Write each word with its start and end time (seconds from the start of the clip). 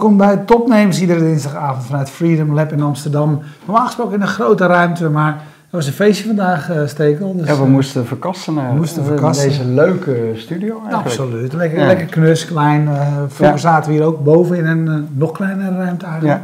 Welkom 0.00 0.18
bij 0.18 0.36
Topnames, 0.36 1.00
iedere 1.00 1.20
dinsdagavond 1.20 1.84
vanuit 1.84 2.10
Freedom 2.10 2.54
Lab 2.54 2.72
in 2.72 2.82
Amsterdam. 2.82 3.40
Normaal 3.64 3.86
gesproken 3.86 4.14
in 4.14 4.20
een 4.20 4.28
grote 4.28 4.66
ruimte, 4.66 5.08
maar 5.08 5.32
er 5.32 5.40
was 5.70 5.86
een 5.86 5.92
feestje 5.92 6.26
vandaag, 6.26 6.70
uh, 6.70 6.86
Stekel. 6.86 7.36
Dus, 7.36 7.46
ja, 7.46 7.58
we 7.58 7.66
moesten 7.66 8.06
verkassen 8.06 8.54
naar 8.54 8.72
moesten 8.72 9.04
verkassen. 9.04 9.48
deze 9.48 9.64
leuke 9.64 10.32
studio 10.34 10.78
eigenlijk. 10.80 11.04
Absoluut, 11.04 11.52
lekker, 11.52 11.86
lekker 11.86 12.06
knus, 12.06 12.44
klein. 12.44 12.82
Uh, 12.82 13.16
vroeger 13.28 13.58
zaten 13.58 13.90
we 13.90 13.96
hier 13.96 14.06
ook 14.06 14.24
boven 14.24 14.56
in 14.56 14.66
een 14.66 14.86
uh, 14.86 15.18
nog 15.18 15.32
kleinere 15.32 15.76
ruimte 15.76 16.06
eigenlijk. 16.06 16.40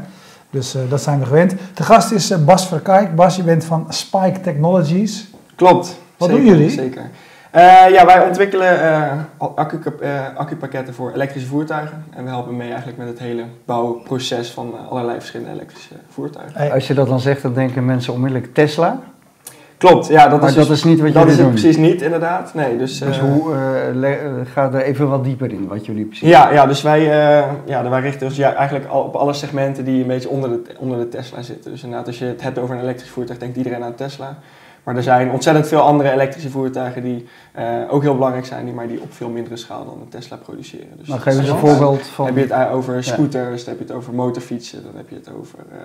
Dus 0.51 0.77
dat 0.89 1.03
zijn 1.03 1.19
we 1.19 1.27
gewend. 1.27 1.55
De 1.75 1.83
gast 1.83 2.11
is 2.11 2.45
Bas 2.45 2.69
Verkijk. 2.69 3.15
Bas, 3.15 3.37
je 3.37 3.43
bent 3.43 3.65
van 3.65 3.87
Spike 3.89 4.41
Technologies. 4.41 5.31
Klopt. 5.55 5.99
Wat 6.17 6.29
zeker, 6.29 6.45
doen 6.45 6.55
jullie? 6.55 6.71
Zeker. 6.71 7.11
Uh, 7.57 7.91
ja, 7.91 8.07
wij 8.07 8.27
ontwikkelen 8.27 8.81
uh, 8.83 9.13
accu, 9.55 9.79
uh, 10.03 10.11
accupakketten 10.35 10.95
voor 10.95 11.13
elektrische 11.13 11.49
voertuigen. 11.49 12.05
En 12.11 12.25
we 12.25 12.31
helpen 12.31 12.57
mee 12.57 12.69
eigenlijk 12.69 12.99
met 12.99 13.09
het 13.09 13.19
hele 13.19 13.45
bouwproces 13.65 14.51
van 14.51 14.75
allerlei 14.91 15.19
verschillende 15.19 15.53
elektrische 15.53 15.95
voertuigen. 16.09 16.73
Als 16.73 16.87
je 16.87 16.95
dat 16.95 17.09
dan 17.09 17.21
zegt, 17.21 17.43
dan 17.43 17.55
denken 17.55 17.85
mensen 17.85 18.13
onmiddellijk 18.13 18.55
Tesla. 18.55 18.99
Klopt, 19.77 20.07
ja. 20.07 20.29
Dat 20.29 20.41
maar 20.41 20.49
is 20.49 20.55
dat 20.55 20.67
dus, 20.67 20.77
is 20.77 20.85
niet 20.85 21.01
wat 21.01 21.13
dat 21.13 21.23
jullie 21.23 21.31
is 21.31 21.37
het 21.39 21.47
doen. 21.47 21.55
precies 21.55 21.77
niet, 21.77 22.03
inderdaad. 22.03 22.55
Nee, 22.55 22.77
dus, 22.77 22.99
dus 22.99 23.19
hoe, 23.19 23.55
ga 24.53 24.73
er 24.73 24.83
even 24.83 25.09
wat 25.09 25.25
dieper 25.25 25.53
in, 25.53 25.69
wat 25.69 25.87
jullie 25.87 26.05
precies 26.05 26.29
Ja, 26.29 26.53
ja 26.53 26.67
dus 26.67 26.83
wij, 26.83 27.03
ja, 27.67 27.91
wij 27.91 28.01
richten 28.01 28.27
ons 28.27 28.37
ja, 28.37 28.55
eigenlijk 28.55 28.89
al 28.89 29.03
op 29.03 29.15
alle 29.15 29.33
segmenten 29.33 29.85
die 29.85 30.01
een 30.01 30.09
beetje 30.09 30.29
onder 30.29 30.51
de, 30.51 30.63
onder 30.79 30.99
de 30.99 31.09
Tesla 31.09 31.43
zitten. 31.43 31.71
Dus 31.71 31.83
inderdaad, 31.83 32.07
als 32.07 32.19
je 32.19 32.25
het 32.25 32.43
hebt 32.43 32.59
over 32.59 32.75
een 32.75 32.83
elektrisch 32.83 33.11
voertuig, 33.11 33.39
denkt 33.39 33.57
iedereen 33.57 33.83
aan 33.83 33.95
Tesla. 33.95 34.37
Maar 34.87 34.97
er 34.97 35.03
zijn 35.03 35.31
ontzettend 35.31 35.69
veel 35.69 35.81
andere 35.81 36.11
elektrische 36.11 36.51
voertuigen 36.51 37.03
die 37.03 37.27
uh, 37.59 37.65
ook 37.89 38.03
heel 38.03 38.15
belangrijk 38.15 38.47
zijn, 38.47 38.75
maar 38.75 38.89
die 38.89 39.01
op 39.01 39.13
veel 39.13 39.29
mindere 39.29 39.57
schaal 39.57 39.85
dan 39.85 39.99
de 39.99 40.09
Tesla 40.09 40.37
produceren. 40.37 40.97
Dus 40.97 41.09
nou, 41.09 41.21
geef 41.21 41.39
eens 41.39 41.49
een 41.49 41.57
voorbeeld 41.57 42.03
van. 42.03 42.27
Dan 42.27 42.37
heb 42.37 42.49
je 42.49 42.55
het 42.55 42.71
over 42.71 43.05
scooters, 43.05 43.65
dan 43.65 43.75
heb 43.75 43.87
je 43.87 43.93
het 43.93 44.03
over 44.03 44.15
motorfietsen, 44.15 44.83
dan 44.83 44.93
heb 44.97 45.09
je 45.09 45.15
het 45.15 45.31
over 45.39 45.59
uh, 45.73 45.79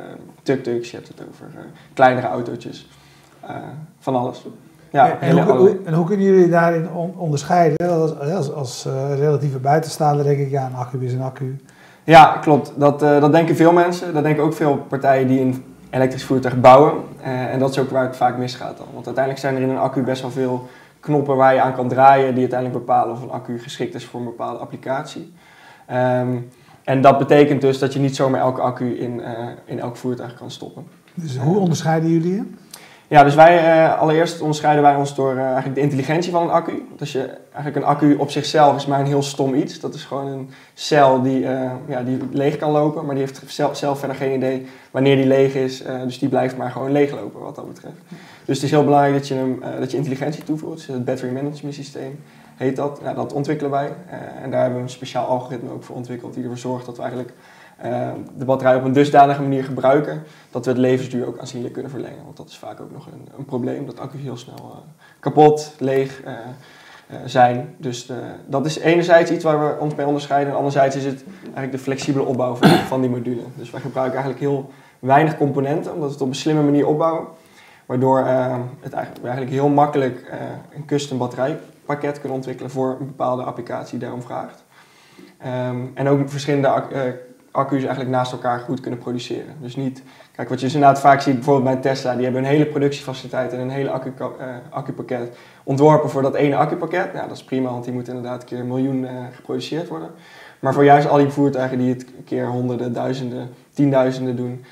tuk-tuks, 0.43 0.91
je 0.91 0.95
hebt 0.95 1.07
het 1.07 1.21
over 1.29 1.45
uh, 1.55 1.61
kleinere 1.93 2.27
autootjes. 2.27 2.89
van 3.99 4.15
alles. 4.15 4.45
Ja, 4.89 5.19
en, 5.19 5.39
hoe, 5.39 5.57
hoe, 5.57 5.77
en, 5.85 5.93
hoe, 5.93 6.05
kunnen 6.05 6.25
jullie 6.25 6.49
daarin 6.49 6.91
on 6.91 7.13
onderscheiden? 7.17 7.89
Als, 7.89 8.19
als, 8.19 8.53
als 8.53 8.87
relatieve 9.15 9.59
buitenstaander 9.59 10.25
denk 10.25 10.39
ik, 10.39 10.49
ja, 10.49 10.65
een 10.65 10.75
accu 10.75 11.05
is 11.05 11.13
een 11.13 11.21
accu. 11.21 11.55
Ja, 12.03 12.37
klopt. 12.41 12.73
Dat, 12.75 12.99
dat 12.99 13.31
denken 13.31 13.55
veel 13.55 13.73
mensen. 13.73 14.13
Dat 14.13 14.23
denken 14.23 14.43
ook 14.43 14.53
veel 14.53 14.77
partijen 14.77 15.27
die 15.27 15.39
een 15.39 15.63
elektrisch 15.91 16.23
voertuig 16.23 16.59
bouwen. 16.59 17.03
Uh, 17.21 17.53
en 17.53 17.59
dat 17.59 17.69
is 17.69 17.79
ook 17.79 17.89
waar 17.89 18.05
het 18.05 18.15
vaak 18.15 18.37
misgaat 18.37 18.77
dan. 18.77 18.87
Want 18.93 19.05
uiteindelijk 19.05 19.45
zijn 19.45 19.55
er 19.55 19.61
in 19.61 19.69
een 19.69 19.77
accu 19.77 20.01
best 20.01 20.21
wel 20.21 20.31
veel 20.31 20.69
knoppen 20.99 21.35
waar 21.35 21.53
je 21.53 21.61
aan 21.61 21.73
kan 21.73 21.87
draaien 21.87 22.31
die 22.31 22.39
uiteindelijk 22.39 22.79
bepalen 22.85 23.15
of 23.15 23.21
een 23.21 23.31
accu 23.31 23.59
geschikt 23.59 23.95
is 23.95 24.05
voor 24.05 24.19
een 24.19 24.25
bepaalde 24.25 24.59
applicatie. 24.59 25.33
Um, 25.91 26.49
en 26.83 27.01
dat 27.01 27.17
betekent 27.17 27.61
dus 27.61 27.79
dat 27.79 27.93
je 27.93 27.99
niet 27.99 28.15
zomaar 28.15 28.41
elke 28.41 28.61
accu 28.61 28.99
in, 28.99 29.19
uh, 29.19 29.27
in 29.65 29.79
elk 29.79 29.95
voertuig 29.95 30.33
kan 30.33 30.51
stoppen. 30.51 30.87
Dus 31.13 31.37
hoe 31.37 31.57
onderscheiden 31.57 32.09
jullie 32.09 32.35
je? 32.35 32.43
Ja, 33.11 33.23
dus 33.23 33.35
wij, 33.35 33.83
uh, 33.83 33.99
allereerst 33.99 34.41
onderscheiden 34.41 34.83
wij 34.83 34.95
ons 34.95 35.15
door 35.15 35.33
uh, 35.33 35.43
eigenlijk 35.43 35.75
de 35.75 35.81
intelligentie 35.81 36.31
van 36.31 36.43
een 36.43 36.49
accu. 36.49 36.87
Dus 36.95 37.11
je, 37.11 37.37
eigenlijk 37.53 37.75
een 37.75 37.91
accu 37.91 38.15
op 38.15 38.31
zichzelf 38.31 38.75
is 38.75 38.85
maar 38.85 38.99
een 38.99 39.05
heel 39.05 39.23
stom 39.23 39.53
iets. 39.53 39.79
Dat 39.79 39.93
is 39.93 40.03
gewoon 40.03 40.27
een 40.27 40.49
cel 40.73 41.21
die, 41.21 41.39
uh, 41.39 41.71
ja, 41.87 42.03
die 42.03 42.17
leeg 42.31 42.57
kan 42.57 42.71
lopen, 42.71 43.05
maar 43.05 43.15
die 43.15 43.23
heeft 43.23 43.41
zelf, 43.47 43.77
zelf 43.77 43.99
verder 43.99 44.17
geen 44.17 44.35
idee 44.35 44.65
wanneer 44.91 45.15
die 45.15 45.25
leeg 45.25 45.53
is. 45.53 45.83
dus 46.03 46.19
die 46.19 46.29
blijft 46.29 46.57
maar 46.57 46.71
gewoon 46.71 46.91
leeglopen 46.91 47.41
wat 47.41 47.55
dat 47.55 47.67
betreft. 47.67 47.95
Dus 48.45 48.55
het 48.55 48.65
is 48.65 48.71
heel 48.71 48.83
belangrijk 48.83 49.13
dat 49.13 49.27
je, 49.27 49.33
hem, 49.33 49.63
dat 49.79 49.91
je 49.91 49.97
intelligentie 49.97 50.43
toevoegt. 50.43 50.77
Dus 50.77 50.87
het 50.87 51.05
battery 51.05 51.33
management 51.33 51.75
systeem 51.75 52.19
heet 52.55 52.75
dat. 52.75 52.99
Ja, 53.03 53.13
dat 53.13 53.33
ontwikkelen 53.33 53.71
wij. 53.71 53.93
en 54.41 54.51
daar 54.51 54.61
hebben 54.61 54.77
we 54.77 54.83
een 54.83 54.89
speciaal 54.89 55.25
algoritme 55.27 55.71
ook 55.71 55.83
voor 55.83 55.95
ontwikkeld 55.95 56.33
die 56.33 56.43
ervoor 56.43 56.57
zorgt 56.57 56.85
dat 56.85 56.95
we 56.95 57.01
eigenlijk 57.01 57.33
de 58.37 58.45
batterij 58.45 58.75
op 58.75 58.83
een 58.83 58.93
dusdanige 58.93 59.41
manier 59.41 59.63
gebruiken 59.63 60.23
dat 60.51 60.65
we 60.65 60.71
het 60.71 60.79
levensduur 60.79 61.27
ook 61.27 61.39
aanzienlijk 61.39 61.73
kunnen 61.73 61.91
verlengen. 61.91 62.23
Want 62.23 62.37
dat 62.37 62.49
is 62.49 62.57
vaak 62.57 62.79
ook 62.79 62.91
nog 62.91 63.05
een, 63.05 63.27
een 63.37 63.45
probleem, 63.45 63.85
dat 63.85 63.99
accu's 63.99 64.21
heel 64.21 64.37
snel 64.37 64.55
uh, 64.57 64.91
kapot, 65.19 65.75
leeg 65.79 66.21
uh, 66.25 66.31
zijn. 67.25 67.75
Dus 67.77 68.11
dat 68.47 68.65
is 68.65 68.77
enerzijds 68.77 69.31
iets 69.31 69.43
waar 69.43 69.59
we 69.59 69.79
ons 69.79 69.95
mee 69.95 70.05
onderscheiden. 70.05 70.49
En 70.49 70.57
anderzijds 70.57 70.95
is 70.95 71.05
het 71.05 71.23
eigenlijk 71.43 71.71
de 71.71 71.77
flexibele 71.77 72.25
opbouw 72.25 72.55
van, 72.87 73.01
die 73.01 73.09
module. 73.09 73.41
Dus 73.55 73.71
wij 73.71 73.81
gebruiken 73.81 74.19
eigenlijk 74.19 74.51
heel 74.51 74.69
weinig 74.99 75.37
componenten, 75.37 75.93
omdat 75.93 76.07
we 76.07 76.13
het 76.13 76.23
op 76.23 76.27
een 76.27 76.35
slimme 76.35 76.63
manier 76.63 76.87
opbouwen. 76.87 77.27
Waardoor 77.85 78.17
het 78.79 78.93
eigenlijk, 78.93 79.23
eigenlijk 79.23 79.51
heel 79.51 79.69
makkelijk 79.69 80.31
een 80.75 80.85
custom 80.85 81.17
batterijpakket 81.17 82.19
kunnen 82.19 82.37
ontwikkelen 82.37 82.71
voor 82.71 82.97
een 82.99 83.05
bepaalde 83.05 83.43
applicatie 83.43 83.91
die 83.91 83.99
daarom 83.99 84.21
vraagt. 84.21 84.63
Um, 85.69 85.91
en 85.93 86.07
ook 86.07 86.29
verschillende 86.29 86.67
accu's 87.51 87.81
eigenlijk 87.81 88.09
naast 88.09 88.31
elkaar 88.31 88.59
goed 88.59 88.79
kunnen 88.79 88.99
produceren. 88.99 89.55
Dus 89.61 89.75
niet, 89.75 90.03
kijk 90.35 90.49
wat 90.49 90.59
je 90.59 90.65
dus 90.65 90.75
inderdaad 90.75 90.99
vaak 90.99 91.21
ziet, 91.21 91.35
bijvoorbeeld 91.35 91.73
bij 91.73 91.81
Tesla, 91.81 92.13
die 92.13 92.23
hebben 92.23 92.43
een 92.43 92.49
hele 92.49 92.65
productiefaciliteit 92.65 93.53
en 93.53 93.59
een 93.59 93.69
hele 93.69 93.89
accu, 93.89 94.13
uh, 94.19 94.25
accupakket 94.69 95.37
ontworpen 95.63 96.09
voor 96.09 96.21
dat 96.21 96.35
ene 96.35 96.55
accupakket. 96.55 97.13
Nou, 97.13 97.27
dat 97.27 97.37
is 97.37 97.43
prima, 97.43 97.69
want 97.69 97.83
die 97.83 97.93
moet 97.93 98.07
inderdaad 98.07 98.41
een 98.41 98.47
keer 98.47 98.65
miljoen 98.65 99.01
uh, 99.01 99.09
geproduceerd 99.31 99.87
worden. 99.87 100.09
Maar 100.59 100.73
voor 100.73 100.83
juist 100.83 101.07
al 101.07 101.17
die 101.17 101.29
voertuigen 101.29 101.77
die 101.77 101.89
het 101.89 102.01
een 102.01 102.23
keer 102.23 102.47
honderden, 102.47 102.93
duizenden, 102.93 103.49
tienduizenden 103.73 104.35
doen, 104.35 104.63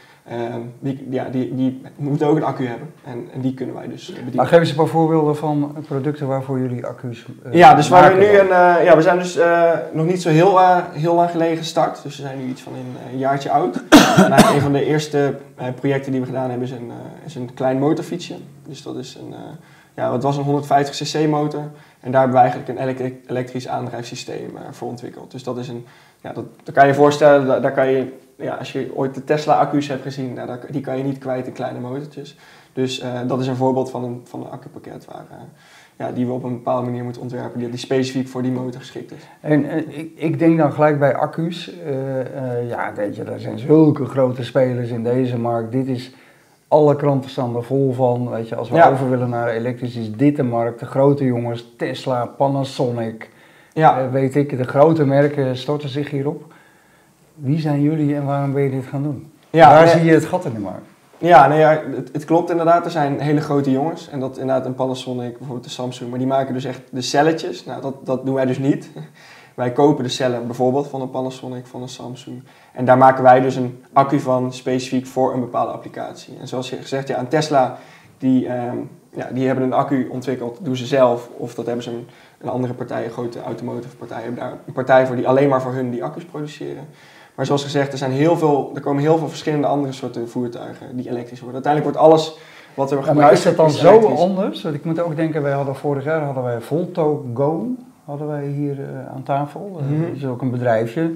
die, 0.79 1.07
ja, 1.09 1.29
die, 1.29 1.55
die 1.55 1.81
moeten 1.95 2.27
ook 2.27 2.35
een 2.35 2.43
accu 2.43 2.65
hebben. 2.65 2.93
En, 3.03 3.27
en 3.33 3.41
die 3.41 3.53
kunnen 3.53 3.75
wij 3.75 3.87
dus 3.87 4.07
bedienen. 4.07 4.35
Maar 4.35 4.45
geef 4.45 4.59
eens 4.59 4.69
een 4.69 4.75
paar 4.75 4.87
voorbeelden 4.87 5.35
van 5.35 5.75
producten 5.87 6.27
waarvoor 6.27 6.59
jullie 6.59 6.85
accu's 6.85 7.25
uh, 7.45 7.53
Ja, 7.53 7.73
dus 7.73 7.89
waar 7.89 8.13
we 8.13 8.19
nu 8.19 8.25
een, 8.25 8.47
uh, 8.47 8.83
ja, 8.83 8.95
we 8.95 9.01
zijn 9.01 9.17
dus 9.17 9.39
nog 9.93 10.05
niet 10.05 10.21
zo 10.21 10.29
heel, 10.29 10.59
heel 10.91 11.15
lang 11.15 11.29
geleden 11.29 11.57
gestart. 11.57 12.03
Dus 12.03 12.15
we 12.15 12.21
zijn 12.21 12.37
nu 12.37 12.49
iets 12.49 12.61
van 12.61 12.73
een, 13.11 13.17
jaartje 13.17 13.51
oud. 13.51 13.83
en 14.17 14.31
een 14.31 14.61
van 14.61 14.71
de 14.71 14.85
eerste 14.85 15.35
projecten 15.75 16.11
die 16.11 16.21
we 16.21 16.27
gedaan 16.27 16.49
hebben 16.49 16.67
is 16.67 16.73
een, 16.73 16.91
is 17.25 17.35
een 17.35 17.53
klein 17.53 17.79
motorfietsje. 17.79 18.35
Dus 18.67 18.83
dat 18.83 18.95
is 18.95 19.15
een, 19.21 19.33
ja, 19.95 20.13
het 20.13 20.23
was 20.23 20.37
een 20.37 20.43
150 20.43 20.95
cc 20.95 21.27
motor. 21.27 21.63
En 21.99 22.11
daar 22.11 22.21
hebben 22.21 22.41
we 22.41 22.49
eigenlijk 22.49 22.79
een 22.79 23.11
elektrisch 23.27 23.67
aandrijfsysteem 23.67 24.57
voor 24.71 24.87
ontwikkeld. 24.87 25.31
Dus 25.31 25.43
dat 25.43 25.57
is 25.57 25.67
een, 25.67 25.85
ja, 26.21 26.33
dat, 26.33 26.45
dat 26.63 26.73
kan 26.73 26.83
je 26.83 26.89
je 26.89 26.95
voorstellen, 26.95 27.47
daar, 27.47 27.61
daar 27.61 27.71
kan 27.71 27.87
je 27.87 28.27
ja, 28.39 28.55
als 28.55 28.71
je 28.71 28.91
ooit 28.95 29.15
de 29.15 29.23
Tesla-accu's 29.23 29.87
hebt 29.87 30.01
gezien, 30.01 30.33
nou, 30.33 30.59
die 30.69 30.81
kan 30.81 30.97
je 30.97 31.03
niet 31.03 31.17
kwijt 31.17 31.47
in 31.47 31.53
kleine 31.53 31.79
motortjes. 31.79 32.37
Dus 32.73 33.03
uh, 33.03 33.19
dat 33.27 33.39
is 33.39 33.47
een 33.47 33.55
voorbeeld 33.55 33.89
van 33.89 34.03
een, 34.03 34.21
van 34.23 34.39
een 34.39 34.49
accupakket 34.49 35.05
waar, 35.05 35.25
uh, 35.31 35.37
ja, 35.95 36.11
die 36.11 36.25
we 36.25 36.31
op 36.31 36.43
een 36.43 36.53
bepaalde 36.53 36.85
manier 36.85 37.03
moeten 37.03 37.21
ontwerpen, 37.21 37.59
die, 37.59 37.69
die 37.69 37.79
specifiek 37.79 38.27
voor 38.27 38.41
die 38.41 38.51
motor 38.51 38.79
geschikt 38.79 39.11
is. 39.11 39.27
En 39.41 39.65
uh, 39.65 39.77
ik, 39.77 40.11
ik, 40.15 40.39
denk 40.39 40.57
dan 40.57 40.73
gelijk 40.73 40.99
bij 40.99 41.15
accu's, 41.15 41.71
ja, 42.67 42.93
weet 42.95 43.15
je, 43.15 43.23
er 43.23 43.39
zijn 43.39 43.59
zulke 43.59 44.05
grote 44.05 44.43
spelers 44.43 44.89
in 44.89 45.03
deze 45.03 45.37
markt. 45.37 45.71
Dit 45.71 45.87
is, 45.87 46.13
alle 46.67 46.95
kranten 46.95 47.29
staan 47.29 47.55
er 47.55 47.63
vol 47.63 47.93
van. 47.93 48.29
Weet 48.29 48.49
je, 48.49 48.55
als 48.55 48.69
we 48.69 48.75
ja. 48.75 48.89
over 48.89 49.09
willen 49.09 49.29
naar 49.29 49.47
elektrisch, 49.47 49.95
is 49.95 50.11
dit 50.11 50.35
de 50.35 50.43
markt. 50.43 50.79
De 50.79 50.85
grote 50.85 51.23
jongens, 51.25 51.73
Tesla, 51.77 52.25
Panasonic, 52.25 53.29
ja. 53.73 54.09
weet 54.09 54.35
ik, 54.35 54.57
de 54.57 54.63
grote 54.63 55.05
merken 55.05 55.57
storten 55.57 55.89
zich 55.89 56.09
hierop. 56.09 56.53
Wie 57.39 57.59
zijn 57.59 57.81
jullie 57.81 58.15
en 58.15 58.25
waarom 58.25 58.53
ben 58.53 58.63
je 58.63 58.69
dit 58.69 58.85
gaan 58.85 59.03
doen? 59.03 59.31
Ja, 59.49 59.69
Waar 59.69 59.85
nee, 59.85 59.93
zie 59.93 60.05
je 60.05 60.13
het 60.13 60.25
gat 60.25 60.45
in 60.45 60.53
de 60.53 60.59
markt? 60.59 60.85
Ja, 61.17 61.47
nee, 61.47 61.59
ja 61.59 61.83
het, 61.95 62.09
het, 62.13 62.25
klopt 62.25 62.49
inderdaad. 62.49 62.85
Er 62.85 62.91
zijn 62.91 63.19
hele 63.19 63.41
grote 63.41 63.71
jongens. 63.71 64.09
En 64.09 64.19
dat 64.19 64.37
inderdaad 64.37 64.65
een 64.65 64.75
Panasonic, 64.75 65.37
bijvoorbeeld 65.37 65.63
de 65.63 65.69
Samsung. 65.69 66.09
Maar 66.09 66.19
die 66.19 66.27
maken 66.27 66.53
dus 66.53 66.65
echt 66.65 66.81
de 66.91 67.01
celletjes. 67.01 67.65
Nou, 67.65 67.81
dat, 67.81 68.05
dat 68.05 68.25
doen 68.25 68.35
wij 68.35 68.45
dus 68.45 68.57
niet. 68.57 68.89
Wij 69.55 69.71
kopen 69.71 70.03
de 70.03 70.09
cellen 70.09 70.45
bijvoorbeeld 70.45 70.87
van 70.87 71.01
een 71.01 71.09
Panasonic, 71.09 71.65
van 71.65 71.81
een 71.81 71.89
Samsung. 71.89 72.43
En 72.73 72.85
daar 72.85 72.97
maken 72.97 73.23
wij 73.23 73.39
dus 73.39 73.55
een 73.55 73.83
accu 73.93 74.19
van 74.19 74.53
specifiek 74.53 75.05
voor 75.05 75.33
een 75.33 75.39
bepaalde 75.39 75.71
applicatie. 75.71 76.37
En 76.39 76.47
zoals 76.47 76.69
je 76.69 76.75
gezegd, 76.75 77.07
ja, 77.07 77.19
een 77.19 77.27
Tesla, 77.27 77.77
die, 78.17 78.51
um, 78.51 78.89
ja, 79.09 79.29
die 79.33 79.45
hebben 79.45 79.63
een 79.63 79.73
accu 79.73 80.07
ontwikkeld, 80.11 80.59
doen 80.61 80.75
ze 80.75 80.85
zelf. 80.85 81.29
Of 81.37 81.55
dat 81.55 81.65
hebben 81.65 81.83
ze 81.83 81.89
een, 81.91 82.07
een 82.37 82.49
andere 82.49 82.73
partij, 82.73 83.05
een 83.05 83.11
grote 83.11 83.41
automotive 83.41 83.95
partij, 83.95 84.21
hebben 84.21 84.39
daar 84.39 84.53
een 84.65 84.73
partij 84.73 85.05
voor 85.05 85.15
die 85.15 85.27
alleen 85.27 85.49
maar 85.49 85.61
voor 85.61 85.73
hun 85.73 85.91
die 85.91 86.03
accu's 86.03 86.25
produceren. 86.25 86.87
Maar 87.39 87.47
zoals 87.47 87.63
gezegd, 87.63 87.91
er, 87.91 87.97
zijn 87.97 88.11
heel 88.11 88.37
veel, 88.37 88.71
er 88.75 88.81
komen 88.81 89.01
heel 89.01 89.17
veel 89.17 89.29
verschillende 89.29 89.67
andere 89.67 89.93
soorten 89.93 90.29
voertuigen 90.29 90.97
die 90.97 91.09
elektrisch 91.09 91.39
worden. 91.39 91.63
Uiteindelijk 91.63 91.95
wordt 91.95 92.11
alles 92.13 92.37
wat 92.73 92.89
we 92.89 92.95
ja, 92.95 93.01
gebruiken. 93.01 93.15
Maar 93.15 93.31
is 93.31 93.43
dat 93.43 93.55
dan 93.55 93.71
zo 93.71 94.07
anders? 94.07 94.61
Want 94.61 94.75
ik 94.75 94.83
moet 94.83 94.99
ook 94.99 95.15
denken, 95.15 95.41
wij 95.41 95.51
hadden 95.51 95.75
vorig 95.75 96.03
jaar 96.03 96.21
hadden 96.21 96.43
wij 96.43 96.61
Volto 96.61 97.25
Go 97.33 97.67
hadden 98.05 98.27
wij 98.27 98.45
hier 98.45 98.79
uh, 98.79 98.85
aan 99.15 99.23
tafel. 99.23 99.77
Uh, 99.79 99.87
mm 99.87 99.95
-hmm. 99.95 100.07
Dat 100.07 100.15
is 100.15 100.25
ook 100.25 100.41
een 100.41 100.51
bedrijfje, 100.51 101.13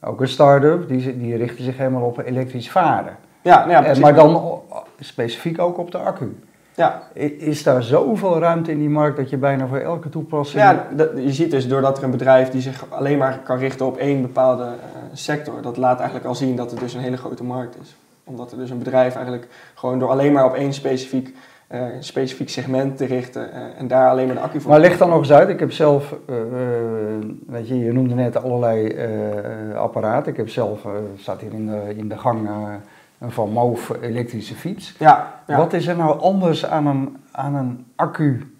ook 0.00 0.20
een 0.20 0.28
start-up, 0.28 0.88
die, 0.88 1.18
die 1.18 1.36
richten 1.36 1.64
zich 1.64 1.76
helemaal 1.76 2.02
op 2.02 2.18
elektrisch 2.18 2.70
varen. 2.70 3.16
Ja, 3.42 3.68
ja, 3.68 3.90
uh, 3.90 4.02
maar 4.02 4.14
dan 4.14 4.60
specifiek 5.00 5.58
ook 5.58 5.78
op 5.78 5.90
de 5.90 5.98
accu. 5.98 6.36
Ja. 6.76 7.02
Is 7.38 7.62
daar 7.62 7.82
zoveel 7.82 8.38
ruimte 8.38 8.70
in 8.70 8.78
die 8.78 8.88
markt 8.88 9.16
dat 9.16 9.30
je 9.30 9.36
bijna 9.36 9.66
voor 9.66 9.78
elke 9.78 10.08
toepassing... 10.08 10.62
Ja, 10.62 10.86
dat, 10.96 11.10
je 11.14 11.32
ziet 11.32 11.50
dus 11.50 11.68
doordat 11.68 11.98
er 11.98 12.04
een 12.04 12.10
bedrijf 12.10 12.50
die 12.50 12.60
zich 12.60 12.84
alleen 12.88 13.18
maar 13.18 13.38
kan 13.44 13.58
richten 13.58 13.86
op 13.86 13.96
één 13.96 14.22
bepaalde 14.22 14.64
uh, 14.64 14.70
sector, 15.12 15.62
dat 15.62 15.76
laat 15.76 15.96
eigenlijk 15.96 16.28
al 16.28 16.34
zien 16.34 16.56
dat 16.56 16.70
het 16.70 16.80
dus 16.80 16.94
een 16.94 17.00
hele 17.00 17.16
grote 17.16 17.44
markt 17.44 17.76
is. 17.82 17.96
Omdat 18.24 18.52
er 18.52 18.58
dus 18.58 18.70
een 18.70 18.78
bedrijf 18.78 19.14
eigenlijk 19.14 19.48
gewoon 19.74 19.98
door 19.98 20.10
alleen 20.10 20.32
maar 20.32 20.44
op 20.44 20.54
één 20.54 20.72
specifiek 20.72 21.34
een 21.68 22.04
specifiek 22.04 22.48
segment 22.48 22.96
te 22.96 23.04
richten 23.04 23.76
en 23.76 23.88
daar 23.88 24.10
alleen 24.10 24.26
maar 24.26 24.34
de 24.34 24.40
accu 24.40 24.60
voor. 24.60 24.70
Maar 24.70 24.80
ligt 24.80 24.98
dan 24.98 25.08
nog 25.08 25.18
eens 25.18 25.32
uit. 25.32 25.48
Ik 25.48 25.60
heb 25.60 25.72
zelf, 25.72 26.14
weet 27.46 27.68
je, 27.68 27.78
je 27.78 27.92
noemde 27.92 28.14
net 28.14 28.42
allerlei 28.42 28.96
apparaten. 29.74 30.32
Ik 30.32 30.36
heb 30.38 30.48
zelf, 30.48 30.86
staat 31.16 31.40
hier 31.40 31.52
in 31.52 31.66
de, 31.66 31.94
in 31.96 32.08
de 32.08 32.18
gang 32.18 32.48
een 33.18 33.30
Van 33.30 33.50
Moof 33.50 33.92
elektrische 34.00 34.54
fiets. 34.54 34.94
Ja, 34.98 35.40
ja, 35.46 35.56
Wat 35.56 35.72
is 35.72 35.86
er 35.86 35.96
nou 35.96 36.20
anders 36.20 36.66
aan 36.66 36.86
een, 36.86 37.16
aan 37.32 37.54
een 37.54 37.86
accu 37.96 38.55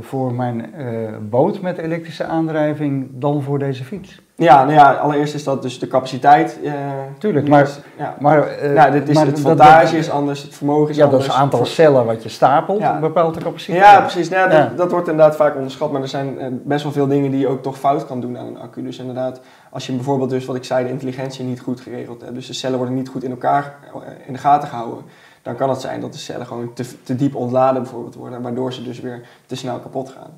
voor 0.00 0.34
mijn 0.34 0.72
uh, 0.78 1.08
boot 1.20 1.60
met 1.60 1.78
elektrische 1.78 2.24
aandrijving 2.24 3.08
dan 3.12 3.42
voor 3.42 3.58
deze 3.58 3.84
fiets? 3.84 4.20
Ja, 4.34 4.64
nou 4.64 4.72
ja, 4.72 4.92
allereerst 4.92 5.34
is 5.34 5.44
dat 5.44 5.62
dus 5.62 5.78
de 5.78 5.86
capaciteit. 5.86 6.58
Uh, 6.62 6.72
Tuurlijk, 7.18 7.48
maar, 7.48 7.68
ja. 7.98 8.16
maar, 8.20 8.64
ja, 8.74 8.90
dit 8.90 9.08
is, 9.08 9.14
maar 9.14 9.26
het 9.26 9.40
voltage 9.40 9.98
is 9.98 10.10
anders, 10.10 10.42
het 10.42 10.54
vermogen 10.54 10.90
is 10.90 10.96
ja, 10.96 11.04
anders. 11.04 11.22
Ja, 11.22 11.28
dat 11.28 11.36
is 11.36 11.50
het 11.50 11.54
aantal 11.54 11.74
cellen 11.74 12.04
wat 12.04 12.22
je 12.22 12.28
stapelt, 12.28 12.80
ja. 12.80 12.98
bepaalt 12.98 13.34
de 13.34 13.40
capaciteit. 13.40 13.78
Ja, 13.78 14.00
precies. 14.00 14.28
Nou, 14.28 14.50
dat, 14.50 14.76
dat, 14.76 14.90
wordt 14.90 15.08
inderdaad 15.08 15.36
vaak 15.36 15.54
onderschat, 15.54 15.92
maar 15.92 16.02
er 16.02 16.08
zijn 16.08 16.60
best 16.64 16.82
wel 16.82 16.92
veel 16.92 17.06
dingen 17.06 17.30
die 17.30 17.40
je 17.40 17.48
ook 17.48 17.62
toch 17.62 17.78
fout 17.78 18.06
kan 18.06 18.20
doen 18.20 18.38
aan 18.38 18.46
een 18.46 18.58
accu. 18.58 18.82
Dus 18.82 18.98
inderdaad, 18.98 19.40
als 19.70 19.86
je 19.86 19.92
bijvoorbeeld 19.92 20.30
dus, 20.30 20.44
wat 20.44 20.56
ik 20.56 20.64
zei, 20.64 20.84
de 20.84 20.90
intelligentie 20.90 21.44
niet 21.44 21.60
goed 21.60 21.80
geregeld 21.80 22.20
hebt, 22.20 22.34
dus 22.34 22.46
de 22.46 22.52
cellen 22.52 22.76
worden 22.76 22.94
niet 22.96 23.08
goed 23.08 23.24
in 23.24 23.30
elkaar 23.30 23.74
in 24.26 24.32
de 24.32 24.38
gaten 24.38 24.68
gehouden, 24.68 25.04
dan 25.46 25.56
kan 25.56 25.70
het 25.70 25.80
zijn 25.80 26.00
dat 26.00 26.12
de 26.12 26.18
cellen 26.18 26.46
gewoon 26.46 26.72
te, 26.72 27.02
te 27.02 27.16
diep 27.16 27.34
ontladen 27.34 27.82
bijvoorbeeld 27.82 28.14
worden, 28.14 28.42
waardoor 28.42 28.72
ze 28.72 28.82
dus 28.82 29.00
weer 29.00 29.26
te 29.46 29.56
snel 29.56 29.78
kapot 29.78 30.10
gaan. 30.10 30.30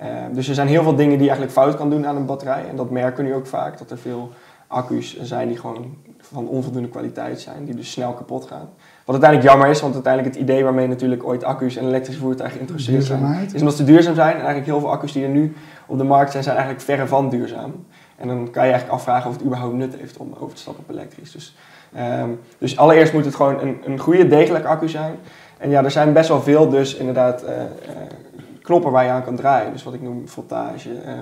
Uh, 0.00 0.34
dus 0.34 0.48
er 0.48 0.54
zijn 0.54 0.68
heel 0.68 0.82
veel 0.82 0.96
dingen 0.96 1.18
die 1.18 1.22
je 1.22 1.30
eigenlijk 1.30 1.52
fout 1.52 1.76
kan 1.76 1.90
doen 1.90 2.06
aan 2.06 2.16
een 2.16 2.26
batterij. 2.26 2.68
En 2.68 2.76
dat 2.76 2.90
merken 2.90 3.24
we 3.24 3.30
nu 3.30 3.34
ook 3.34 3.46
vaak, 3.46 3.78
dat 3.78 3.90
er 3.90 3.98
veel 3.98 4.30
accu's 4.66 5.20
zijn 5.20 5.48
die 5.48 5.56
gewoon 5.56 5.96
van 6.20 6.48
onvoldoende 6.48 6.88
kwaliteit 6.88 7.40
zijn, 7.40 7.64
die 7.64 7.74
dus 7.74 7.90
snel 7.90 8.12
kapot 8.12 8.44
gaan. 8.44 8.68
Wat 9.04 9.22
uiteindelijk 9.22 9.50
jammer 9.50 9.68
is, 9.68 9.80
want 9.80 9.94
uiteindelijk 9.94 10.34
het 10.34 10.44
idee 10.44 10.64
waarmee 10.64 10.86
natuurlijk 10.86 11.24
ooit 11.24 11.44
accu's 11.44 11.76
en 11.76 11.86
elektrische 11.86 12.20
voertuigen 12.20 12.56
geïntroduceerd 12.56 13.04
zijn, 13.04 13.48
is 13.54 13.60
omdat 13.60 13.76
ze 13.76 13.84
duurzaam 13.84 14.14
zijn. 14.14 14.30
En 14.30 14.36
eigenlijk 14.36 14.66
heel 14.66 14.80
veel 14.80 14.90
accu's 14.90 15.12
die 15.12 15.24
er 15.24 15.28
nu 15.30 15.56
op 15.86 15.98
de 15.98 16.04
markt 16.04 16.30
zijn, 16.30 16.42
zijn 16.42 16.56
eigenlijk 16.56 16.84
verre 16.84 17.06
van 17.06 17.28
duurzaam. 17.28 17.84
En 18.16 18.28
dan 18.28 18.50
kan 18.50 18.64
je 18.64 18.70
eigenlijk 18.70 18.90
afvragen 18.90 19.28
of 19.30 19.36
het 19.36 19.44
überhaupt 19.44 19.74
nut 19.74 19.96
heeft 19.96 20.16
om 20.16 20.34
over 20.38 20.54
te 20.54 20.60
stappen 20.60 20.84
op 20.88 20.90
elektrisch. 20.90 21.32
Dus, 21.32 21.56
um, 21.96 22.40
dus 22.58 22.76
allereerst 22.76 23.12
moet 23.12 23.24
het 23.24 23.34
gewoon 23.34 23.60
een, 23.60 23.80
een 23.84 23.98
goede, 23.98 24.26
degelijke 24.26 24.68
accu 24.68 24.88
zijn. 24.88 25.14
En 25.58 25.70
ja, 25.70 25.84
er 25.84 25.90
zijn 25.90 26.12
best 26.12 26.28
wel 26.28 26.42
veel 26.42 26.68
dus 26.68 26.94
inderdaad 26.94 27.44
uh, 27.44 27.48
uh, 27.48 27.62
knoppen 28.62 28.90
waar 28.90 29.04
je 29.04 29.10
aan 29.10 29.24
kan 29.24 29.36
draaien. 29.36 29.72
Dus 29.72 29.82
wat 29.82 29.94
ik 29.94 30.02
noem 30.02 30.28
voltage, 30.28 30.90
uh, 30.90 31.12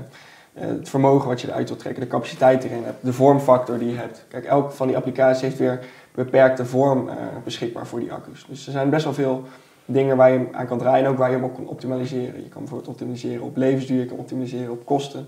het 0.53 0.89
vermogen 0.89 1.29
wat 1.29 1.41
je 1.41 1.49
eruit 1.49 1.69
wilt 1.69 1.81
trekken, 1.81 2.03
de 2.03 2.09
capaciteit 2.09 2.63
die 2.63 2.71
hebt, 2.71 3.05
de 3.05 3.13
vormfactor 3.13 3.79
die 3.79 3.91
je 3.91 3.97
hebt. 3.97 4.25
Kijk, 4.29 4.45
elke 4.45 4.71
van 4.71 4.87
die 4.87 4.97
applicaties 4.97 5.43
heeft 5.43 5.59
weer 5.59 5.81
beperkte 6.15 6.65
vorm 6.65 7.09
beschikbaar 7.45 7.87
voor 7.87 8.01
die 8.01 8.13
accu's. 8.13 8.47
Dus 8.49 8.67
er 8.67 8.73
zijn 8.73 8.91
best 8.91 9.05
wel 9.05 9.15
veel 9.15 9.45
dingen 9.87 10.17
waar 10.17 10.31
je 10.31 10.47
aan 10.53 10.67
kan 10.67 10.79
draaien 10.79 11.05
en 11.05 11.11
ook 11.11 11.19
waar 11.19 11.31
je 11.31 11.35
hem 11.35 11.45
op 11.45 11.55
kan 11.55 11.67
optimaliseren. 11.67 12.43
Je 12.43 12.49
kan 12.49 12.61
bijvoorbeeld 12.61 12.91
optimaliseren 12.91 13.45
op 13.45 13.57
levensduur, 13.57 13.99
je 13.99 14.07
kan 14.07 14.19
optimaliseren 14.19 14.71
op 14.71 14.87
kosten. 14.87 15.27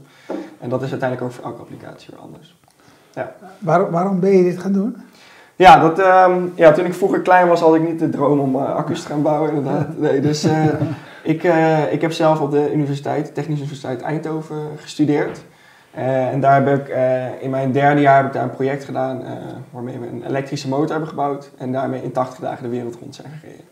En 0.60 0.68
dat 0.68 0.82
is 0.82 0.90
uiteindelijk 0.90 1.30
ook 1.30 1.36
voor 1.36 1.44
elke 1.44 1.60
applicatie 1.60 2.08
weer 2.10 2.20
anders. 2.20 2.56
Ja. 3.14 3.34
Waar, 3.58 3.90
waarom 3.90 4.20
ben 4.20 4.30
je 4.30 4.42
dit 4.42 4.58
gaan 4.58 4.72
doen? 4.72 4.96
Ja, 5.58 5.78
dat, 5.78 5.98
um, 5.98 6.52
ja, 6.54 6.72
toen 6.72 6.84
ik 6.84 6.94
vroeger 6.94 7.20
klein 7.20 7.48
was, 7.48 7.60
had 7.60 7.74
ik 7.74 7.88
niet 7.88 7.98
de 7.98 8.08
droom 8.08 8.38
om 8.38 8.56
uh, 8.56 8.74
accu's 8.74 9.02
te 9.02 9.08
gaan 9.08 9.22
bouwen, 9.22 9.54
inderdaad. 9.54 9.98
Nee, 9.98 10.20
dus 10.20 10.44
uh, 10.44 10.64
ik, 11.22 11.44
uh, 11.44 11.92
ik 11.92 12.00
heb 12.00 12.12
zelf 12.12 12.40
op 12.40 12.50
de 12.50 12.72
universiteit, 12.72 13.34
Technische 13.34 13.62
Universiteit 13.62 14.00
Eindhoven, 14.00 14.56
gestudeerd. 14.76 15.40
en 15.90 16.40
daar 16.40 16.64
heb 16.64 16.78
ik 16.78 16.96
in 17.40 17.50
mijn 17.50 17.72
derde 17.72 18.00
jaar 18.00 18.16
heb 18.16 18.26
ik 18.26 18.32
daar 18.32 18.42
een 18.42 18.50
project 18.50 18.84
gedaan 18.84 19.22
waarmee 19.70 19.98
we 19.98 20.06
een 20.06 20.26
elektrische 20.26 20.68
motor 20.68 20.90
hebben 20.90 21.08
gebouwd. 21.08 21.50
En 21.58 21.72
daarmee 21.72 22.02
in 22.02 22.12
80 22.12 22.38
dagen 22.38 22.62
de 22.62 22.68
wereld 22.68 22.96
rond 23.00 23.14
zijn 23.14 23.28
gereden. 23.40 23.64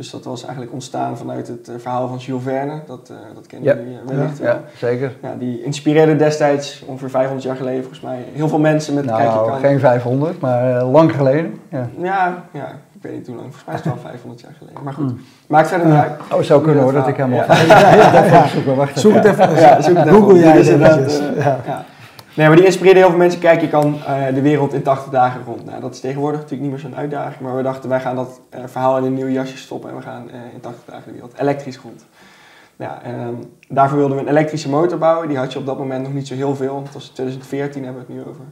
Dus 0.00 0.10
dat 0.10 0.24
was 0.24 0.42
eigenlijk 0.42 0.72
ontstaan 0.72 1.16
vanuit 1.16 1.48
het 1.48 1.68
uh, 1.68 1.74
verhaal 1.78 2.08
van 2.08 2.16
Jules 2.16 2.42
Verne. 2.42 2.80
Dat, 2.86 3.08
uh, 3.10 3.16
dat 3.34 3.46
kennen 3.46 3.68
ja. 3.68 3.82
jullie 3.82 3.98
wellicht 4.06 4.38
ja, 4.38 4.44
ja, 4.44 4.60
zeker. 4.76 5.16
Ja, 5.22 5.34
die 5.38 5.62
inspireerde 5.62 6.16
destijds, 6.16 6.82
ongeveer 6.86 7.10
500 7.10 7.42
jaar 7.42 7.56
geleden 7.56 7.80
volgens 7.80 8.00
mij, 8.00 8.24
heel 8.32 8.48
veel 8.48 8.58
mensen 8.58 8.94
met 8.94 9.04
nou, 9.04 9.48
kan... 9.50 9.58
geen 9.58 9.80
500, 9.80 10.40
maar 10.40 10.82
uh, 10.82 10.90
lang 10.92 11.12
geleden. 11.12 11.60
Ja. 11.68 11.88
ja. 11.98 12.44
Ja, 12.52 12.68
ik 12.92 13.02
weet 13.02 13.12
niet 13.12 13.26
hoe 13.26 13.36
lang. 13.36 13.46
Volgens 13.46 13.64
mij 13.64 13.74
is 13.74 13.80
het 13.84 13.92
wel 13.92 14.02
500 14.02 14.40
jaar 14.40 14.54
geleden. 14.58 14.82
Maar 14.82 14.92
goed, 14.92 15.12
mm. 15.12 15.20
maakt 15.46 15.68
verder 15.68 15.86
niet 15.86 15.96
uit. 15.96 16.12
Oh, 16.32 16.40
zou 16.40 16.62
kunnen 16.62 16.82
hoor, 16.82 16.92
dat 16.92 17.08
ik 17.08 17.16
helemaal... 17.16 17.44
Ja. 17.44 18.24
Ja, 18.30 18.46
zoeken, 18.46 18.76
wacht 18.76 18.98
Zoek 18.98 19.14
het 19.14 19.24
even. 19.24 19.54
Ja, 19.54 19.80
zoek 19.80 19.96
het 19.96 20.06
even. 20.06 20.18
Google 20.20 20.38
jij 20.38 20.58
eventjes. 20.58 21.20
Ja. 21.36 21.84
Nee, 22.40 22.48
maar 22.48 22.58
die 22.58 22.66
inspireerde 22.66 22.98
heel 22.98 23.08
veel 23.08 23.18
mensen. 23.18 23.40
Kijk, 23.40 23.60
je 23.60 23.68
kan 23.68 23.94
uh, 23.94 24.26
de 24.34 24.40
wereld 24.40 24.72
in 24.72 24.82
80 24.82 25.12
dagen 25.12 25.44
rond. 25.44 25.64
Nou, 25.64 25.80
dat 25.80 25.94
is 25.94 26.00
tegenwoordig 26.00 26.40
natuurlijk 26.40 26.62
niet 26.62 26.70
meer 26.70 26.90
zo'n 26.90 27.00
uitdaging. 27.00 27.40
Maar 27.40 27.56
we 27.56 27.62
dachten, 27.62 27.88
wij 27.88 28.00
gaan 28.00 28.16
dat 28.16 28.40
uh, 28.54 28.60
verhaal 28.66 28.98
in 28.98 29.04
een 29.04 29.14
nieuw 29.14 29.28
jasje 29.28 29.56
stoppen. 29.56 29.90
En 29.90 29.96
we 29.96 30.02
gaan 30.02 30.28
uh, 30.28 30.54
in 30.54 30.60
80 30.60 30.84
dagen 30.84 31.04
de 31.06 31.12
wereld 31.12 31.38
elektrisch 31.38 31.78
rond. 31.78 32.06
Um, 32.78 33.52
daarvoor 33.68 33.98
wilden 33.98 34.16
we 34.16 34.22
een 34.22 34.28
elektrische 34.28 34.68
motor 34.68 34.98
bouwen. 34.98 35.28
Die 35.28 35.36
had 35.36 35.52
je 35.52 35.58
op 35.58 35.66
dat 35.66 35.78
moment 35.78 36.02
nog 36.02 36.12
niet 36.12 36.26
zo 36.26 36.34
heel 36.34 36.56
veel. 36.56 36.82
Dat 36.82 36.92
was 36.92 37.08
2014 37.08 37.84
hebben 37.84 38.06
we 38.06 38.12
het 38.12 38.24
nu 38.24 38.30
over. 38.30 38.44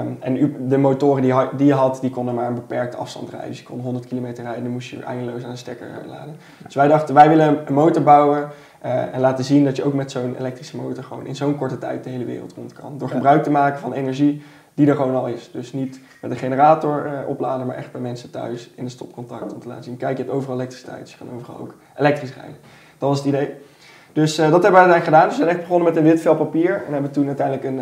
Um, 0.00 0.16
en 0.20 0.68
de 0.68 0.78
motoren 0.78 1.22
die, 1.22 1.34
die 1.56 1.66
je 1.66 1.74
had, 1.74 1.98
die 2.00 2.10
konden 2.10 2.34
maar 2.34 2.46
een 2.46 2.54
beperkte 2.54 2.96
afstand 2.96 3.30
rijden. 3.30 3.48
Dus 3.48 3.58
je 3.58 3.64
kon 3.64 3.80
100 3.80 4.06
kilometer 4.06 4.42
rijden 4.42 4.56
en 4.56 4.64
dan 4.64 4.72
moest 4.72 4.90
je 4.90 5.02
eindeloos 5.02 5.44
aan 5.44 5.50
een 5.50 5.58
stekker 5.58 5.86
laden. 6.06 6.36
Dus 6.64 6.74
wij 6.74 6.88
dachten, 6.88 7.14
wij 7.14 7.28
willen 7.28 7.62
een 7.66 7.74
motor 7.74 8.02
bouwen 8.02 8.48
uh, 8.84 9.14
en 9.14 9.20
laten 9.20 9.44
zien 9.44 9.64
dat 9.64 9.76
je 9.76 9.84
ook 9.84 9.94
met 9.94 10.10
zo'n 10.10 10.36
elektrische 10.38 10.76
motor 10.76 11.04
gewoon 11.04 11.26
in 11.26 11.36
zo'n 11.36 11.56
korte 11.56 11.78
tijd 11.78 12.04
de 12.04 12.10
hele 12.10 12.24
wereld 12.24 12.52
rond 12.56 12.72
kan. 12.72 12.98
Door 12.98 13.08
gebruik 13.08 13.42
te 13.42 13.50
maken 13.50 13.80
van 13.80 13.92
energie 13.92 14.42
die 14.74 14.88
er 14.88 14.96
gewoon 14.96 15.14
al 15.14 15.26
is. 15.26 15.50
Dus 15.52 15.72
niet 15.72 16.00
met 16.20 16.30
een 16.30 16.36
generator 16.36 17.06
uh, 17.06 17.28
opladen, 17.28 17.66
maar 17.66 17.76
echt 17.76 17.92
bij 17.92 18.00
mensen 18.00 18.30
thuis 18.30 18.70
in 18.74 18.84
een 18.84 18.90
stopcontact 18.90 19.52
om 19.52 19.60
te 19.60 19.68
laten 19.68 19.84
zien. 19.84 19.96
Kijk, 19.96 20.16
je 20.16 20.22
hebt 20.22 20.34
overal 20.34 20.56
elektriciteit, 20.56 21.00
dus 21.00 21.10
je 21.10 21.18
kan 21.18 21.34
overal 21.34 21.60
ook 21.60 21.74
elektrisch 21.96 22.34
rijden. 22.34 22.56
Dat 22.98 23.08
was 23.08 23.18
het 23.18 23.26
idee. 23.26 23.54
Dus 24.12 24.38
uh, 24.38 24.50
dat 24.50 24.62
hebben 24.62 24.80
we 24.80 24.88
uiteindelijk 24.88 25.04
gedaan. 25.04 25.28
Dus 25.28 25.36
we 25.36 25.42
zijn 25.42 25.56
echt 25.56 25.60
begonnen 25.60 25.88
met 25.88 25.96
een 25.96 26.04
wit 26.04 26.20
vel 26.20 26.36
papier 26.36 26.82
en 26.86 26.92
hebben 26.92 27.10
toen 27.10 27.26
uiteindelijk 27.26 27.66
een, 27.66 27.80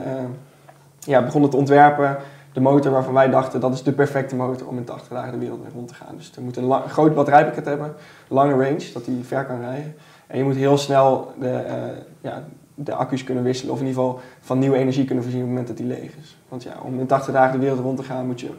ja, 0.99 1.23
begonnen 1.23 1.51
te 1.51 1.57
ontwerpen. 1.57 2.17
De 2.53 2.61
motor 2.61 2.93
waarvan 2.93 3.15
wij 3.15 3.31
dachten 3.31 3.61
dat 3.61 3.73
is 3.73 3.83
de 3.83 3.93
perfecte 3.93 4.37
motor 4.37 4.69
om 4.69 4.77
in 4.77 4.85
80 4.85 5.09
dagen 5.09 5.33
de 5.33 5.39
wereld 5.39 5.63
mee 5.63 5.73
rond 5.75 5.89
te 5.89 5.95
gaan. 5.95 6.17
Dus 6.17 6.27
het 6.27 6.45
moet 6.45 6.57
een, 6.57 6.71
een 6.71 6.89
groot 6.89 7.15
batterijpakket 7.15 7.65
hebben, 7.65 7.95
lange 8.29 8.53
range, 8.53 8.93
dat 8.93 9.05
die 9.05 9.25
ver 9.25 9.45
kan 9.45 9.61
rijden. 9.61 9.95
En 10.33 10.39
je 10.39 10.45
moet 10.45 10.57
heel 10.57 10.79
snel 10.79 11.33
de, 11.39 11.47
uh, 11.47 11.73
ja, 12.21 12.43
de 12.75 12.95
accu's 12.95 13.25
kunnen 13.25 13.45
wisselen, 13.45 13.73
of 13.73 13.81
in 13.81 13.87
ieder 13.87 14.03
geval 14.03 14.21
van 14.41 14.59
nieuwe 14.59 14.77
energie 14.77 15.05
kunnen 15.05 15.25
voorzien 15.25 15.43
op 15.43 15.47
het 15.47 15.57
moment 15.57 15.77
dat 15.79 15.87
die 15.87 15.97
leeg 15.97 16.11
is. 16.23 16.39
Want 16.49 16.63
ja, 16.63 16.73
om 16.83 17.01
in 17.01 17.07
80 17.07 17.35
dagen 17.35 17.53
de 17.53 17.59
wereld 17.59 17.81
rond 17.81 17.97
te 17.97 18.03
gaan 18.03 18.27
moet 18.27 18.41
je 18.41 18.51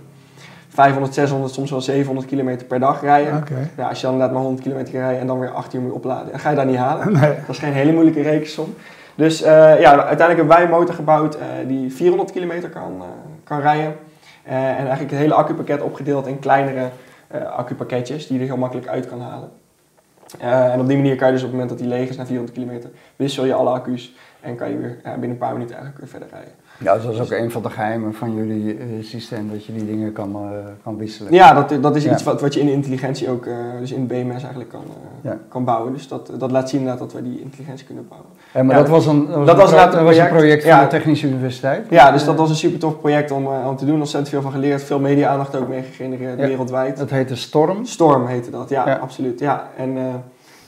500, 0.68 1.14
600, 1.14 1.54
soms 1.54 1.72
wel 1.72 1.82
700 1.82 2.28
kilometer 2.28 2.68
per 2.68 2.80
dag 2.80 3.02
rijden. 3.02 3.38
Okay. 3.38 3.70
Ja, 3.78 3.88
als 3.88 3.98
je 3.98 4.04
dan 4.04 4.12
inderdaad 4.12 4.36
maar 4.36 4.46
100 4.46 4.64
kilometer 4.64 4.94
rijdt 4.94 5.20
en 5.20 5.28
dan 5.28 5.40
weer 5.40 5.52
8 5.52 5.74
uur 5.74 5.82
moet 5.82 5.92
opladen, 5.92 6.32
dan 6.32 6.40
ga 6.40 6.50
je 6.50 6.56
dat 6.56 6.66
niet 6.66 6.76
halen. 6.76 7.14
Nee. 7.14 7.36
Dat 7.36 7.50
is 7.50 7.58
geen 7.58 7.74
hele 7.74 7.92
moeilijke 7.92 8.22
rekensom. 8.22 8.74
Dus 9.16 9.42
uh, 9.42 9.48
ja, 9.80 9.92
uiteindelijk 9.92 10.38
hebben 10.38 10.48
wij 10.48 10.64
een 10.64 10.70
motor 10.70 10.96
gebouwd 10.96 11.36
uh, 11.36 11.42
die 11.68 11.94
400 11.94 12.32
kilometer 12.32 12.70
kan, 12.70 13.04
kan 13.44 13.60
rijden. 13.60 13.96
en 14.44 14.78
eigenlijk 14.78 15.12
het 15.12 15.20
hele 15.20 15.34
accupakket 15.34 15.82
opgedeeld 15.82 16.28
in 16.28 16.40
kleinere 16.40 16.90
accupakketjes 17.56 18.28
die 18.28 18.36
je 18.36 18.42
er 18.42 18.50
heel 18.50 18.58
makkelijk 18.58 18.88
uit 18.88 19.08
kan 19.08 19.22
halen. 19.22 19.50
Uh, 20.42 20.74
en 20.74 20.80
op 20.80 20.88
die 20.88 20.98
manier 20.98 21.16
kan 21.16 21.28
je 21.28 21.34
dus 21.34 21.44
op 21.44 21.50
het 21.50 21.60
moment 21.60 21.70
dat 21.70 21.80
die 21.80 21.98
leeg 21.98 22.10
is 22.10 22.16
na 22.16 22.26
400 22.26 22.58
kilometer, 22.58 22.90
wissel 23.16 23.46
je 23.46 23.54
alle 23.54 23.70
accu's 23.70 24.16
en 24.42 24.56
kan 24.56 24.70
je 24.70 24.78
weer 24.78 24.98
uh, 24.98 25.12
binnen 25.12 25.30
een 25.30 25.38
paar 25.38 25.54
minuten 25.54 25.76
eigenlijk 25.76 25.98
weer 25.98 26.20
verder 26.20 26.30
rijden. 26.30 26.54
Ja, 26.78 26.98
dat 26.98 27.14
is 27.14 27.20
ook 27.20 27.32
een 27.32 27.52
van 27.52 27.62
de 27.62 27.70
geheimen 27.70 28.14
van 28.14 28.36
jullie 28.36 28.78
uh, 28.78 29.04
systeem, 29.04 29.50
dat 29.52 29.66
je 29.66 29.74
die 29.74 29.86
dingen 29.86 30.14
kan, 30.14 30.38
kan 30.84 30.98
wisselen. 30.98 31.34
Ja, 31.34 31.54
dat, 31.54 31.84
dat 31.84 31.96
is 31.96 32.04
ja. 32.04 32.12
iets 32.12 32.24
wat, 32.24 32.42
wat 32.42 32.54
je 32.54 32.60
in 32.60 32.66
de 32.66 32.72
intelligentie 32.72 33.30
ook, 33.30 33.48
dus 33.80 33.92
in 33.92 34.08
BMS 34.08 34.42
eigenlijk 34.42 34.70
kan, 34.70 34.84
ja. 35.22 35.38
kan 35.50 35.64
bouwen. 35.64 35.94
Dus 35.94 36.08
dat, 36.08 36.32
dat 36.38 36.52
laat 36.52 36.70
zien 36.70 36.80
inderdaad 36.80 37.12
dat 37.12 37.22
we 37.22 37.30
die 37.30 37.42
intelligentie 37.42 37.86
kunnen 37.86 38.08
bouwen. 38.08 38.30
Ja, 38.54 38.64
maar 38.64 38.76
dat 38.76 38.90
was 38.90 39.06
een, 39.06 39.28
dat 39.46 39.58
was 39.58 39.72
dat 39.72 39.72
een, 39.72 39.76
was 39.78 39.90
pro 39.92 40.04
was 40.04 40.18
een 40.18 40.28
project 40.28 40.64
van 40.64 40.80
de 40.80 40.88
Technische 40.88 41.28
Universiteit? 41.28 41.86
Ja, 41.90 42.12
dus 42.12 42.24
dat 42.24 42.36
was 42.36 42.50
een 42.50 42.56
super 42.56 42.80
tof 42.80 43.00
project 43.00 43.32
om, 43.32 43.48
om 43.48 43.76
te 43.76 43.86
doen. 43.86 44.00
Ontzettend 44.00 44.30
veel 44.30 44.42
van 44.42 44.52
geleerd, 44.52 44.84
veel 44.84 45.00
media-aandacht 45.00 45.56
ook 45.56 45.68
mee 45.68 45.82
gegenereerd 45.82 46.36
wereldwijd. 46.36 46.98
Dat 46.98 47.10
heette 47.10 47.36
Storm? 47.36 47.86
Storm 47.86 48.26
heette 48.26 48.52
dat, 48.52 48.70
ja, 48.70 48.98
absoluut. 49.02 49.40
Ja. 49.40 49.70
En, 49.78 49.98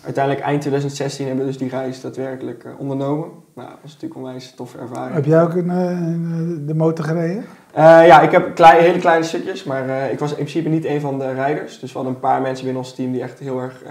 uiteindelijk 0.06 0.46
eind 0.46 0.62
2016 0.62 1.28
hebben 1.28 1.46
we 1.46 1.52
dus 1.52 1.60
die 1.60 1.70
reis 1.70 2.02
daadwerkelijk 2.02 2.64
uh, 2.64 2.72
ondernomen. 2.80 3.28
Nou, 3.56 3.70
dat 3.70 3.78
was 3.82 3.94
natuurlijk 3.94 4.14
een 4.14 4.26
onwijs 4.26 4.54
toffe 4.56 4.78
ervaring. 4.78 5.14
Heb 5.16 5.26
jij 5.26 5.42
ook 5.42 5.54
een, 5.54 5.70
een, 5.70 6.64
de 6.66 6.74
motor 6.74 7.06
gereden? 7.06 7.46
Uh, 7.78 8.08
ja, 8.08 8.22
ik 8.22 8.32
heb 8.32 8.58
hele 8.58 9.00
kleine 9.00 9.26
stukjes, 9.26 9.64
maar 9.64 10.12
ik 10.12 10.20
was 10.20 10.30
in 10.30 10.36
principe 10.36 10.70
niet 10.70 10.86
een 10.86 11.02
van 11.02 11.20
de 11.20 11.34
rijders. 11.34 11.80
Dus 11.80 11.92
we 11.92 11.98
hadden 11.98 12.16
een 12.16 12.22
paar 12.22 12.42
mensen 12.42 12.66
binnen 12.66 12.84
ons 12.84 12.94
team 12.94 13.12
die 13.12 13.22
echt 13.22 13.40
heel 13.40 13.60
erg 13.62 13.84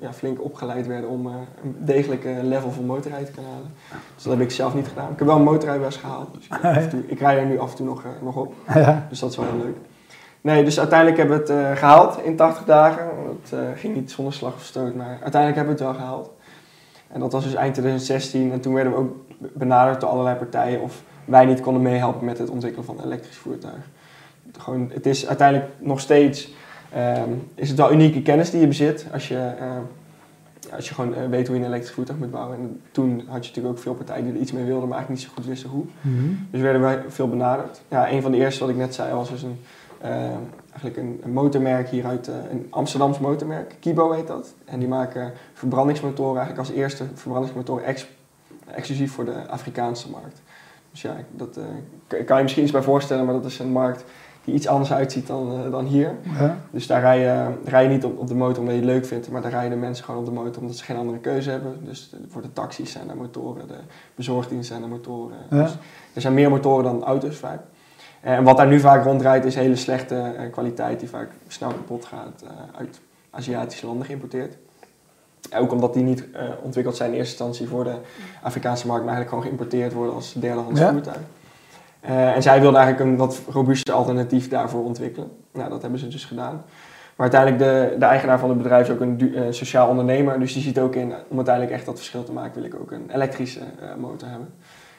ja, 0.00 0.12
flink 0.12 0.44
opgeleid 0.44 0.86
werden 0.86 1.10
om 1.10 1.26
een 1.26 1.76
degelijke 1.78 2.34
level 2.42 2.70
van 2.70 2.86
motorrijden 2.86 3.26
te 3.26 3.32
kunnen 3.32 3.52
halen. 3.52 3.70
Dus 4.14 4.24
dat 4.24 4.32
heb 4.32 4.42
ik 4.42 4.50
zelf 4.50 4.74
niet 4.74 4.88
gedaan. 4.88 5.12
Ik 5.12 5.18
heb 5.18 5.26
wel 5.26 5.36
een 5.36 5.42
motorrijbewijs 5.42 5.96
gehaald, 5.96 6.28
dus 6.34 6.46
ik, 6.84 6.90
toe, 6.90 7.02
ik 7.06 7.18
rij 7.18 7.38
er 7.38 7.46
nu 7.46 7.58
af 7.58 7.70
en 7.70 7.76
toe 7.76 7.86
nog, 7.86 8.04
nog 8.22 8.36
op. 8.36 8.54
Ja. 8.74 9.06
Dus 9.08 9.18
dat 9.18 9.30
is 9.30 9.36
wel 9.36 9.46
heel 9.46 9.58
leuk. 9.64 9.76
Nee, 10.44 10.64
dus 10.64 10.78
uiteindelijk 10.78 11.18
hebben 11.18 11.36
we 11.36 11.52
het 11.52 11.62
uh, 11.62 11.76
gehaald 11.76 12.22
in 12.22 12.36
80 12.36 12.64
dagen. 12.64 13.04
Het 13.42 13.52
uh, 13.52 13.60
ging 13.74 13.94
niet 13.94 14.10
zonder 14.10 14.34
slag 14.34 14.54
of 14.54 14.62
stoot, 14.62 14.94
maar 14.94 15.18
uiteindelijk 15.22 15.56
hebben 15.56 15.76
we 15.76 15.84
het 15.84 15.92
wel 15.92 16.00
gehaald. 16.00 16.30
En 17.12 17.20
dat 17.20 17.32
was 17.32 17.44
dus 17.44 17.54
eind 17.54 17.72
2016 17.74 18.52
en 18.52 18.60
toen 18.60 18.74
werden 18.74 18.92
we 18.92 18.98
ook 18.98 19.16
benaderd 19.38 20.00
door 20.00 20.10
allerlei 20.10 20.36
partijen 20.36 20.80
of 20.80 21.02
wij 21.24 21.44
niet 21.44 21.60
konden 21.60 21.82
meehelpen 21.82 22.24
met 22.24 22.38
het 22.38 22.50
ontwikkelen 22.50 22.84
van 22.84 22.98
een 22.98 23.04
elektrisch 23.04 23.36
voertuig. 23.36 23.88
Gewoon, 24.58 24.90
het 24.92 25.06
is 25.06 25.26
uiteindelijk 25.26 25.70
nog 25.78 26.00
steeds 26.00 26.52
ehm, 26.92 27.30
is 27.54 27.68
het 27.68 27.78
wel 27.78 27.92
unieke 27.92 28.22
kennis 28.22 28.50
die 28.50 28.60
je 28.60 28.66
bezit 28.66 29.06
als 29.12 29.28
je, 29.28 29.52
ehm, 29.58 29.82
als 30.74 30.88
je 30.88 30.94
gewoon 30.94 31.30
weet 31.30 31.46
hoe 31.46 31.56
je 31.56 31.62
een 31.62 31.68
elektrisch 31.68 31.94
voertuig 31.94 32.18
moet 32.18 32.30
bouwen. 32.30 32.58
En 32.58 32.80
toen 32.90 33.10
had 33.10 33.44
je 33.44 33.48
natuurlijk 33.48 33.76
ook 33.76 33.82
veel 33.82 33.94
partijen 33.94 34.24
die 34.24 34.32
er 34.32 34.40
iets 34.40 34.52
mee 34.52 34.64
wilden, 34.64 34.88
maar 34.88 34.98
eigenlijk 34.98 35.20
niet 35.20 35.30
zo 35.30 35.34
goed 35.36 35.50
wisten 35.50 35.70
hoe. 35.70 35.84
Mhm. 36.00 36.32
Dus 36.50 36.60
werden 36.60 36.80
wij 36.80 37.02
veel 37.08 37.28
benaderd. 37.28 37.80
Ja, 37.88 38.10
een 38.10 38.22
van 38.22 38.32
de 38.32 38.38
eerste 38.38 38.60
wat 38.60 38.68
ik 38.68 38.76
net 38.76 38.94
zei 38.94 39.14
was 39.14 39.30
dus 39.30 39.42
een, 39.42 39.58
eigenlijk 40.10 40.96
een, 40.96 41.20
een, 41.22 41.32
motormerk 41.32 41.88
hier 41.88 42.06
uit, 42.06 42.28
uh, 42.28 42.34
een 42.50 42.66
Amsterdams 42.70 43.18
motormerk, 43.18 43.76
Kibo 43.80 44.12
heet 44.12 44.26
dat. 44.26 44.54
En 44.64 44.78
die 44.78 44.88
maken 44.88 45.32
verbrandingsmotoren 45.52 46.36
eigenlijk 46.36 46.68
als 46.68 46.78
eerste 46.78 47.04
verbrandingsmotoren 47.14 47.84
ex 47.84 48.06
exclusief 48.66 49.12
voor 49.12 49.24
de 49.24 49.48
Afrikaanse 49.48 50.10
markt. 50.10 50.42
Dus 50.90 51.02
ja, 51.02 51.16
dat 51.30 51.58
uh, 51.58 52.26
kan 52.26 52.36
je 52.36 52.42
misschien 52.42 52.62
iets 52.62 52.72
bij 52.72 52.82
voorstellen, 52.82 53.24
maar 53.24 53.34
dat 53.34 53.44
is 53.44 53.58
een 53.58 53.72
markt 53.72 54.04
die 54.44 54.54
iets 54.54 54.66
anders 54.66 54.92
uitziet 54.92 55.26
dan, 55.26 55.52
uh, 55.52 55.70
dan 55.70 55.84
hier. 55.84 56.14
Ja. 56.38 56.58
Dus 56.70 56.86
daar 56.86 57.00
rij 57.00 57.20
je, 57.20 57.48
rij 57.64 57.82
je 57.82 57.88
niet 57.88 58.04
op, 58.04 58.18
op, 58.18 58.28
de 58.28 58.34
motor 58.34 58.58
omdat 58.58 58.74
je 58.74 58.80
het 58.80 58.90
leuk 58.90 59.06
vindt, 59.06 59.30
maar 59.30 59.42
daar 59.42 59.50
rijden 59.50 59.70
de 59.70 59.76
mensen 59.76 60.04
gewoon 60.04 60.20
op 60.20 60.26
de 60.26 60.32
motor 60.32 60.62
omdat 60.62 60.76
ze 60.76 60.84
geen 60.84 60.96
andere 60.96 61.18
keuze 61.18 61.50
hebben. 61.50 61.78
Dus 61.84 62.10
de, 62.10 62.16
voor 62.28 62.42
de 62.42 62.52
taxis 62.52 62.90
zijn 62.90 63.10
er 63.10 63.16
motoren, 63.16 63.68
de 63.68 63.78
bezorgdiensten 64.14 64.76
zijn 64.76 64.82
er 64.82 64.96
motoren. 64.96 65.36
Ja. 65.50 65.62
Dus 65.62 65.76
er 66.12 66.20
zijn 66.20 66.34
meer 66.34 66.50
motoren 66.50 66.84
dan 66.84 67.04
auto's 67.04 67.36
vaak. 67.36 67.60
En 68.24 68.44
wat 68.44 68.56
daar 68.56 68.66
nu 68.66 68.80
vaak 68.80 69.04
rondrijdt 69.04 69.44
is 69.44 69.54
hele 69.54 69.76
slechte 69.76 70.14
uh, 70.14 70.52
kwaliteit 70.52 71.00
die 71.00 71.08
vaak 71.08 71.28
snel 71.48 71.70
kapot 71.70 72.04
gaat 72.04 72.44
uit 72.78 73.00
Aziatische 73.30 73.86
landen 73.86 74.06
geïmporteerd. 74.06 74.56
Ook 75.56 75.72
omdat 75.72 75.94
die 75.94 76.02
niet 76.02 76.24
uh, 76.34 76.40
ontwikkeld 76.62 76.96
zijn 76.96 77.10
in 77.10 77.16
eerste 77.16 77.32
instantie 77.32 77.68
voor 77.68 77.84
de 77.84 77.94
Afrikaanse 78.42 78.86
markt, 78.86 79.04
maar 79.04 79.14
eigenlijk 79.14 79.28
gewoon 79.28 79.44
geïmporteerd 79.44 79.92
worden 79.92 80.14
als 80.14 80.32
derdehands 80.32 80.80
ja. 80.80 80.92
voertuig. 80.92 81.20
Uh, 82.04 82.34
en 82.36 82.42
zij 82.42 82.60
wilden 82.60 82.80
eigenlijk 82.80 83.10
een 83.10 83.16
wat 83.16 83.40
robuuster 83.50 83.94
alternatief 83.94 84.48
daarvoor 84.48 84.84
ontwikkelen. 84.84 85.30
Nou, 85.52 85.70
dat 85.70 85.82
hebben 85.82 86.00
ze 86.00 86.08
dus 86.08 86.24
gedaan. 86.24 86.64
Maar 87.16 87.30
uiteindelijk, 87.30 87.62
de, 87.62 87.98
de 87.98 88.04
eigenaar 88.04 88.38
van 88.38 88.48
het 88.48 88.58
bedrijf 88.58 88.88
is 88.88 88.94
ook 88.94 89.00
een 89.00 89.20
uh, 89.20 89.42
sociaal 89.50 89.88
ondernemer. 89.88 90.40
Dus 90.40 90.52
die 90.52 90.62
ziet 90.62 90.78
ook 90.78 90.94
in, 90.94 91.12
om 91.28 91.36
uiteindelijk 91.36 91.76
echt 91.76 91.86
dat 91.86 91.96
verschil 91.96 92.24
te 92.24 92.32
maken, 92.32 92.54
wil 92.54 92.64
ik 92.64 92.80
ook 92.80 92.90
een 92.90 93.10
elektrische 93.14 93.60
motor 93.98 94.28
hebben. 94.28 94.48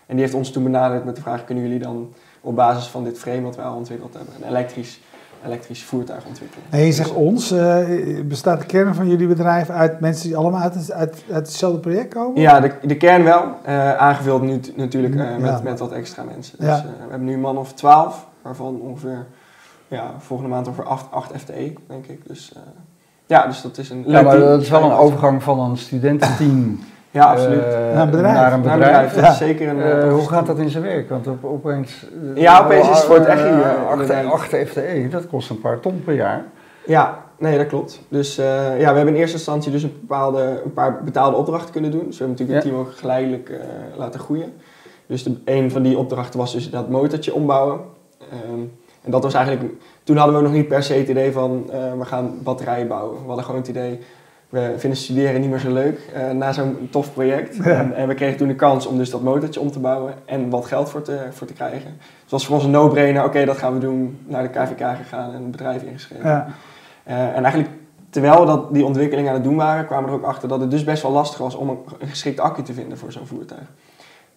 En 0.06 0.16
die 0.16 0.24
heeft 0.24 0.34
ons 0.34 0.52
toen 0.52 0.64
benaderd 0.64 1.06
met 1.06 1.16
de 1.16 1.22
vraag, 1.22 1.44
kunnen 1.44 1.64
jullie 1.64 1.80
dan 1.80 2.14
op 2.46 2.56
basis 2.56 2.88
van 2.88 3.04
dit 3.04 3.18
frame 3.18 3.42
wat 3.42 3.56
wij 3.56 3.66
al 3.66 3.76
ontwikkeld 3.76 4.14
hebben, 4.14 4.34
een 4.36 4.48
elektrisch 4.48 5.00
elektrisch 5.46 5.84
voertuig 5.84 6.26
ontwikkelen. 6.26 6.66
En 6.70 6.80
je 6.80 6.92
zegt 6.92 7.14
ons, 7.14 7.52
uh, 7.52 8.22
bestaat 8.24 8.60
de 8.60 8.66
kern 8.66 8.96
van 8.96 9.08
jullie 9.08 9.28
bedrijf 9.28 9.70
uit 9.70 10.00
mensen 10.00 10.28
die 10.28 10.38
allemaal 10.38 10.62
uit, 10.62 10.92
uit, 10.92 11.24
uit 11.32 11.48
hetzelfde 11.48 11.80
project 11.80 12.14
komen? 12.14 12.42
Ja, 12.42 12.60
de, 12.60 12.72
de 12.82 12.98
kern 12.98 13.24
wel. 13.24 13.44
Uh, 13.68 13.96
aangevuld 13.98 14.42
nu 14.42 14.60
natuurlijk 14.76 15.16
uh, 15.16 15.36
met, 15.38 15.50
ja. 15.50 15.60
met 15.64 15.80
wat 15.80 15.92
extra 15.92 16.24
mensen. 16.24 16.58
Dus, 16.58 16.68
ja. 16.68 16.82
we 16.82 17.10
hebben 17.10 17.28
nu 17.28 17.34
een 17.34 17.40
man 17.40 17.58
of 17.58 17.74
twaalf, 17.74 18.28
waarvan 18.42 18.82
ongeveer 18.82 19.26
ja, 19.88 20.14
volgende 20.18 20.52
maand 20.52 20.68
over 20.68 20.86
8, 20.86 21.12
8 21.12 21.32
FTE, 21.38 21.74
denk 21.88 22.06
ik. 22.06 22.28
Dus 22.28 22.54
ja, 23.26 23.48
dus 23.48 23.62
dat 23.62 23.78
is 23.78 23.90
een 23.90 24.04
Ja, 24.08 24.22
maar 24.22 24.40
dat 24.40 24.62
is 24.62 24.70
wel 24.70 24.84
een 24.84 24.98
overgang 24.98 25.44
van 25.44 25.60
een 25.60 25.78
studententeam 25.78 26.80
ja, 27.16 27.26
absoluut. 27.26 27.66
Uh, 27.66 27.94
naar 27.94 28.02
een 28.02 28.10
bedrijf. 28.12 28.36
Naar 28.36 28.54
een 28.54 28.62
bedrijf. 28.62 28.80
Naar 28.80 29.04
een 29.04 29.10
bedrijf. 29.10 29.26
Dat 29.26 29.32
is 29.32 29.38
zeker 29.38 29.68
een, 29.68 30.08
uh, 30.08 30.14
hoe 30.14 30.28
gaat 30.28 30.46
dat 30.46 30.58
in 30.58 30.70
zijn 30.70 30.84
werk? 30.84 31.10
Want 31.10 31.28
op, 31.28 31.44
opeens... 31.44 32.06
Uh, 32.36 32.42
ja, 32.42 32.64
opeens 32.64 32.90
is 32.90 32.96
het 32.96 33.06
voor 33.06 33.16
het 33.16 33.26
echt 33.26 33.44
hier. 33.44 34.32
8 34.32 34.56
FTE, 34.56 35.08
dat 35.12 35.28
kost 35.28 35.50
een 35.50 35.60
paar 35.60 35.80
ton 35.80 36.02
per 36.06 36.14
jaar. 36.14 36.46
Ja, 36.86 37.24
nee, 37.38 37.58
dat 37.58 37.68
klopt. 37.68 38.02
Dus 38.10 38.36
ja, 38.36 38.44
we 38.78 38.84
hebben 38.84 39.08
in 39.08 39.16
eerste 39.16 39.36
instantie 39.36 39.72
dus 39.72 39.84
een, 39.84 39.98
bepaalde, 40.00 40.62
een 40.64 40.74
paar 40.74 41.04
betaalde 41.04 41.38
opdrachten 41.38 41.72
kunnen 41.72 41.92
doen. 41.92 42.06
Dus 42.06 42.18
we 42.18 42.24
hebben 42.26 42.38
natuurlijk 42.38 42.64
het 42.66 42.74
team 42.74 42.88
ook 42.88 42.98
geleidelijk 42.98 43.52
laten 43.98 44.20
groeien. 44.20 44.54
Dus 45.06 45.24
de, 45.24 45.36
een 45.46 45.72
van 45.72 45.82
die 45.82 45.98
opdrachten 45.98 46.40
was 46.40 46.54
dus 46.54 46.70
dat 46.70 46.90
motortje 46.90 47.34
ombouwen. 47.34 47.80
Um, 48.50 48.72
en 49.04 49.12
dat 49.12 49.24
was 49.24 49.34
eigenlijk... 49.34 49.74
Toen 50.04 50.18
hadden 50.18 50.36
we 50.36 50.42
nog 50.42 50.52
niet 50.52 50.68
per 50.68 50.84
se 50.84 50.94
het 50.94 51.08
idee 51.08 51.32
van, 51.32 51.66
we 51.98 52.06
gaan 52.06 52.34
batterijen 52.44 52.88
bouwen. 52.88 53.22
We 53.22 53.28
hadden 53.28 53.46
gewoon 53.46 53.60
het 53.60 53.70
idee 53.70 54.00
we 54.50 54.74
vinden 54.78 55.00
studeren 55.00 55.42
niet 55.42 55.50
meer 55.50 55.60
zo 55.60 55.74
leuk 55.74 56.00
uh, 56.16 56.32
na 56.32 56.52
zo'n 56.52 56.88
tof 56.92 57.14
project. 57.14 57.56
Ja. 57.56 57.64
En, 57.64 57.94
en, 57.94 58.08
we 58.08 58.14
kregen 58.14 58.38
toen 58.38 58.48
de 58.48 58.56
kans 58.56 58.86
om 58.86 58.98
dus 58.98 59.10
dat 59.10 59.22
motortje 59.22 59.60
om 59.60 59.72
te 59.72 59.80
bouwen 59.80 60.14
en 60.26 60.50
wat 60.50 60.66
geld 60.66 60.90
voor 60.90 61.02
te, 61.02 61.20
voor 61.32 61.48
te 61.48 61.54
krijgen. 61.54 61.94
Dus 62.00 62.22
het 62.22 62.32
was 62.32 62.46
voor 62.46 62.56
ons 62.56 62.64
een 62.64 62.72
no-brainer, 62.72 63.24
oké, 63.24 63.46
dat 63.46 63.58
gaan 63.58 63.74
we 63.74 63.80
doen. 63.80 64.20
Naar 64.26 64.44
de 64.44 64.50
KVK 64.50 64.98
gegaan 64.98 65.34
en 65.34 65.44
een 65.44 65.52
bedrijf 65.52 65.82
ingeschreven. 65.82 66.30
Ja. 66.30 66.48
Uh, 67.08 67.36
en 67.36 67.44
eigenlijk, 67.44 67.70
terwijl 68.10 68.40
we 68.40 68.46
dat, 68.46 68.74
die 68.74 68.86
ontwikkeling 68.86 69.28
aan 69.28 69.34
het 69.34 69.44
doen 69.44 69.56
waren, 69.56 69.86
kwamen 69.86 70.06
we 70.06 70.16
er 70.16 70.22
ook 70.22 70.26
achter 70.26 70.48
dat 70.48 70.60
het 70.60 70.72
dus 70.72 70.84
best 70.84 71.02
wel 71.02 71.12
lastig 71.12 71.38
was 71.38 71.56
om 71.56 71.70
een, 71.70 71.78
een 72.00 72.08
geschikte 72.08 72.42
accu 72.42 72.62
te 72.62 72.74
vinden 72.74 72.98
voor 72.98 73.12
zo'n 73.12 73.28
voertuig. 73.28 73.72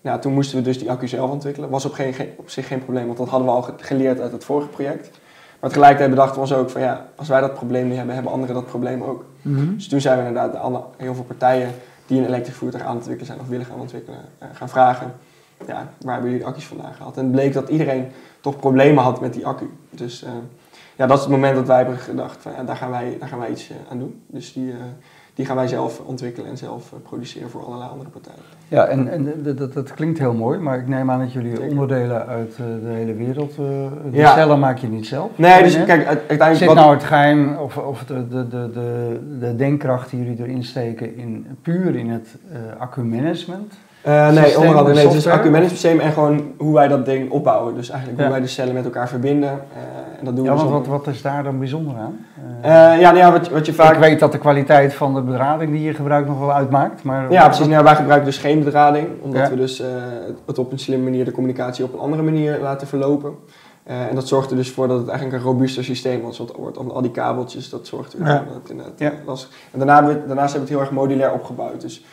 Nou, 0.00 0.20
toen 0.20 0.32
moesten 0.32 0.58
we 0.58 0.64
dus 0.64 0.78
die 0.78 0.90
accu 0.90 1.08
zelf 1.08 1.30
ontwikkelen. 1.30 1.70
Was 1.70 1.84
op, 1.84 1.92
geen, 1.92 2.14
op 2.36 2.50
zich 2.50 2.66
geen 2.66 2.84
probleem, 2.84 3.06
want 3.06 3.18
dat 3.18 3.28
hadden 3.28 3.48
we 3.48 3.54
al 3.54 3.68
geleerd 3.76 4.20
uit 4.20 4.32
het 4.32 4.44
vorige 4.44 4.68
project. 4.68 5.10
Maar 5.60 5.70
tegelijkertijd 5.70 6.10
bedachten 6.10 6.34
we 6.34 6.40
ons 6.40 6.52
ook 6.52 6.70
van 6.70 6.80
ja, 6.80 7.06
als 7.16 7.28
wij 7.28 7.40
dat 7.40 7.54
probleem 7.54 7.88
niet 7.88 7.96
hebben, 7.96 8.14
hebben 8.14 8.32
anderen 8.32 8.54
dat 8.54 8.66
probleem 8.66 9.02
ook. 9.02 9.24
-hmm. 9.56 9.74
Dus 9.74 9.88
toen 9.88 10.00
zijn 10.00 10.18
we 10.18 10.26
inderdaad 10.26 10.52
de 10.52 10.58
andere, 10.58 10.84
heel 10.96 11.14
veel 11.14 11.24
partijen 11.24 11.70
die 12.06 12.18
een 12.18 12.26
elektrisch 12.26 12.54
voertuig 12.54 12.82
aan 12.82 12.88
het 12.88 12.98
ontwikkelen 12.98 13.26
zijn 13.26 13.40
of 13.40 13.48
willen 13.48 13.66
gaan 13.66 13.80
ontwikkelen, 13.80 14.20
uh, 14.42 14.48
gaan 14.52 14.68
vragen. 14.68 15.12
Ja, 15.66 15.88
waar 16.00 16.12
hebben 16.12 16.30
jullie 16.30 16.46
accu's 16.46 16.66
vandaan 16.66 16.94
gehaald? 16.94 17.16
En 17.16 17.22
het 17.22 17.32
bleek 17.32 17.52
dat 17.52 17.68
iedereen 17.68 18.06
toch 18.40 18.56
problemen 18.56 19.04
had 19.04 19.20
met 19.20 19.32
die 19.32 19.46
accu. 19.46 19.70
Dus 19.90 20.22
uh, 20.22 20.30
ja, 20.96 21.06
dat 21.06 21.16
is 21.16 21.22
het 21.22 21.32
moment 21.32 21.54
dat 21.54 21.66
wij 21.66 21.76
hebben 21.76 21.98
gedacht 21.98 22.42
van 22.42 22.66
daar 22.66 22.76
gaan 22.76 22.90
wij, 22.90 23.16
daar 23.18 23.28
gaan 23.28 23.38
wij 23.38 23.50
iets 23.50 23.70
uh, 23.70 23.76
aan 23.90 23.98
doen. 23.98 24.22
Dus 24.26 24.52
die, 24.52 24.74
die 25.38 25.46
gaan 25.46 25.56
wij 25.56 25.66
zelf 25.66 26.00
ontwikkelen 26.04 26.50
en 26.50 26.56
zelf 26.56 26.92
produceren 27.02 27.50
voor 27.50 27.64
allerlei 27.64 27.90
andere 27.90 28.10
partijen. 28.10 28.38
Ja, 28.68 28.86
en, 28.86 29.08
en 29.08 29.42
dat, 29.56 29.72
dat 29.72 29.94
klinkt 29.94 30.18
heel 30.18 30.34
mooi, 30.34 30.58
maar 30.58 30.78
ik 30.78 30.88
neem 30.88 31.10
aan 31.10 31.18
dat 31.18 31.32
jullie 31.32 31.56
Zeker. 31.56 31.70
onderdelen 31.70 32.26
uit 32.26 32.56
de 32.56 32.90
hele 32.90 33.14
wereld, 33.14 33.50
uh, 33.50 33.56
de 33.56 34.16
ja. 34.16 34.34
cellen 34.34 34.58
maak 34.58 34.78
je 34.78 34.88
niet 34.88 35.06
zelf. 35.06 35.30
Nee, 35.36 35.62
dus 35.62 35.84
kijk, 35.84 36.06
uiteindelijk... 36.06 36.56
Zit 36.56 36.74
nou 36.74 36.94
het 36.94 37.04
geheim 37.04 37.56
of, 37.56 37.76
of 37.76 38.04
de, 38.04 38.28
de, 38.28 38.48
de, 38.48 38.70
de, 38.72 39.18
de 39.40 39.56
denkkracht 39.56 40.10
die 40.10 40.24
jullie 40.24 40.42
erin 40.42 40.64
steken 40.64 41.16
in, 41.16 41.46
puur 41.62 41.96
in 41.96 42.10
het 42.10 42.36
uh, 42.52 42.80
accu-management? 42.80 43.74
Uh, 44.06 44.30
nee, 44.30 44.58
onder 44.58 44.76
andere 44.76 44.94
nee, 44.94 45.06
het 45.06 45.14
is 45.14 45.24
het 45.24 45.34
accu-management 45.34 46.00
en 46.00 46.12
gewoon 46.12 46.52
hoe 46.56 46.74
wij 46.74 46.88
dat 46.88 47.04
ding 47.04 47.30
opbouwen. 47.30 47.74
Dus 47.74 47.90
eigenlijk 47.90 48.20
ja. 48.20 48.26
hoe 48.26 48.34
wij 48.34 48.44
de 48.44 48.52
cellen 48.52 48.74
met 48.74 48.84
elkaar 48.84 49.08
verbinden. 49.08 49.60
En 50.18 50.24
dat 50.24 50.36
doen 50.36 50.44
ja, 50.44 50.56
we 50.56 50.68
wat, 50.68 50.86
wat 50.86 51.06
is 51.06 51.22
daar 51.22 51.42
dan 51.42 51.58
bijzonder 51.58 51.96
aan? 51.96 52.26
ja, 52.62 52.96
nou 52.98 53.16
ja 53.16 53.32
wat, 53.32 53.48
wat 53.48 53.66
je 53.66 53.72
vaak... 53.72 53.94
Ik 53.94 54.00
weet 54.00 54.20
dat 54.20 54.32
de 54.32 54.38
kwaliteit 54.38 54.94
van 54.94 55.14
de 55.14 55.20
bedrading 55.20 55.70
die 55.70 55.82
je 55.82 55.94
gebruikt 55.94 56.28
nog 56.28 56.38
wel 56.38 56.52
uitmaakt, 56.52 57.02
maar... 57.02 57.32
Ja, 57.32 57.46
precies. 57.46 57.66
Nou, 57.66 57.84
wij 57.84 57.94
gebruiken 57.94 58.26
dus 58.26 58.38
geen 58.38 58.64
bedrading, 58.64 59.08
omdat 59.20 59.40
ja. 59.40 59.50
we 59.50 59.56
dus 59.56 59.80
uh, 59.80 59.86
het 60.46 60.58
op 60.58 60.72
een 60.72 60.78
slimme 60.78 61.04
manier 61.04 61.24
de 61.24 61.30
communicatie 61.30 61.84
op 61.84 61.92
een 61.92 61.98
andere 61.98 62.22
manier 62.22 62.58
laten 62.60 62.86
verlopen. 62.86 63.34
Uh, 63.86 64.06
en 64.06 64.14
dat 64.14 64.28
zorgt 64.28 64.50
er 64.50 64.56
dus 64.56 64.70
voor 64.70 64.88
dat 64.88 64.98
het 64.98 65.08
eigenlijk 65.08 65.38
een 65.38 65.44
robuuster 65.50 65.84
systeem 65.84 66.20
wordt. 66.20 66.56
wordt 66.56 66.78
al 66.78 67.02
die 67.02 67.10
kabeltjes, 67.10 67.70
dat 67.70 67.86
zorgt 67.86 68.12
ervoor 68.12 68.28
ja. 68.28 68.44
dat 68.46 68.54
het 68.54 68.70
inderdaad 68.70 68.98
ja. 68.98 69.12
lastig 69.26 69.50
En 69.72 69.78
daarna 69.78 69.94
hebben 69.94 70.14
we, 70.14 70.26
daarnaast 70.26 70.52
hebben 70.52 70.68
we 70.68 70.74
het 70.74 70.84
heel 70.84 70.96
erg 70.96 71.08
modulair 71.08 71.32
opgebouwd. 71.32 71.80
Dus 71.80 72.04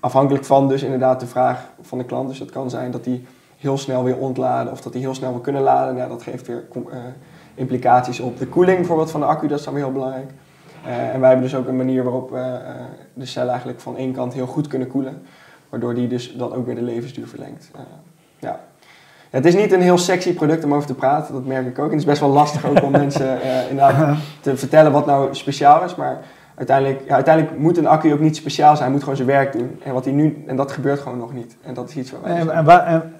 afhankelijk 0.00 0.44
van 0.44 0.68
dus 0.68 0.82
inderdaad 0.82 1.20
de 1.20 1.26
vraag 1.26 1.68
van 1.80 1.98
de 1.98 2.04
klant. 2.04 2.28
Dus 2.28 2.38
dat 2.38 2.50
kan 2.50 2.70
zijn 2.70 2.90
dat 2.90 3.04
die 3.04 3.26
heel 3.58 3.78
snel 3.78 4.04
weer 4.04 4.16
ontladen 4.16 4.72
of 4.72 4.80
dat 4.80 4.92
die 4.92 5.02
heel 5.02 5.14
snel 5.14 5.30
wil 5.30 5.40
kunnen 5.40 5.62
laden. 5.62 5.96
Ja, 5.96 6.08
dat 6.08 6.22
geeft 6.22 6.46
weer 6.46 6.64
implicaties 7.54 8.20
op 8.20 8.38
de 8.38 8.46
koeling 8.46 8.78
bijvoorbeeld 8.78 9.10
van 9.10 9.20
de 9.20 9.26
accu, 9.26 9.46
dat 9.48 9.58
is 9.58 9.64
dan 9.64 9.74
weer 9.74 9.82
heel 9.82 9.92
belangrijk. 9.92 10.30
Uh, 10.86 11.14
en 11.14 11.20
wij 11.20 11.28
hebben 11.28 11.48
dus 11.48 11.54
ook 11.54 11.66
een 11.66 11.76
manier 11.76 12.02
waarop 12.02 12.30
we 12.30 12.36
uh, 12.36 12.70
de 13.14 13.26
cel 13.26 13.48
eigenlijk 13.48 13.80
van 13.80 13.96
één 13.96 14.12
kant 14.12 14.34
heel 14.34 14.46
goed 14.46 14.66
kunnen 14.66 14.88
koelen. 14.88 15.22
Waardoor 15.68 15.94
die 15.94 16.08
dus 16.08 16.36
dan 16.36 16.54
ook 16.54 16.66
weer 16.66 16.74
de 16.74 16.82
levensduur 16.82 17.26
verlengt. 17.26 17.70
Uh, 17.74 17.80
ja. 18.38 18.60
Het 19.30 19.44
is 19.44 19.54
niet 19.54 19.72
een 19.72 19.80
heel 19.80 19.98
sexy 19.98 20.34
product 20.34 20.64
om 20.64 20.74
over 20.74 20.86
te 20.86 20.94
praten, 20.94 21.34
dat 21.34 21.44
merk 21.44 21.66
ik 21.66 21.78
ook. 21.78 21.84
En 21.84 21.90
het 21.90 22.00
is 22.00 22.06
best 22.06 22.20
wel 22.20 22.30
lastig 22.30 22.66
ook 22.66 22.82
om 22.82 22.90
mensen 23.04 23.38
inderdaad 23.70 24.16
te 24.40 24.56
vertellen 24.56 24.92
wat 24.92 25.06
nou 25.06 25.34
speciaal 25.34 25.84
is. 25.84 25.94
Maar 25.94 26.20
uiteindelijk, 26.54 27.02
ja, 27.06 27.14
uiteindelijk 27.14 27.58
moet 27.58 27.78
een 27.78 27.86
accu 27.86 28.12
ook 28.12 28.20
niet 28.20 28.36
speciaal 28.36 28.70
zijn, 28.70 28.82
hij 28.82 28.90
moet 28.90 29.00
gewoon 29.00 29.16
zijn 29.16 29.28
werk 29.28 29.52
doen. 29.52 29.80
En, 29.84 29.92
wat 29.92 30.04
hij 30.04 30.14
nu, 30.14 30.44
en 30.46 30.56
dat 30.56 30.72
gebeurt 30.72 31.00
gewoon 31.00 31.18
nog 31.18 31.32
niet. 31.32 31.56
En 31.62 31.74
dat 31.74 31.88
is 31.88 31.96
iets 31.96 32.10
waar 32.10 32.20
wij... 32.22 32.36
En, 32.36 32.50
en, 32.50 32.64
waar, 32.64 32.86
en, 32.86 33.13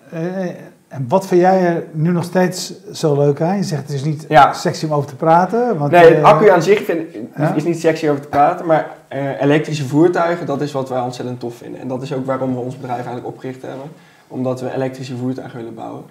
en 0.94 1.08
wat 1.08 1.26
vind 1.26 1.40
jij 1.40 1.66
er 1.66 1.84
nu 1.92 2.11
nog 2.11 2.25
steeds 2.25 2.73
zo 2.92 3.14
leuk 3.14 3.40
aan? 3.40 3.56
Je 3.56 3.62
zegt 3.62 3.82
het 3.82 3.90
is 3.90 4.04
niet 4.04 4.25
ja. 4.28 4.52
sexy 4.52 4.84
om 4.84 4.92
over 4.92 5.08
te 5.08 5.16
praten. 5.16 5.78
Want, 5.78 5.90
nee, 5.90 6.14
het 6.14 6.25
accu 6.25 6.49
aan 6.49 6.62
zich 6.62 6.84
vind, 6.84 7.00
ja? 7.37 7.54
is 7.54 7.64
niet 7.64 7.80
sexy 7.80 8.08
over 8.08 8.23
te 8.23 8.28
praten, 8.28 8.66
maar 8.66 8.88
uh, 9.12 9.40
elektrische 9.40 9.87
voertuigen, 9.87 10.46
dat 10.46 10.61
is 10.61 10.73
wat 10.73 10.88
wij 10.88 11.00
ontzettend 11.00 11.40
tof 11.40 11.56
vinden. 11.56 11.80
En 11.80 11.88
dat 11.88 12.02
is 12.02 12.12
ook 12.12 12.26
waarom 12.26 12.54
we 12.54 12.61
ons 12.61 12.76
bedrijf 12.76 13.04
eigenlijk 13.04 13.26
opgericht 13.26 13.62
hebben. 13.62 13.87
Omdat 14.28 14.61
we 14.61 14.75
elektrische 14.75 15.16
voertuigen 15.16 15.58
willen 15.58 15.75
bouwen. 15.75 16.04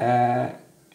Uh, 0.00 0.42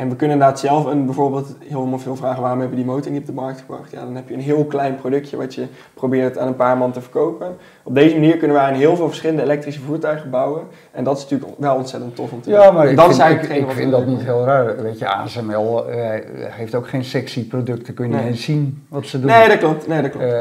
en 0.03 0.10
we 0.10 0.15
kunnen 0.15 0.36
inderdaad 0.36 0.60
zelf 0.60 0.86
een, 0.86 1.05
bijvoorbeeld 1.05 1.55
heel 1.67 2.00
veel 2.00 2.15
vragen 2.15 2.41
waarom 2.41 2.60
hebben 2.60 2.77
die 2.77 2.86
motor 2.86 3.12
niet 3.12 3.22
op 3.22 3.25
de 3.25 3.33
markt 3.33 3.60
gebracht. 3.60 3.91
Ja, 3.91 4.00
dan 4.00 4.15
heb 4.15 4.27
je 4.29 4.33
een 4.33 4.39
heel 4.39 4.65
klein 4.65 4.95
productje 4.95 5.38
wat 5.38 5.55
je 5.55 5.67
probeert 5.93 6.38
aan 6.38 6.48
een 6.48 6.55
paar 6.55 6.77
man 6.77 6.91
te 6.91 7.01
verkopen. 7.01 7.55
Op 7.83 7.95
deze 7.95 8.13
manier 8.13 8.38
kunnen 8.38 8.57
wij 8.57 8.65
aan 8.65 8.74
heel 8.74 8.95
veel 8.95 9.07
verschillende 9.07 9.41
elektrische 9.41 9.81
voertuigen 9.81 10.29
bouwen. 10.29 10.62
En 10.91 11.03
dat 11.03 11.17
is 11.17 11.24
natuurlijk 11.24 11.51
wel 11.60 11.75
ontzettend 11.75 12.15
tof 12.15 12.31
om 12.31 12.41
te 12.41 12.50
doen. 12.50 12.60
Ja, 12.60 12.72
maar 12.72 12.88
ik 12.88 12.95
dat 12.95 13.05
vind, 13.05 13.17
is 13.17 13.24
eigenlijk 13.24 13.53
ik, 13.53 13.69
ik 13.69 13.75
vind 13.75 13.91
dat 13.91 14.05
niet 14.05 14.22
heel 14.22 14.45
raar. 14.45 14.81
Weet 14.81 15.00
je, 15.00 15.07
ASML 15.07 15.86
uh, 15.89 15.95
heeft 16.39 16.75
ook 16.75 16.88
geen 16.88 17.03
sexy 17.03 17.48
producten. 17.48 17.93
Kun 17.93 18.05
je 18.05 18.13
nee. 18.13 18.24
niet 18.24 18.31
eens 18.31 18.43
zien 18.43 18.86
wat 18.88 19.05
ze 19.05 19.19
doen. 19.19 19.29
Nee, 19.29 19.48
dat 19.48 19.57
klopt. 19.57 19.88
Nee, 19.88 20.01
dat 20.01 20.12
klopt. 20.12 20.25
Uh, 20.25 20.33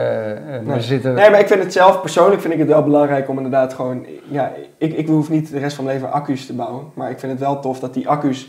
nee. 0.65 0.81
Zitten... 0.81 1.15
nee, 1.15 1.31
maar 1.31 1.41
ik 1.41 1.49
vind 1.49 1.63
het 1.63 1.73
zelf, 1.73 2.01
persoonlijk 2.01 2.41
vind 2.41 2.53
ik 2.53 2.59
het 2.59 2.69
wel 2.69 2.83
belangrijk 2.83 3.29
om 3.29 3.37
inderdaad 3.37 3.75
gewoon... 3.75 4.07
Ja, 4.29 4.53
ik, 4.79 4.97
ik 4.97 5.07
hoef 5.07 5.31
niet 5.31 5.51
de 5.51 5.59
rest 5.59 5.77
van 5.77 5.85
mijn 5.85 5.97
leven 5.97 6.13
accu's 6.13 6.47
te 6.47 6.53
bouwen. 6.53 6.85
Maar 6.95 7.11
ik 7.11 7.19
vind 7.19 7.33
het 7.33 7.41
wel 7.41 7.61
tof 7.61 7.81
dat 7.81 7.95
die 7.95 8.09
accu's 8.09 8.49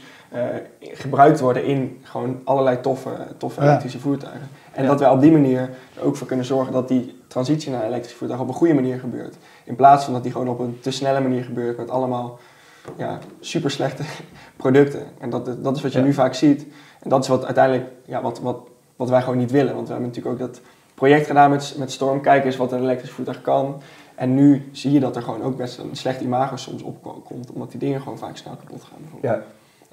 gebruikt 0.80 1.40
worden 1.40 1.66
in 1.66 2.00
gewoon 2.04 2.42
allerlei 2.44 2.82
toffe, 2.82 3.10
toffe 3.38 3.62
ja. 3.62 3.68
elektrische 3.68 4.00
voertuigen. 4.00 4.50
En 4.72 4.86
dat 4.86 5.00
wij 5.00 5.10
op 5.10 5.22
die 5.22 5.32
manier 5.32 5.70
er 5.96 6.04
ook 6.04 6.16
voor 6.16 6.28
kunnen 6.28 6.46
zorgen 6.46 6.74
dat 6.74 6.88
die 6.88 7.22
transitie 7.28 7.72
naar 7.72 7.84
elektrische 7.84 8.18
voertuig 8.18 8.40
op 8.40 8.48
een 8.48 8.54
goede 8.54 8.74
manier 8.74 9.00
gebeurt. 9.00 9.36
In 9.63 9.75
plaats 9.75 10.04
van 10.04 10.13
dat 10.13 10.24
die 10.24 10.32
gewoon 10.32 10.48
op 10.48 10.60
een 10.60 10.80
te 10.82 10.92
snelle 10.92 11.20
manier 11.20 11.44
gebeurt 11.44 11.78
met 11.78 11.90
allemaal 11.90 12.40
ja, 12.98 13.20
super 13.40 13.72
slechte 13.72 14.04
producten. 14.56 15.06
En 15.20 15.30
dat, 15.30 15.63
dat 15.63 15.75
is 15.75 15.82
wat 15.82 15.94
je 15.94 16.02
nu 16.02 16.13
vaak 16.13 16.34
ziet. 16.34 16.66
En 17.00 17.10
dat 17.10 17.24
is 17.24 17.28
wat 17.28 17.46
uiteindelijk 17.46 17.90
ja, 18.06 18.22
wat, 18.22 18.40
wat, 18.40 18.58
wat 18.96 19.10
wij 19.10 19.22
gewoon 19.22 19.38
niet 19.38 19.52
willen. 19.52 19.75
Want 19.75 19.88
we 19.88 19.94
hebben 19.94 20.10
natuurlijk 20.10 20.42
ook 20.42 20.48
dat 20.48 20.62
project 20.94 21.28
gedaan 21.28 21.50
met, 21.50 21.75
met 21.78 21.92
Storm. 21.92 22.22
Kijk 22.22 22.46
eens 22.46 22.58
wat 22.58 22.72
een 22.72 22.82
elektrisch 22.82 23.12
voertuig 23.12 23.42
kan. 23.42 23.82
En 24.16 24.36
nu 24.36 24.70
zie 24.72 24.92
je 24.92 25.00
dat 25.00 25.16
er 25.16 25.22
gewoon 25.22 25.44
ook 25.44 25.58
best 25.58 25.78
een 25.78 25.96
slecht 25.96 26.22
imago 26.22 26.56
soms 26.56 26.82
opkomt. 26.82 27.52
Omdat 27.52 27.72
die 27.72 27.80
dingen 27.80 28.02
gewoon 28.02 28.18
vaak 28.18 28.38
snel 28.38 28.56
kapot 28.56 28.84
gaan. 28.84 29.20
Ja. 29.22 29.44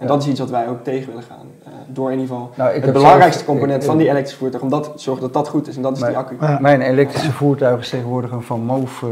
En 0.01 0.07
dat 0.07 0.23
is 0.23 0.29
iets 0.29 0.41
wat 0.41 0.51
wij 0.51 0.69
ook 0.69 0.85
tegen 0.85 1.07
willen 1.07 1.23
gaan. 1.23 1.47
Uh, 1.63 1.75
door 1.87 2.13
in 2.13 2.19
ieder 2.19 2.35
geval 2.35 2.51
nou, 2.57 2.81
het 2.81 2.93
belangrijkste 2.93 3.45
component 3.45 3.85
van 3.85 3.97
die 3.97 4.09
elektrische 4.09 4.39
voertuig. 4.39 4.63
Om 4.63 4.71
dat 4.71 4.85
te 4.85 4.99
zorgen 4.99 5.23
dat 5.23 5.33
dat 5.33 5.49
goed 5.49 5.69
is. 5.69 5.77
En 5.77 5.83
dat 5.83 5.97
is 5.97 6.03
die 6.03 6.17
accu. 6.17 6.37
Mijn 6.61 6.81
elektrische 6.81 7.33
voertuig 7.33 7.81
is 7.81 7.89
tegenwoordig 7.89 8.31
een 8.31 8.43
Van 8.43 8.61
Moof 8.61 9.03
uh, 9.03 9.11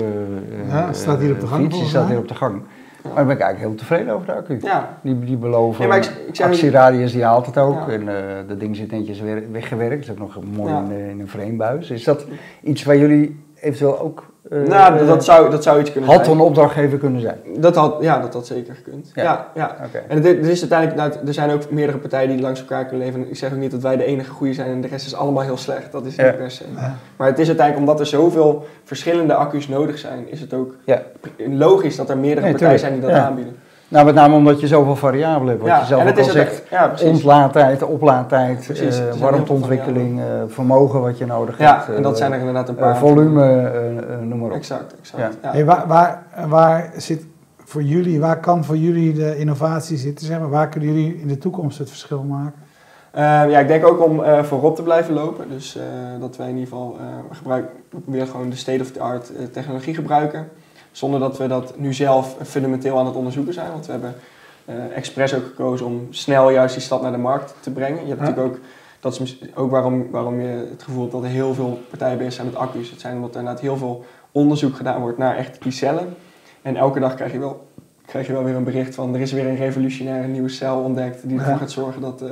ja, 0.68 0.92
staat 0.92 1.21
hier 1.21 1.33
op 1.33 1.40
de 1.40 1.47
gang. 1.47 1.71
Die 1.71 1.85
staat 1.85 2.09
hier 2.09 2.18
op 2.18 2.28
de 2.28 2.35
gang. 2.35 2.62
Maar 3.02 3.14
daar 3.14 3.26
ben 3.26 3.35
ik 3.35 3.42
eigenlijk 3.42 3.71
heel 3.71 3.87
tevreden 3.87 4.14
over 4.14 4.26
de 4.26 4.33
accu. 4.33 4.59
Ja. 4.61 4.99
Die, 5.02 5.18
die 5.18 5.37
beloven 5.37 5.87
ja, 5.87 5.95
ik, 5.95 6.04
ik 6.33 6.40
actieradius, 6.40 7.12
die 7.12 7.25
haalt 7.25 7.47
het 7.47 7.59
ook. 7.59 7.88
En 7.88 8.02
uh, 8.02 8.12
dat 8.49 8.61
ding 8.61 8.76
zit 8.76 8.90
netjes 8.90 9.21
weggewerkt. 9.52 9.95
Het 9.95 10.04
is 10.04 10.11
ook 10.11 10.35
nog 10.35 10.45
mooi 10.57 10.75
in, 10.75 11.09
in, 11.11 11.21
een 11.21 11.28
framebuis. 11.28 11.90
Is 11.90 12.04
dat 12.04 12.25
iets 12.62 12.85
waar 12.85 12.97
jullie 12.97 13.45
eventueel 13.61 14.00
ook 14.00 14.26
nou, 14.49 15.07
dat 15.07 15.25
zou, 15.25 15.50
dat 15.50 15.62
zou 15.62 15.81
iets 15.81 15.93
kunnen 15.93 16.11
had 16.11 16.19
zijn. 16.19 16.37
Had 16.37 16.38
een 16.38 16.47
opdrachtgever 16.47 16.99
kunnen 16.99 17.21
zijn? 17.21 17.38
Dat 17.57 17.75
had, 17.75 17.97
ja, 18.00 18.21
dat 18.21 18.35
had 18.35 18.47
zeker 18.47 18.75
gekund. 18.75 19.11
Ja, 19.14 19.49
ja. 19.55 19.76
En 20.09 20.25
er, 20.25 20.38
is 20.38 20.61
uiteindelijk, 20.61 20.99
nou, 21.14 21.26
er 21.26 21.35
zijn 21.35 21.50
ook 21.50 21.71
meerdere 21.71 21.99
partijen 21.99 22.28
die 22.28 22.40
langs 22.40 22.61
elkaar 22.61 22.87
kunnen 22.87 23.07
leven. 23.07 23.28
Ik 23.28 23.37
zeg 23.37 23.52
ook 23.52 23.59
niet 23.59 23.71
dat 23.71 23.83
wij 23.83 23.97
de 23.97 24.05
enige 24.05 24.31
goede 24.31 24.52
zijn 24.52 24.71
en 24.71 24.81
de 24.81 24.88
rest 24.88 25.07
is 25.07 25.14
allemaal 25.14 25.43
heel 25.43 25.57
slecht. 25.57 25.93
Dat 25.93 26.07
is 26.07 26.17
niet 26.17 26.37
per 26.37 26.50
se. 26.50 26.64
Maar 27.17 27.28
het 27.28 27.38
is 27.38 27.47
uiteindelijk, 27.47 27.87
omdat 27.88 28.00
er 28.00 28.07
zoveel 28.07 28.67
verschillende 28.85 29.35
accu's 29.35 29.69
nodig 29.69 29.99
zijn, 29.99 30.31
is 30.31 30.40
het 30.40 30.55
ook 30.55 30.75
logisch 31.49 31.97
dat 31.97 32.11
er 32.11 32.19
meerdere 32.19 32.50
partijen 32.50 32.78
zijn 32.78 32.93
die 32.93 33.00
dat 33.00 33.11
aanbieden. 33.11 33.57
Nou, 33.88 34.04
met 34.04 34.14
name 34.14 34.35
omdat 34.35 34.61
je 34.61 34.66
zoveel 34.66 34.97
variabelen 34.97 35.49
hebt. 35.49 35.68
Wat 35.68 35.80
je 35.80 35.87
zelf 35.87 36.09
ook 36.09 36.18
al 36.18 36.25
zegt. 36.25 36.62
Ja, 36.71 36.92
ontlaadtijd, 37.04 37.83
oplaadtijd, 37.83 38.80
uh, 38.80 39.21
warmteontwikkeling, 39.21 40.18
uh, 40.18 40.25
vermogen 40.47 41.00
wat 41.00 41.18
je 41.18 41.26
nodig 41.26 41.59
ja, 41.59 41.75
hebt. 41.75 41.87
Ja, 41.87 41.92
en 41.92 42.02
dat 42.02 42.18
zijn 42.18 42.33
er 42.33 42.38
inderdaad 42.38 42.68
een 42.68 42.75
paar. 42.75 42.97
volume, 42.97 43.73
noem 44.23 44.38
maar 44.38 44.50
op. 44.50 44.57
Exact, 44.57 44.95
exact. 45.00 45.37
Ja. 45.42 45.50
Hey, 45.50 45.64
waar, 45.64 45.87
waar, 45.87 46.23
waar 46.49 46.90
zit 46.97 47.25
voor 47.64 47.83
jullie, 47.83 48.21
waar 48.21 48.40
kan 48.40 48.64
voor 48.64 48.76
jullie 48.76 49.12
de 49.12 49.38
innovatie 49.38 49.97
zitten? 49.97 50.26
Zeg 50.26 50.38
maar, 50.38 50.50
waar 50.50 50.68
kunnen 50.68 50.92
jullie 50.92 51.21
in 51.21 51.28
de 51.28 51.38
toekomst 51.38 51.78
het 51.78 51.88
verschil 51.88 52.23
maken? 52.23 52.54
ja, 53.50 53.59
ik 53.59 53.68
denk 53.68 53.87
ook 53.87 54.04
om 54.04 54.21
uh, 54.21 54.42
voorop 54.42 54.76
te 54.76 54.83
blijven 54.83 55.14
lopen. 55.14 55.49
Dus 55.49 55.78
dat 56.21 56.37
wij 56.37 56.49
in 56.49 56.57
ieder 56.57 56.68
geval 56.68 56.97
gebruiken, 57.33 57.71
weer 58.04 58.26
gewoon 58.26 58.50
de 58.50 58.57
state-of-the-art 58.57 59.33
technologie 59.52 59.95
gebruiken. 59.95 60.49
Zonder 60.92 61.21
dat 61.21 61.38
we 61.38 61.47
dat 61.47 61.78
nu 61.78 61.92
zelf 61.92 62.37
fundamenteel 62.42 62.99
aan 62.99 63.07
het 63.07 63.14
onderzoeken 63.14 63.54
zijn. 63.54 63.71
Want 63.71 63.87
we 63.87 63.92
hebben 63.92 64.14
uh, 64.68 64.97
expres 64.97 65.35
ook 65.35 65.45
gekozen 65.45 65.87
om 65.87 66.07
snel 66.11 66.50
juist 66.50 66.75
die 66.75 66.83
stap 66.83 67.02
naar 67.02 67.12
de 67.12 67.18
markt 67.18 67.54
te 67.61 67.71
brengen. 67.71 68.02
Je 68.02 68.09
hebt 68.09 68.21
natuurlijk 68.21 68.47
ook, 68.47 68.59
dat 69.00 69.21
is 69.21 69.38
ook 69.54 69.71
waarom, 69.71 70.11
waarom 70.11 70.40
je 70.40 70.66
het 70.71 70.83
gevoel 70.83 71.00
hebt 71.00 71.12
dat 71.12 71.23
er 71.23 71.28
heel 71.28 71.54
veel 71.54 71.80
partijen 71.88 72.18
bezig 72.18 72.33
zijn 72.33 72.47
met 72.47 72.57
accu's. 72.57 72.90
Het 72.90 73.00
zijn 73.00 73.14
omdat 73.14 73.30
er 73.30 73.38
inderdaad 73.38 73.62
heel 73.62 73.76
veel 73.76 74.04
onderzoek 74.33 74.76
gedaan 74.76 75.00
wordt 75.00 75.18
naar 75.18 75.37
echt 75.37 75.62
die 75.62 75.73
cellen. 75.73 76.16
En 76.62 76.76
elke 76.76 77.00
dag 77.00 77.14
krijg 77.14 77.33
je 77.33 77.38
wel, 77.38 77.66
krijg 78.07 78.26
je 78.26 78.33
wel 78.33 78.45
weer 78.45 78.54
een 78.54 78.64
bericht 78.64 78.95
van 78.95 79.14
er 79.14 79.21
is 79.21 79.33
weer 79.33 79.47
een 79.47 79.57
revolutionaire 79.57 80.28
nieuwe 80.28 80.49
cel 80.49 80.78
ontdekt 80.78 81.28
die 81.28 81.39
ervoor 81.39 81.56
gaat 81.56 81.71
zorgen 81.71 82.00
dat... 82.00 82.23
Uh, 82.23 82.28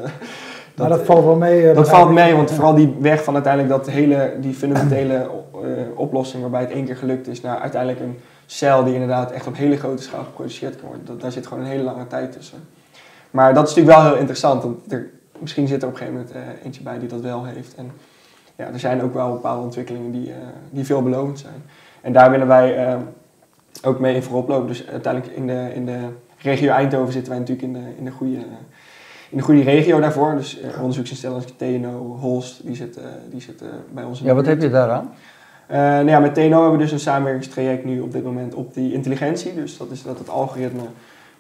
dat, 0.75 0.89
maar 0.89 0.99
dat 0.99 1.07
valt 1.07 1.25
wel 1.25 1.37
mee. 1.37 1.73
dat 1.73 1.89
valt 1.89 2.11
mee, 2.11 2.35
want 2.35 2.51
vooral 2.51 2.75
die 2.75 2.95
weg 3.01 3.25
van 3.25 3.35
uiteindelijk 3.35 3.73
dat 3.75 3.91
hele, 3.91 4.37
die 4.41 4.55
fundamentele 4.63 5.31
uh, 5.55 5.71
oplossing 5.95 6.43
waarbij 6.43 6.61
het 6.61 6.71
één 6.71 6.85
keer 6.85 6.97
gelukt 6.97 7.29
is 7.29 7.41
naar 7.41 7.59
uiteindelijk 7.59 8.01
een 8.01 8.19
cel 8.47 8.85
die 8.85 8.93
inderdaad 8.93 9.31
echt 9.31 9.47
op 9.47 9.57
hele 9.57 9.77
grote 9.77 10.03
schaal 10.03 10.25
geproduceerd 10.25 10.77
kan 10.77 10.89
worden. 10.89 11.07
Dat, 11.07 11.21
daar 11.21 11.33
zit 11.33 11.47
gewoon 11.47 11.63
een 11.63 11.71
hele 11.71 11.83
lange 11.83 12.07
tijd 12.07 12.33
tussen. 12.33 12.59
Maar 13.31 13.55
dat 13.55 13.69
is 13.69 13.75
natuurlijk 13.75 13.99
wel 13.99 14.07
heel 14.07 14.19
interessant, 14.19 14.63
want 14.63 14.93
er, 14.93 15.11
misschien 15.39 15.69
zit 15.69 15.83
er 15.83 15.89
op 15.89 15.95
een 15.95 15.99
gegeven 15.99 16.19
moment 16.19 16.37
uh, 16.37 16.65
eentje 16.65 16.83
bij 16.83 16.99
die 16.99 17.09
dat 17.09 17.21
wel 17.21 17.45
heeft. 17.45 17.75
En 17.75 17.91
ja, 18.57 18.67
er 18.67 18.79
zijn 18.79 19.03
ook 19.03 19.15
wel 19.15 19.33
bepaalde 19.33 19.63
ontwikkelingen 19.63 20.13
die, 20.13 20.29
uh, 20.29 20.35
die 20.71 20.85
veelbelovend 20.85 21.39
zijn. 21.39 21.63
En 22.01 22.13
daar 22.13 22.31
willen 22.31 22.47
wij 22.47 22.89
uh, 22.89 22.97
ook 23.83 24.01
mee 24.01 24.15
in 24.15 24.23
voorop 24.23 24.49
lopen. 24.49 24.67
Dus 24.67 24.87
uiteindelijk 24.87 25.35
in 25.37 25.47
de, 25.47 25.71
in 25.75 25.87
de 25.87 25.99
regio 26.39 26.71
Eindhoven 26.71 27.13
zitten 27.13 27.31
wij 27.31 27.41
natuurlijk 27.41 27.67
in 27.67 27.73
de, 27.73 27.97
in 27.99 28.05
de, 28.05 28.11
goede, 28.11 28.37
in 29.31 29.37
de 29.37 29.43
goede 29.43 29.63
regio 29.63 30.01
daarvoor. 30.01 30.35
Dus 30.35 30.59
onderzoeksinstellingen 30.79 31.43
als 31.43 31.53
TNO, 31.57 32.17
Holst, 32.21 32.67
die 32.67 32.77
zitten, 32.77 33.03
die 33.31 33.41
zitten 33.41 33.71
bij 33.93 34.05
ons 34.05 34.21
in 34.21 34.27
Ja, 34.27 34.35
wat 34.35 34.47
heb 34.47 34.61
je 34.61 34.71
daaraan? 34.71 35.11
Uh, 35.71 35.77
nou 35.77 36.09
ja, 36.09 36.19
met 36.19 36.35
TNO 36.35 36.61
hebben 36.61 36.71
we 36.71 36.79
dus 36.79 36.93
een 36.93 37.01
samenwerkingstraject 37.01 37.85
nu 37.85 38.01
op 38.01 38.13
dit 38.13 38.25
moment 38.25 38.55
op 38.55 38.75
die 38.75 38.93
intelligentie. 38.93 39.55
Dus 39.55 39.77
dat 39.77 39.91
is 39.91 40.03
dat 40.03 40.19
het 40.19 40.29
algoritme 40.29 40.83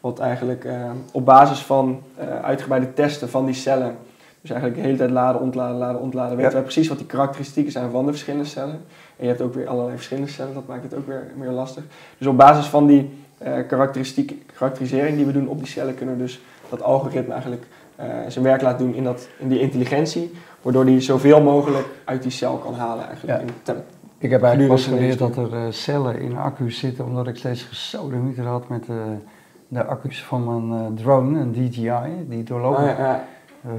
wat 0.00 0.18
eigenlijk 0.18 0.64
uh, 0.64 0.90
op 1.12 1.24
basis 1.24 1.58
van 1.58 2.02
uh, 2.18 2.42
uitgebreide 2.42 2.92
testen 2.92 3.28
van 3.28 3.44
die 3.44 3.54
cellen, 3.54 3.96
dus 4.40 4.50
eigenlijk 4.50 4.80
de 4.80 4.86
hele 4.86 4.98
tijd 4.98 5.10
laden, 5.10 5.40
ontladen, 5.40 5.76
laden, 5.76 6.00
ontladen, 6.00 6.36
weten 6.36 6.52
wij 6.52 6.62
precies 6.62 6.88
wat 6.88 6.98
die 6.98 7.06
karakteristieken 7.06 7.72
zijn 7.72 7.90
van 7.90 8.04
de 8.04 8.10
verschillende 8.10 8.44
cellen. 8.44 8.80
En 9.16 9.24
je 9.24 9.26
hebt 9.26 9.40
ook 9.40 9.54
weer 9.54 9.68
allerlei 9.68 9.96
verschillende 9.96 10.30
cellen, 10.30 10.54
dat 10.54 10.66
maakt 10.66 10.82
het 10.82 10.94
ook 10.94 11.06
weer 11.06 11.30
meer 11.36 11.50
lastig. 11.50 11.84
Dus 12.18 12.26
op 12.26 12.36
basis 12.36 12.66
van 12.66 12.86
die 12.86 13.24
karakterisering 13.66 15.16
die 15.16 15.26
we 15.26 15.32
doen 15.32 15.48
op 15.48 15.58
die 15.58 15.66
cellen 15.66 15.94
kunnen 15.94 16.16
we 16.16 16.22
dus 16.22 16.40
dat 16.68 16.82
algoritme 16.82 17.32
eigenlijk 17.32 17.66
zijn 18.28 18.44
werk 18.44 18.62
laten 18.62 18.86
doen 18.86 18.94
in, 18.94 19.04
dat, 19.04 19.28
in 19.38 19.48
die 19.48 19.60
intelligentie, 19.60 20.32
waardoor 20.62 20.84
die 20.84 21.00
zoveel 21.00 21.42
mogelijk 21.42 21.86
uit 22.04 22.22
die 22.22 22.30
cel 22.30 22.56
kan 22.56 22.74
halen 22.74 23.06
eigenlijk. 23.06 23.40
Ja. 23.40 23.44
In, 23.74 23.82
ik 24.18 24.30
heb 24.30 24.42
eigenlijk 24.42 24.72
pas 24.72 24.86
geleerd 24.86 25.18
dat 25.18 25.36
er 25.36 25.52
uh, 25.52 25.60
cellen 25.70 26.20
in 26.20 26.36
accu's 26.36 26.78
zitten, 26.78 27.04
omdat 27.04 27.26
ik 27.26 27.36
steeds 27.36 27.62
gesodemieter 27.62 28.44
had 28.44 28.68
met 28.68 28.86
uh, 28.90 28.96
de 29.68 29.84
accu's 29.84 30.22
van 30.22 30.44
mijn 30.44 30.82
uh, 30.82 30.86
drone, 31.04 31.40
een 31.40 31.52
DJI, 31.52 31.90
die 32.28 32.42
doorlopen. 32.42 32.82
Oh, 32.82 32.98
ja, 32.98 33.24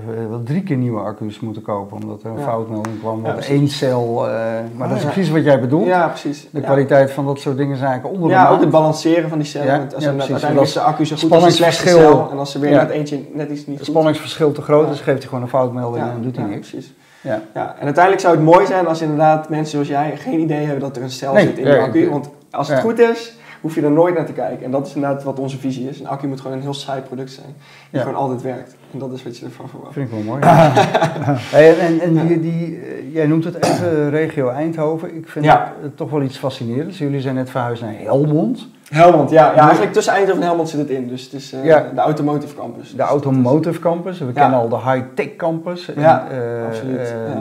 ja. 0.05 0.27
wel 0.29 0.43
drie 0.43 0.63
keer 0.63 0.77
nieuwe 0.77 0.99
accu's 0.99 1.39
moeten 1.39 1.61
kopen, 1.61 1.97
omdat 2.01 2.23
er 2.23 2.29
een 2.29 2.37
ja. 2.37 2.43
foutmelding 2.43 2.99
kwam 2.99 3.21
met 3.21 3.47
één 3.47 3.67
cel. 3.67 4.27
maar 4.75 4.89
dat 4.89 4.97
is 4.97 5.03
precies 5.03 5.29
wat 5.29 5.43
jij 5.43 5.59
bedoelt. 5.59 5.85
Ja, 5.85 6.07
precies. 6.07 6.47
De 6.51 6.61
kwaliteit 6.61 7.11
van 7.11 7.25
dat 7.25 7.39
soort 7.39 7.57
dingen 7.57 7.77
zijn 7.77 7.89
eigenlijk 7.89 8.21
onder 8.21 8.35
de 8.35 8.41
Ja, 8.43 8.49
ook 8.49 8.59
het 8.59 8.69
balanceren 8.69 9.29
van 9.29 9.37
die 9.37 9.47
cellen. 9.47 9.93
Als 9.93 10.03
ja, 10.03 10.09
uiteindelijk 10.09 10.61
is 10.61 10.73
de 10.73 10.79
accu 10.79 11.05
zo 11.05 11.15
goed 11.15 11.31
als 11.31 11.43
een 11.43 11.51
slechte 11.51 11.87
cel. 11.87 12.31
En 12.31 12.37
als 12.37 12.51
ze 12.51 12.59
weer 12.59 12.71
net 12.71 12.89
eentje 12.89 13.25
net 13.33 13.49
iets 13.49 13.65
niet 13.65 13.77
Het 13.77 13.87
spanningsverschil 13.87 14.51
te 14.51 14.61
groot 14.61 14.91
is, 14.91 14.99
geeft 14.99 15.17
hij 15.17 15.27
gewoon 15.27 15.43
een 15.43 15.49
foutmelding 15.49 16.03
en 16.03 16.11
dan 16.11 16.21
doet 16.21 16.35
hij 16.35 16.45
niks. 16.45 16.69
Precies. 16.69 16.93
Ja. 17.21 17.41
ja. 17.53 17.75
En 17.79 17.85
uiteindelijk 17.85 18.23
zou 18.23 18.35
het 18.35 18.45
mooi 18.45 18.65
zijn 18.65 18.87
als 18.87 19.01
inderdaad 19.01 19.49
mensen 19.49 19.71
zoals 19.71 19.87
jij 19.87 20.17
geen 20.17 20.39
idee 20.39 20.65
hebben 20.65 20.79
dat 20.79 20.95
er 20.95 21.03
een 21.03 21.09
cel 21.09 21.35
zit 21.35 21.57
in 21.57 21.63
de 21.63 21.79
accu. 21.79 22.09
Want 22.09 22.29
als 22.51 22.67
het 22.67 22.79
goed 22.79 22.99
is, 22.99 23.35
hoef 23.61 23.75
je 23.75 23.81
er 23.81 23.91
nooit 23.91 24.15
naar 24.15 24.25
te 24.25 24.33
kijken. 24.33 24.65
En 24.65 24.71
dat 24.71 24.87
is 24.87 24.93
inderdaad 24.93 25.23
wat 25.23 25.39
onze 25.39 25.57
visie 25.57 25.89
is. 25.89 25.99
Een 25.99 26.07
accu 26.07 26.27
moet 26.27 26.41
gewoon 26.41 26.57
een 26.57 26.63
heel 26.63 26.73
saai 26.73 27.01
product 27.01 27.31
zijn. 27.31 27.55
Die 27.89 27.99
gewoon 28.01 28.15
altijd 28.15 28.41
werkt. 28.41 28.75
En 28.93 28.99
dat 28.99 29.11
is 29.13 29.23
wat 29.23 29.37
je 29.37 29.45
ervan 29.45 29.69
verwacht. 29.69 29.93
Vind 29.93 30.07
ik 30.07 30.13
wel 30.13 30.23
mooi. 30.23 30.41
hey, 31.55 31.79
en 31.79 31.99
en 31.99 32.27
die, 32.27 32.39
die, 32.39 32.79
eh, 32.79 33.13
jij 33.13 33.25
noemt 33.25 33.43
het 33.43 33.65
even 33.65 34.09
regio 34.09 34.49
Eindhoven. 34.49 35.15
Ik 35.15 35.27
vind 35.27 35.45
het 35.45 35.97
toch 35.97 36.09
wel 36.09 36.21
iets 36.21 36.37
fascinerends. 36.37 36.97
Jullie 36.97 37.21
zijn 37.21 37.35
net 37.35 37.49
verhuisd 37.49 37.81
naar 37.81 37.95
Helmond. 37.97 38.67
Helmond, 38.89 39.29
ja. 39.29 39.53
ja 39.55 39.61
eigenlijk 39.61 39.93
tussen 39.93 40.13
Eindhoven 40.13 40.41
en 40.41 40.47
Helmond 40.47 40.69
zit 40.69 40.79
het 40.79 40.89
in. 40.89 41.07
Dus 41.07 41.23
het 41.23 41.33
is 41.33 41.53
uh, 41.53 41.61
de 41.95 42.01
Automotive 42.01 42.55
Campus. 42.55 42.95
De 42.95 43.01
Automotive 43.01 43.79
Campus. 43.79 44.19
We 44.19 44.31
kennen 44.31 44.59
al 44.59 44.69
de 44.69 44.75
High-Tech 44.75 45.35
Campus. 45.35 45.91
Ja, 45.95 46.27
uh, 46.31 46.65
absoluut. 46.65 46.99
Uh, 46.99 47.37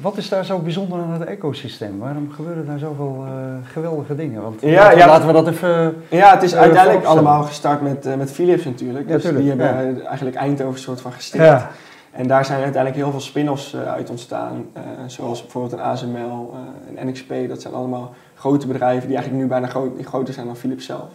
wat 0.00 0.16
is 0.16 0.28
daar 0.28 0.44
zo 0.44 0.58
bijzonder 0.58 0.98
aan 0.98 1.12
het 1.12 1.24
ecosysteem? 1.24 1.98
Waarom 1.98 2.30
gebeuren 2.32 2.66
daar 2.66 2.78
zoveel 2.78 3.24
geweldige 3.72 4.14
dingen? 4.14 4.42
Want 4.42 4.60
ja, 4.60 4.90
ja, 4.90 5.06
laten 5.06 5.26
we 5.26 5.32
dat 5.32 5.48
even. 5.48 5.96
Ja, 6.08 6.30
het 6.30 6.42
is 6.42 6.54
uiteindelijk 6.54 7.04
allemaal 7.04 7.42
gestart 7.42 7.82
met, 7.82 8.16
met 8.16 8.32
Philips 8.32 8.64
natuurlijk. 8.64 9.08
Dus 9.08 9.22
die 9.22 9.48
hebben 9.48 10.06
eigenlijk 10.06 10.36
Eindhoven 10.36 10.80
soort 10.80 11.00
van 11.00 11.12
gesticht. 11.12 11.66
En 12.10 12.26
daar 12.26 12.44
zijn 12.44 12.62
uiteindelijk 12.62 13.02
heel 13.02 13.10
veel 13.10 13.20
spin-offs 13.20 13.76
uit 13.76 14.10
ontstaan. 14.10 14.66
zoals 15.06 15.42
bijvoorbeeld 15.42 15.72
een 15.72 15.80
ASML, 15.80 16.54
een 16.88 17.08
NXP. 17.08 17.32
Dat 17.48 17.60
zijn 17.60 17.74
allemaal 17.74 18.14
grote 18.40 18.66
bedrijven 18.66 19.06
die 19.08 19.16
eigenlijk 19.16 19.44
nu 19.44 19.48
bijna 19.48 19.66
groter 20.02 20.34
zijn 20.34 20.46
dan 20.46 20.56
Philips 20.56 20.86
zelf. 20.86 21.08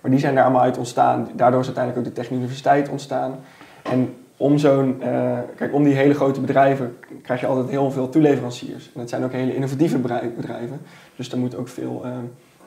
Maar 0.00 0.10
die 0.10 0.20
zijn 0.20 0.34
daar 0.34 0.44
allemaal 0.44 0.62
uit 0.62 0.78
ontstaan. 0.78 1.28
Daardoor 1.34 1.60
is 1.60 1.66
uiteindelijk 1.66 2.06
ook 2.06 2.14
de 2.14 2.20
Technische 2.20 2.44
Universiteit 2.44 2.88
ontstaan. 2.88 3.34
En 3.82 4.14
om 4.36 4.58
zo'n, 4.58 4.96
uh, 5.00 5.38
kijk, 5.56 5.74
om 5.74 5.84
die 5.84 5.94
hele 5.94 6.14
grote 6.14 6.40
bedrijven 6.40 6.96
krijg 7.22 7.40
je 7.40 7.46
altijd 7.46 7.68
heel 7.68 7.90
veel 7.90 8.08
toeleveranciers. 8.08 8.84
En 8.84 9.00
dat 9.00 9.08
zijn 9.08 9.24
ook 9.24 9.32
hele 9.32 9.54
innovatieve 9.54 9.98
bedrijven. 10.36 10.80
Dus 11.16 11.32
er 11.32 11.38
moet 11.38 11.56
ook 11.56 11.68
veel, 11.68 12.02
uh, 12.04 12.12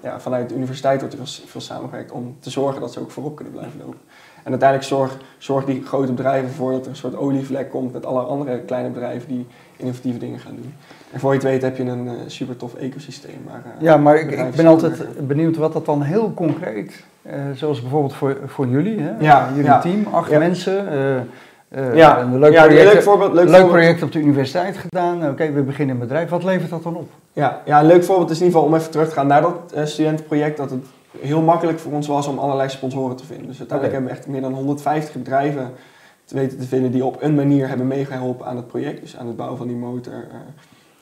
ja, 0.04 0.20
vanuit 0.20 0.50
de 0.50 0.56
universiteit 0.56 1.00
wordt 1.00 1.16
er 1.16 1.28
veel 1.46 1.62
samengewerkt 1.62 2.12
om 2.12 2.36
te 2.40 2.50
zorgen 2.50 2.82
dat 2.82 2.94
ze 2.94 3.00
ook 3.00 3.12
voorop 3.12 3.36
kunnen 3.36 3.54
blijven 3.54 3.80
lopen. 3.80 4.00
En 4.48 4.54
uiteindelijk 4.54 4.90
zorgen 4.90 5.20
zorg 5.38 5.66
die 5.66 5.84
grote 5.86 6.12
bedrijven 6.12 6.50
ervoor 6.50 6.72
dat 6.72 6.84
er 6.84 6.90
een 6.90 6.96
soort 6.96 7.18
olievlek 7.18 7.70
komt 7.70 7.94
met 7.94 8.06
alle 8.06 8.22
andere 8.22 8.60
kleine 8.60 8.90
bedrijven 8.90 9.28
die 9.28 9.48
innovatieve 9.78 10.20
dingen 10.20 10.40
gaan 10.40 10.56
doen. 10.56 10.74
En 11.12 11.20
voor 11.20 11.30
je 11.30 11.38
het 11.38 11.48
weet 11.48 11.62
heb 11.62 11.78
je 11.78 11.84
een 11.84 12.06
uh, 12.06 12.12
super 12.28 12.58
tof 12.58 12.76
ecosysteem. 12.76 13.42
Waar, 13.46 13.64
uh, 13.66 13.82
ja, 13.82 13.98
maar 13.98 14.16
ik, 14.16 14.32
ik 14.32 14.56
ben 14.56 14.68
altijd 14.68 15.28
benieuwd 15.28 15.58
wat 15.58 15.74
dat 15.74 15.86
dan 15.86 16.02
heel 16.02 16.34
concreet, 16.34 17.04
uh, 17.26 17.34
zoals 17.56 17.82
bijvoorbeeld 17.82 18.14
voor, 18.14 18.38
voor 18.46 18.68
jullie, 18.68 19.00
hè? 19.00 19.12
Ja, 19.20 19.48
jullie 19.50 19.64
ja. 19.64 19.80
team, 19.80 20.08
acht 20.12 20.30
ja. 20.30 20.40
mensen, 20.40 20.76
ja, 21.94 22.22
een 22.22 22.40
leuk, 22.40 22.54
project, 22.54 22.94
leuk, 22.94 23.04
voorbeeld, 23.04 23.34
leuk, 23.34 23.50
leuk 23.50 23.68
project 23.68 24.04
op 24.04 24.12
de 24.12 24.20
universiteit 24.20 24.78
gedaan. 24.78 25.30
Oké, 25.30 25.52
we 25.52 25.62
beginnen 25.62 25.96
een 25.96 26.02
bedrijf. 26.02 26.30
Wat 26.30 26.44
levert 26.44 26.70
dat 26.70 26.84
dan 26.84 26.96
op? 26.96 27.10
Ja, 27.34 27.62
ja, 27.66 27.80
een 27.80 27.86
leuk 27.86 28.04
voorbeeld 28.04 28.30
is 28.30 28.40
in 28.40 28.46
ieder 28.46 28.60
geval 28.60 28.74
om 28.74 28.80
even 28.80 28.92
terug 28.92 29.08
te 29.08 29.14
gaan 29.14 29.28
naar 29.28 29.42
dat 29.42 29.74
studentenproject. 29.84 30.58
Dat 30.58 30.70
het 30.70 30.86
heel 31.20 31.42
makkelijk 31.42 31.80
voor 31.80 31.92
ons 31.92 32.08
was 32.08 32.28
om 32.28 32.40
allerlei 32.40 32.70
sponsoren 32.70 33.16
te 33.16 33.26
vinden. 33.26 33.48
Dus 33.48 33.60
uiteindelijk 33.60 33.98
hebben 33.98 34.14
we 34.14 34.20
echt 34.20 34.28
meer 34.28 34.42
dan 34.42 34.54
150 34.54 35.14
bedrijven 35.14 35.74
te 36.26 36.36
weten 36.36 36.60
te 36.60 36.68
vinden 36.68 36.92
die 36.92 37.06
op 37.06 37.22
een 37.22 37.36
manier 37.36 37.68
hebben 37.68 37.88
meegeholpen 37.88 38.46
aan 38.46 38.56
het 38.56 38.68
project. 38.68 39.02
Dus 39.02 39.18
aan 39.18 39.28
het 39.28 39.36
bouwen 39.36 39.58
van 39.58 39.68
die 39.68 39.76
motor 39.76 40.14
uh, 40.14 40.36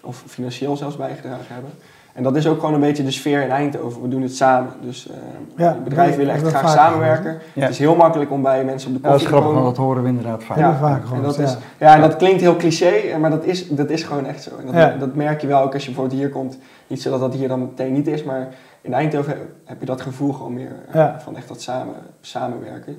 of 0.02 0.24
financieel 0.28 0.78
zelfs 0.78 0.96
bijgedragen 0.96 1.54
hebben. 1.54 1.72
En 2.16 2.24
dat 2.24 2.36
is 2.36 2.48
ook 2.48 2.60
gewoon 2.60 2.74
een 2.74 2.80
beetje 2.80 3.04
de 3.04 3.12
sfeer 3.12 3.42
in 3.42 3.50
Eindhoven. 3.50 4.02
We 4.02 4.08
doen 4.08 4.22
het 4.22 4.36
samen. 4.36 4.72
Dus 4.82 5.08
uh, 5.08 5.16
ja, 5.56 5.78
bedrijven 5.84 6.18
willen 6.18 6.34
echt 6.34 6.48
graag 6.48 6.70
samenwerken. 6.70 7.38
Het 7.54 7.70
is 7.70 7.80
heel 7.80 7.96
makkelijk 7.96 8.32
om 8.32 8.42
bij 8.42 8.64
mensen 8.64 8.96
op 8.96 9.02
de 9.02 9.10
koffie 9.10 9.28
te 9.28 9.34
komen. 9.34 9.44
Dat 9.44 9.54
grappig, 9.54 9.76
dat 9.76 9.86
horen 9.86 10.04
we 10.04 10.10
inderdaad 10.10 10.44
vaak. 10.44 10.58
Ja, 10.58 10.78
vaak 10.78 11.04
en 11.14 11.22
dat 11.22 11.40
is, 11.40 11.58
ja. 11.80 11.96
en 11.96 12.02
dat 12.02 12.16
klinkt 12.16 12.42
heel 12.42 12.56
cliché, 12.56 13.18
maar 13.20 13.30
dat 13.30 13.46
is, 13.46 13.68
dat 13.70 13.90
is 13.90 14.04
gewoon 14.04 14.26
echt 14.26 14.44
zo. 14.44 14.52
En 14.66 14.74
dat, 14.74 15.00
dat 15.00 15.16
merk 15.16 15.42
je 15.42 15.48
wel 15.48 15.62
ook 15.62 15.74
als 15.74 15.86
je 15.86 15.92
bijvoorbeeld 15.92 16.20
hier 16.20 16.30
komt. 16.30 16.58
Niet 16.88 17.02
zo 17.02 17.10
dat 17.10 17.20
dat 17.20 17.34
hier 17.34 17.48
dan 17.48 17.60
meteen 17.60 17.94
niet 17.94 18.08
is, 18.08 18.24
maar 18.24 18.48
in 18.86 18.94
Eindhoven 18.94 19.38
heb 19.66 19.80
je 19.80 19.86
dat 19.86 20.02
gevoel 20.02 20.34
gewoon 20.34 20.54
meer 20.54 20.76
uh, 20.96 21.18
van 21.18 21.38
echt 21.38 21.48
dat 21.48 21.62
samen, 21.62 21.96
samenwerken. 22.22 22.98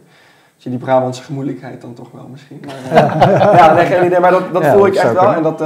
Dus 0.54 0.64
je 0.64 0.70
die 0.70 0.78
Brabantse 0.78 1.22
gemoedelijkheid 1.22 1.80
dan 1.80 1.94
toch 1.94 2.10
wel 2.10 2.28
misschien. 2.28 2.64
Maar, 2.66 3.04
uh, 3.12 3.56
ja, 3.58 3.74
nee, 3.74 3.86
geen 3.86 4.06
idee, 4.06 4.20
maar 4.20 4.30
dat, 4.30 4.52
dat 4.52 4.66
voel 4.66 4.86
ik 4.86 4.94
echt 4.94 5.12
wel. 5.12 5.34
En 5.34 5.42
dat, 5.42 5.62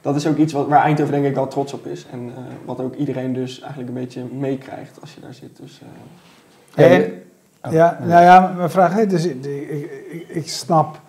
dat 0.00 0.16
is 0.16 0.26
ook 0.26 0.36
iets 0.36 0.52
wat, 0.52 0.68
waar 0.68 0.82
Eindhoven 0.82 1.12
denk 1.12 1.26
ik 1.26 1.34
wel 1.34 1.48
trots 1.48 1.72
op 1.72 1.86
is. 1.86 2.06
En 2.12 2.26
uh, 2.26 2.32
wat 2.64 2.80
ook 2.80 2.94
iedereen 2.94 3.32
dus 3.32 3.60
eigenlijk 3.60 3.88
een 3.88 4.00
beetje 4.00 4.24
meekrijgt 4.32 5.00
als 5.00 5.14
je 5.14 5.20
daar 5.20 5.34
zit. 5.34 5.56
Dus, 5.60 5.80
uh, 6.76 6.92
en, 6.92 7.22
oh, 7.62 7.72
ja, 7.72 7.98
nou 8.00 8.22
ja, 8.22 8.52
mijn 8.56 8.70
vraag 8.70 8.96
is, 8.98 9.08
dus 9.08 9.26
ik, 9.26 9.44
ik, 9.44 10.26
ik 10.28 10.48
snap 10.48 11.00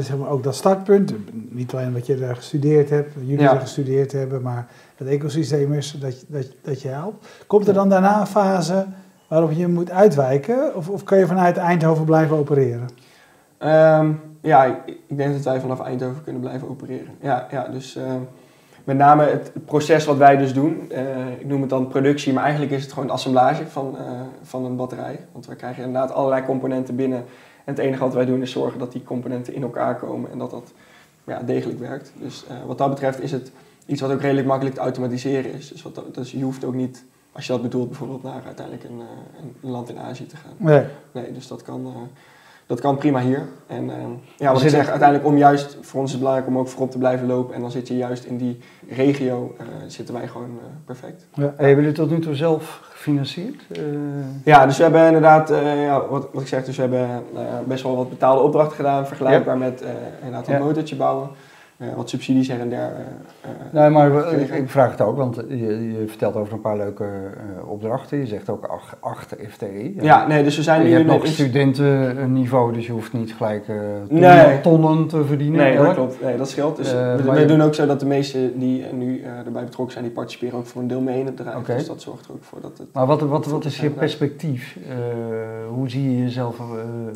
zeg 0.00 0.16
maar 0.18 0.28
ook 0.28 0.42
dat 0.42 0.54
startpunt. 0.54 1.14
Niet 1.50 1.74
alleen 1.74 1.92
wat 1.92 2.06
je 2.06 2.18
daar 2.18 2.36
gestudeerd 2.36 2.90
hebt, 2.90 3.14
wat 3.14 3.22
jullie 3.26 3.42
ja. 3.42 3.58
gestudeerd 3.58 4.12
hebben, 4.12 4.42
maar 4.42 4.66
het 4.96 5.08
ecosysteem 5.08 5.72
is 5.72 5.96
dat, 6.00 6.24
dat, 6.28 6.46
dat 6.62 6.82
je 6.82 6.88
helpt. 6.88 7.26
Komt 7.46 7.68
er 7.68 7.74
dan 7.74 7.88
daarna 7.88 8.20
een 8.20 8.26
fase 8.26 8.86
waarop 9.28 9.52
je 9.52 9.68
moet 9.68 9.90
uitwijken? 9.90 10.76
Of, 10.76 10.88
of 10.88 11.04
kan 11.04 11.18
je 11.18 11.26
vanuit 11.26 11.56
Eindhoven 11.56 12.04
blijven 12.04 12.36
opereren? 12.36 12.88
Um, 13.58 14.20
ja, 14.40 14.64
ik, 14.64 14.76
ik, 15.06 15.16
denk 15.16 15.32
dat 15.32 15.44
wij 15.44 15.60
vanaf 15.60 15.80
Eindhoven 15.80 16.22
kunnen 16.22 16.40
blijven 16.40 16.68
opereren. 16.68 17.14
Ja, 17.20 17.46
ja 17.50 17.68
dus 17.68 17.96
uh, 17.96 18.04
met 18.84 18.96
name 18.96 19.24
het, 19.24 19.52
proces 19.64 20.04
wat 20.04 20.16
wij 20.16 20.36
dus 20.36 20.54
doen, 20.54 20.88
uh, 20.92 21.30
ik 21.38 21.46
noem 21.46 21.60
het 21.60 21.70
dan 21.70 21.88
productie, 21.88 22.32
maar 22.32 22.42
eigenlijk 22.42 22.72
is 22.72 22.82
het 22.82 22.92
gewoon 22.92 23.04
het 23.04 23.14
assemblage 23.14 23.66
van, 23.66 23.96
uh, 24.00 24.20
van 24.42 24.64
een 24.64 24.76
batterij. 24.76 25.20
Want 25.32 25.46
wij 25.46 25.56
krijgen 25.56 25.84
inderdaad 25.84 26.12
allerlei 26.12 26.44
componenten 26.44 26.96
binnen. 26.96 27.24
En 27.64 27.74
het 27.74 27.78
enige 27.78 28.02
wat 28.02 28.14
wij 28.14 28.24
doen 28.24 28.42
is 28.42 28.50
zorgen 28.50 28.78
dat 28.78 28.92
die 28.92 29.02
componenten 29.02 29.54
in 29.54 29.62
elkaar 29.62 29.96
komen 29.96 30.30
en 30.30 30.38
dat 30.38 30.50
dat 30.50 30.72
ja, 31.24 31.42
degelijk 31.42 31.78
werkt. 31.78 32.12
Dus 32.20 32.44
wat 32.66 32.78
dat 32.78 32.90
betreft 32.90 33.20
is 33.20 33.32
het 33.32 33.50
iets 33.86 34.00
wat 34.00 34.10
ook 34.10 34.20
redelijk 34.20 34.46
makkelijk 34.46 34.76
te 34.76 34.82
automatiseren 34.82 35.52
is. 35.52 35.68
Dus, 35.68 35.82
wat, 35.82 36.02
dus 36.12 36.30
je 36.30 36.42
hoeft 36.42 36.64
ook 36.64 36.74
niet, 36.74 37.04
als 37.32 37.46
je 37.46 37.52
dat 37.52 37.62
bedoelt, 37.62 37.88
bijvoorbeeld 37.88 38.22
naar 38.22 38.42
uiteindelijk 38.44 38.84
een, 38.88 39.00
een 39.62 39.70
land 39.70 39.88
in 39.88 39.98
Azië 39.98 40.26
te 40.26 40.36
gaan. 40.36 40.54
Nee. 40.56 40.84
Nee, 41.12 41.32
dus 41.32 41.46
dat 41.46 41.62
kan 41.62 42.08
dat 42.66 42.80
kan 42.80 42.96
prima 42.96 43.20
hier. 43.20 43.42
En 43.66 43.84
uh, 43.84 43.92
ja, 44.36 44.52
wat 44.52 44.62
ik 44.62 44.68
zeg, 44.68 44.88
uiteindelijk 44.88 45.28
om 45.28 45.36
juist, 45.36 45.78
voor 45.80 46.00
ons 46.00 46.06
is 46.06 46.12
het 46.12 46.20
belangrijk 46.20 46.48
om 46.48 46.58
ook 46.58 46.68
voorop 46.68 46.90
te 46.90 46.98
blijven 46.98 47.26
lopen. 47.26 47.54
En 47.54 47.60
dan 47.60 47.70
zit 47.70 47.88
je 47.88 47.96
juist 47.96 48.24
in 48.24 48.36
die 48.36 48.58
regio, 48.88 49.54
uh, 49.60 49.66
zitten 49.86 50.14
wij 50.14 50.28
gewoon 50.28 50.50
uh, 50.50 50.62
perfect. 50.84 51.26
Ja. 51.34 51.54
Hebben 51.56 51.76
jullie 51.76 51.92
tot 51.92 52.10
nu 52.10 52.18
toe 52.18 52.34
zelf 52.34 52.80
gefinancierd? 52.82 53.62
Ja, 54.44 54.66
dus 54.66 54.76
we 54.76 54.82
hebben 54.82 55.06
inderdaad, 55.06 55.48
ja, 55.48 56.06
wat, 56.08 56.28
wat 56.32 56.42
ik 56.42 56.48
zeg, 56.48 56.64
dus 56.64 56.76
we 56.76 56.82
hebben 56.82 57.22
best 57.66 57.82
wel 57.82 57.96
wat 57.96 58.08
betaalde 58.08 58.42
opdrachten 58.42 58.76
gedaan. 58.76 59.06
Vergelijkbaar 59.06 59.58
met 59.58 59.84
inderdaad 60.22 60.48
een 60.48 60.62
motortje 60.62 60.96
bouwen. 60.96 61.28
Eh, 61.90 61.96
wat 61.96 62.08
subsidies 62.08 62.48
her 62.48 62.60
en 62.60 62.68
der. 62.68 62.92
Uh, 63.44 63.50
nee, 63.80 63.90
maar 63.90 64.32
ik, 64.32 64.70
vraag 64.70 64.90
het 64.90 65.00
ook, 65.00 65.16
want 65.16 65.36
je, 65.48 65.92
je 65.98 66.04
vertelt 66.06 66.36
over 66.36 66.52
een 66.52 66.60
paar 66.60 66.76
leuke 66.76 67.06
opdrachten. 67.66 68.18
Je 68.18 68.26
zegt 68.26 68.48
ook 68.48 68.64
acht, 68.64 68.96
acht 69.00 69.34
FTE. 69.48 69.92
Ja, 70.00 70.26
nee, 70.26 70.44
dus 70.44 70.56
we 70.56 70.62
zijn 70.62 70.82
nu... 70.82 70.88
Je 70.88 70.94
hebt 70.94 71.06
nog 71.06 71.26
studentenniveau, 71.26 72.72
dus 72.72 72.86
je 72.86 72.92
hoeft 72.92 73.12
niet 73.12 73.34
gelijk 73.34 73.64
tonnen, 74.08 74.62
tonnen, 74.62 75.06
te 75.06 75.24
verdienen. 75.24 75.58
Nee, 75.60 75.76
dat 75.76 75.94
klopt. 75.94 76.22
Nee, 76.22 76.36
dat 76.36 76.48
scheelt. 76.48 76.76
Dus 76.76 76.92
we, 76.92 77.44
doen 77.46 77.62
ook 77.62 77.74
zo 77.74 77.86
dat 77.86 78.00
de 78.00 78.06
meesten 78.06 78.58
die 78.58 78.84
nu 78.92 79.22
erbij 79.44 79.64
betrokken 79.64 79.92
zijn, 79.92 80.04
die 80.04 80.14
participeren 80.14 80.58
ook 80.58 80.66
voor 80.66 80.82
een 80.82 80.88
deel 80.88 81.00
mee 81.00 81.20
in 81.20 81.26
het 81.26 81.34
bedrijf. 81.34 81.58
Okay. 81.58 81.76
Dus 81.76 81.86
dat 81.86 82.02
zorgt 82.02 82.26
er 82.26 82.32
ook 82.32 82.42
voor 82.42 82.60
dat 82.60 82.78
het... 82.78 82.86
Maar 82.92 83.06
wat, 83.06 83.20
wat, 83.20 83.46
wat 83.46 83.64
is 83.64 83.80
je 83.80 83.90
perspectief? 83.90 84.78
hoe 85.74 85.90
zie 85.90 86.10
je 86.10 86.22
jezelf 86.22 86.60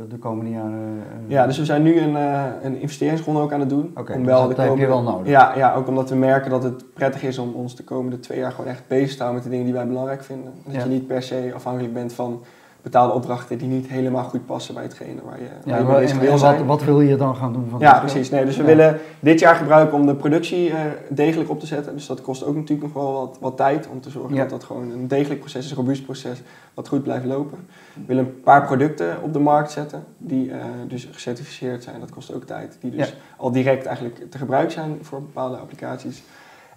de 0.08 0.16
komende 0.16 0.50
jaren? 0.50 1.02
ja, 1.26 1.46
dus 1.46 1.58
we 1.58 1.64
zijn 1.64 1.82
nu 1.82 2.00
een, 2.00 2.14
een 2.62 2.80
investeringsronde 2.80 3.40
ook 3.40 3.52
aan 3.52 3.60
het 3.60 3.68
doen. 3.68 3.92
Okay, 3.96 4.16
om 4.16 4.24
wel 4.24 4.48
dat 4.48 4.57
heb 4.64 4.76
je 4.76 4.86
wel 4.86 5.02
nodig. 5.02 5.26
Ja, 5.26 5.52
ja, 5.56 5.74
ook 5.74 5.88
omdat 5.88 6.10
we 6.10 6.16
merken 6.16 6.50
dat 6.50 6.62
het 6.62 6.94
prettig 6.94 7.22
is 7.22 7.38
om 7.38 7.54
ons 7.54 7.76
de 7.76 7.84
komende 7.84 8.20
twee 8.20 8.38
jaar 8.38 8.52
gewoon 8.52 8.70
echt 8.70 8.82
bezig 8.86 9.16
te 9.16 9.22
houden 9.22 9.34
met 9.34 9.42
de 9.44 9.50
dingen 9.50 9.64
die 9.64 9.74
wij 9.74 9.86
belangrijk 9.86 10.24
vinden. 10.24 10.52
Dat 10.66 10.82
je 10.82 10.88
niet 10.88 11.06
per 11.06 11.22
se 11.22 11.52
afhankelijk 11.54 11.94
bent 11.94 12.12
van 12.12 12.42
betaalde 12.90 13.12
opdrachten 13.12 13.58
die 13.58 13.68
niet 13.68 13.88
helemaal 13.88 14.24
goed 14.24 14.46
passen 14.46 14.74
bij 14.74 14.82
hetgene 14.82 15.20
waar 15.24 15.38
je, 15.40 15.70
ja, 15.70 15.84
waar 15.84 16.02
je 16.02 16.18
wil 16.18 16.38
zijn. 16.38 16.56
Wat, 16.56 16.66
wat, 16.66 16.84
wil 16.84 17.00
je 17.00 17.16
dan 17.16 17.36
gaan 17.36 17.52
doen? 17.52 17.68
Van 17.70 17.80
ja, 17.80 17.98
precies. 17.98 18.30
Nee, 18.30 18.44
dus 18.44 18.56
we 18.56 18.62
willen 18.62 18.98
dit 19.20 19.40
jaar 19.40 19.54
gebruiken 19.54 19.98
om 19.98 20.06
de 20.06 20.14
productie 20.14 20.68
uh, 20.68 20.76
degelijk 21.08 21.50
op 21.50 21.60
te 21.60 21.66
zetten. 21.66 21.94
Dus 21.94 22.06
dat 22.06 22.20
kost 22.20 22.44
ook 22.44 22.54
natuurlijk 22.54 22.94
nog 22.94 23.04
wel 23.04 23.12
wat, 23.12 23.38
wat 23.40 23.56
tijd 23.56 23.88
om 23.88 24.00
te 24.00 24.10
zorgen 24.10 24.36
dat 24.36 24.50
dat 24.50 24.64
gewoon 24.64 24.90
een 24.90 25.08
degelijk 25.08 25.40
proces 25.40 25.64
is, 25.64 25.70
een 25.70 25.76
robuust 25.76 26.04
proces, 26.04 26.42
wat 26.74 26.88
goed 26.88 27.02
blijft 27.02 27.24
lopen. 27.24 27.58
We 27.94 28.02
willen 28.06 28.24
een 28.24 28.40
paar 28.40 28.66
producten 28.66 29.22
op 29.22 29.32
de 29.32 29.38
markt 29.38 29.70
zetten 29.70 30.04
die 30.18 30.46
uh, 30.46 30.54
dus 30.88 31.08
gecertificeerd 31.12 31.82
zijn. 31.82 32.00
Dat 32.00 32.10
kost 32.10 32.34
ook 32.34 32.44
tijd. 32.44 32.76
Die 32.80 32.90
dus 32.90 33.14
al 33.36 33.50
direct 33.50 33.86
eigenlijk 33.86 34.30
te 34.30 34.38
gebruiken 34.38 34.72
zijn 34.72 34.98
voor 35.00 35.20
bepaalde 35.20 35.56
applicaties. 35.56 36.22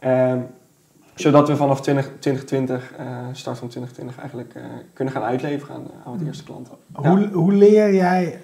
Uh, 0.03 0.33
zodat 1.15 1.47
we 1.47 1.55
vanaf 1.55 1.81
20, 1.81 2.05
2020, 2.19 2.91
uh, 2.99 3.05
start 3.31 3.57
van 3.57 3.67
2020, 3.67 4.17
eigenlijk 4.17 4.53
uh, 4.55 4.63
kunnen 4.93 5.13
gaan 5.13 5.23
uitleveren 5.23 5.75
aan, 5.75 5.87
aan 6.05 6.17
de 6.17 6.25
eerste 6.25 6.43
klanten. 6.43 6.73
Hoe, 6.93 7.29
hoe 7.33 7.53
leer 7.53 7.93
jij, 7.93 8.39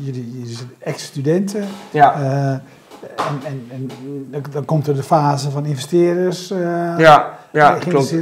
jullie, 0.00 0.30
jullie 0.30 0.46
zijn 0.46 0.70
ex-studenten, 0.78 1.64
ja. 1.90 2.20
en, 3.16 3.40
en, 3.44 3.70
en 3.70 3.90
dan 4.50 4.64
komt 4.64 4.86
er 4.86 4.94
de 4.94 5.02
fase 5.02 5.50
van 5.50 5.64
investeerders. 5.64 6.48
ja, 6.48 7.38
ja 7.52 7.78
klopt. 7.78 8.14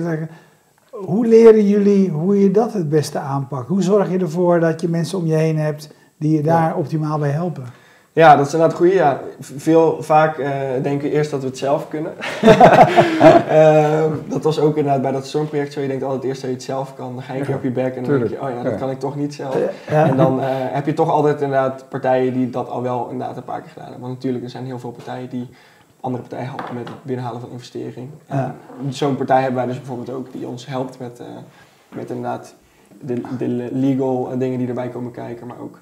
Hoe 0.90 1.26
leren 1.26 1.68
jullie 1.68 2.10
hoe 2.10 2.40
je 2.40 2.50
dat 2.50 2.72
het 2.72 2.88
beste 2.88 3.18
aanpakt? 3.18 3.68
Hoe 3.68 3.82
zorg 3.82 4.10
je 4.10 4.18
ervoor 4.18 4.60
dat 4.60 4.80
je 4.80 4.88
mensen 4.88 5.18
om 5.18 5.26
je 5.26 5.34
heen 5.34 5.58
hebt 5.58 5.90
die 6.16 6.36
je 6.36 6.42
daar 6.42 6.76
optimaal 6.76 7.18
bij 7.18 7.30
helpen? 7.30 7.64
Ja, 8.12 8.36
dat 8.36 8.46
is 8.46 8.52
inderdaad 8.52 8.76
goed. 8.76 8.92
Ja. 8.92 9.20
Veel, 9.40 10.02
vaak 10.02 10.38
uh, 10.38 10.48
denken 10.82 11.08
we 11.08 11.14
eerst 11.14 11.30
dat 11.30 11.40
we 11.40 11.46
het 11.46 11.58
zelf 11.58 11.88
kunnen. 11.88 12.12
uh, 12.42 14.04
dat 14.34 14.42
was 14.42 14.58
ook 14.58 14.76
inderdaad 14.76 15.02
bij 15.02 15.12
dat 15.12 15.26
stormproject 15.26 15.72
zo. 15.72 15.80
Je 15.80 15.88
denkt 15.88 16.04
altijd 16.04 16.24
eerst 16.24 16.40
dat 16.40 16.50
je 16.50 16.56
het 16.56 16.64
zelf 16.64 16.94
kan. 16.94 17.14
Dan 17.14 17.22
ga 17.22 17.32
je 17.32 17.38
een 17.40 17.46
keer 17.46 17.54
op 17.54 17.62
je 17.62 17.70
bek 17.70 17.96
en 17.96 18.04
dan 18.04 18.18
denk 18.18 18.30
je, 18.30 18.42
oh 18.42 18.50
ja, 18.50 18.62
dat 18.62 18.78
kan 18.78 18.90
ik 18.90 19.00
toch 19.00 19.16
niet 19.16 19.34
zelf. 19.34 19.56
En 19.86 20.16
dan 20.16 20.38
uh, 20.38 20.46
heb 20.48 20.86
je 20.86 20.94
toch 20.94 21.10
altijd 21.10 21.40
inderdaad 21.40 21.88
partijen 21.88 22.32
die 22.32 22.50
dat 22.50 22.68
al 22.68 22.82
wel 22.82 23.08
inderdaad 23.10 23.36
een 23.36 23.44
paar 23.44 23.60
keer 23.60 23.70
gedaan 23.70 23.88
hebben. 23.88 24.02
Want 24.02 24.14
natuurlijk, 24.14 24.44
er 24.44 24.50
zijn 24.50 24.64
heel 24.64 24.78
veel 24.78 24.90
partijen 24.90 25.28
die 25.28 25.48
andere 26.00 26.22
partijen 26.22 26.48
helpen 26.48 26.74
met 26.74 26.88
het 26.88 27.02
binnenhalen 27.02 27.40
van 27.40 27.50
investering. 27.50 28.10
Zo'n 28.88 29.16
partij 29.16 29.40
hebben 29.40 29.56
wij 29.56 29.66
dus 29.66 29.76
bijvoorbeeld 29.76 30.10
ook 30.10 30.32
die 30.32 30.46
ons 30.46 30.66
helpt 30.66 30.98
met, 30.98 31.22
met 31.88 32.08
inderdaad 32.10 32.54
de, 33.00 33.20
de 33.38 33.68
legal 33.72 34.38
dingen 34.38 34.58
die 34.58 34.68
erbij 34.68 34.88
komen 34.88 35.12
kijken, 35.12 35.46
maar 35.46 35.58
ook 35.60 35.78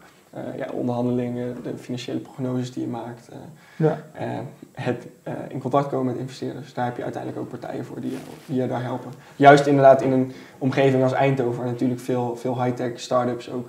ja, 0.57 0.67
onderhandelingen, 0.73 1.63
de 1.63 1.79
financiële 1.79 2.19
prognoses 2.19 2.73
die 2.73 2.83
je 2.83 2.89
maakt. 2.89 3.29
Uh, 3.33 3.37
ja. 3.77 4.03
uh, 4.21 4.39
het 4.73 5.07
in 5.49 5.61
contact 5.61 5.89
komen 5.89 6.07
met 6.07 6.17
investeerders. 6.17 6.75
Daar 6.75 6.85
heb 6.85 6.97
je 6.97 7.03
uiteindelijk 7.03 7.43
ook 7.43 7.49
partijen 7.49 7.85
voor 7.85 8.01
die, 8.01 8.19
die 8.47 8.61
je 8.61 8.69
daar 8.69 8.83
helpen. 8.83 9.11
Juist 9.37 9.67
inderdaad 9.67 10.03
in 10.03 10.13
een 10.13 10.33
omgeving 10.59 11.03
als 11.03 11.13
Eindhoven, 11.13 11.59
waar 11.59 11.73
natuurlijk 11.73 12.01
veel, 12.01 12.37
veel 12.37 12.63
high-tech 12.63 13.01
startups 13.01 13.51
ook 13.51 13.69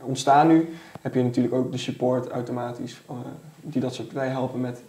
ontstaan 0.00 0.46
nu, 0.46 0.68
heb 1.00 1.14
je 1.14 1.22
natuurlijk 1.22 1.54
ook 1.54 1.72
de 1.72 1.78
support 1.78 2.28
automatisch 2.28 3.00
die 3.60 3.80
dat 3.80 3.94
soort 3.94 4.08
partijen 4.08 4.32
helpen 4.32 4.60
met 4.60 4.82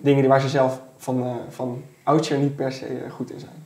dingen 0.00 0.28
waar 0.28 0.40
ze 0.40 0.48
zelf 0.48 0.82
van, 0.96 1.38
van 1.48 1.82
oudsher 2.02 2.38
niet 2.38 2.56
per 2.56 2.72
se 2.72 3.06
goed 3.10 3.30
in 3.30 3.40
zijn. 3.40 3.59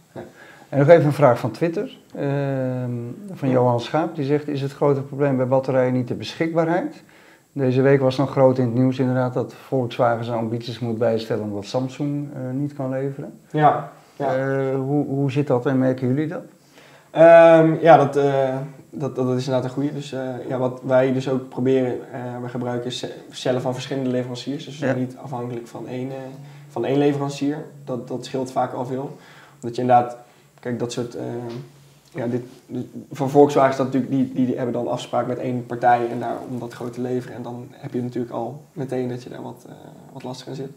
En 0.68 0.78
nog 0.78 0.88
even 0.88 1.04
een 1.04 1.12
vraag 1.12 1.38
van 1.38 1.50
Twitter, 1.50 1.98
ehm, 2.14 2.90
van 3.32 3.48
Johan 3.48 3.80
Schaap. 3.80 4.14
Die 4.16 4.24
zegt, 4.24 4.48
is 4.48 4.62
het 4.62 4.72
grote 4.72 5.02
probleem 5.02 5.36
bij 5.36 5.46
batterijen 5.46 5.92
niet 5.92 6.08
de 6.08 6.14
beschikbaarheid? 6.14 7.02
Deze 7.52 7.82
week 7.82 8.00
was 8.00 8.16
nog 8.16 8.30
groot 8.30 8.58
in 8.58 8.64
het 8.64 8.74
nieuws 8.74 8.98
inderdaad 8.98 9.34
dat 9.34 9.54
Volkswagen 9.54 10.24
zijn 10.24 10.38
ambities 10.38 10.78
moet 10.78 10.98
bijstellen 10.98 11.44
omdat 11.44 11.64
Samsung 11.64 12.28
uh, 12.32 12.50
niet 12.52 12.74
kan 12.74 12.90
leveren. 12.90 13.38
Ja. 13.50 13.92
ja. 14.16 14.36
Uh, 14.36 14.74
hoe, 14.74 15.06
hoe 15.06 15.30
zit 15.30 15.46
dat 15.46 15.66
en 15.66 15.78
merken 15.78 16.08
jullie 16.08 16.28
dat? 16.28 16.42
Um, 17.60 17.78
ja, 17.80 17.96
dat, 17.96 18.16
uh, 18.16 18.56
dat, 18.90 19.16
dat 19.16 19.28
is 19.28 19.46
inderdaad 19.46 19.64
een 19.64 19.70
goede. 19.70 19.92
Dus 19.92 20.14
ja, 20.48 20.58
wat 20.58 20.80
wij 20.84 21.12
dus 21.12 21.28
ook 21.28 21.48
proberen, 21.48 21.98
we 22.42 22.48
gebruiken 22.48 22.92
cellen 23.30 23.60
van 23.60 23.74
verschillende 23.74 24.10
leveranciers. 24.10 24.64
Dus 24.64 24.94
niet 24.96 25.16
afhankelijk 25.22 25.66
van 25.66 25.88
één, 25.88 26.10
van 26.68 26.84
één 26.84 26.98
leverancier. 26.98 27.56
Dat, 27.84 28.08
dat 28.08 28.24
scheelt 28.24 28.52
vaak 28.52 28.72
al 28.72 28.86
veel. 28.86 29.16
Omdat 29.54 29.76
je 29.76 29.82
inderdaad 29.82 30.16
Kijk, 30.64 30.78
dat 30.78 30.92
soort 30.92 31.16
uh, 31.16 31.22
ja, 32.14 32.26
dit, 32.26 32.42
voor 33.12 33.30
Volkswagen 33.30 33.70
is 33.70 33.76
dat 33.76 33.86
natuurlijk, 33.86 34.12
die, 34.12 34.46
die, 34.46 34.56
hebben 34.56 34.72
dan 34.72 34.88
afspraak 34.88 35.26
met 35.26 35.38
één 35.38 35.66
partij 35.66 36.08
en 36.10 36.20
daar 36.20 36.36
om 36.50 36.58
dat 36.58 36.72
groot 36.72 36.92
te 36.92 37.00
leveren. 37.00 37.36
En 37.36 37.42
dan 37.42 37.68
heb 37.70 37.92
je 37.92 38.02
natuurlijk 38.02 38.32
al 38.32 38.64
meteen 38.72 39.08
dat 39.08 39.22
je 39.22 39.30
daar 39.30 39.42
wat, 39.42 39.64
uh, 39.68 39.72
wat 40.12 40.22
lastig 40.22 40.46
in 40.46 40.54
zit. 40.54 40.70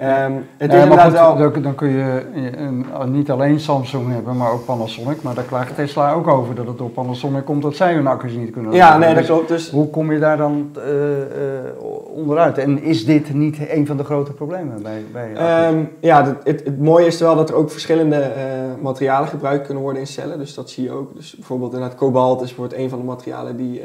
Um, 0.00 0.46
het 0.56 0.72
is 0.72 0.82
inderdaad 0.82 1.12
wel... 1.12 1.36
dan, 1.36 1.62
dan, 1.62 1.74
kun 1.74 1.88
je 1.88 2.26
een, 2.56 2.86
niet 3.06 3.30
alleen 3.30 3.60
Samsung 3.60 4.12
hebben, 4.12 4.36
maar 4.36 4.52
ook 4.52 4.64
Panasonic. 4.64 5.22
Maar 5.22 5.34
daar 5.34 5.44
klaagt 5.44 5.74
Tesla 5.74 6.12
ook 6.12 6.26
over 6.26 6.54
dat 6.54 6.66
het 6.66 6.78
door 6.78 6.90
Panasonic 6.90 7.44
komt 7.44 7.62
dat 7.62 7.76
zij 7.76 7.94
hun 7.94 8.06
accu's 8.06 8.34
niet 8.34 8.50
kunnen 8.50 8.72
Ja, 8.72 8.98
nee, 8.98 9.08
dat 9.08 9.18
dus 9.18 9.26
klopt. 9.26 9.48
Dus... 9.48 9.70
Hoe 9.70 9.90
kom 9.90 10.12
je 10.12 10.18
daar 10.18 10.36
dan 10.36 10.70
uh, 10.76 10.84
uh, 10.84 11.24
onderuit? 12.14 12.58
En 12.58 12.82
is 12.82 13.04
dit 13.04 13.34
niet 13.34 13.58
een 13.70 13.86
van 13.86 13.96
de 13.96 14.04
grote 14.04 14.32
problemen 14.32 14.82
bij, 14.82 15.04
bij 15.12 15.68
um, 15.68 15.90
Ja, 16.00 16.24
het, 16.24 16.36
het, 16.44 16.64
het, 16.64 16.80
mooie 16.80 17.06
is 17.06 17.20
wel 17.20 17.36
dat 17.36 17.48
er 17.48 17.54
ook 17.54 17.70
verschillende 17.70 18.32
uh, 18.36 18.82
materialen 18.82 19.28
gebruikt 19.28 19.64
kunnen 19.64 19.82
worden 19.82 20.00
in 20.00 20.08
cellen. 20.08 20.38
Dus 20.38 20.54
dat 20.54 20.70
zie 20.70 20.84
je 20.84 20.90
ook. 20.90 21.14
Dus 21.14 21.34
bijvoorbeeld 21.34 21.72
inderdaad 21.72 21.98
kobalt 21.98 22.40
is 22.40 22.46
bijvoorbeeld 22.46 22.80
een 22.80 22.88
van 22.88 22.98
de 22.98 23.04
materialen 23.04 23.56
die, 23.56 23.82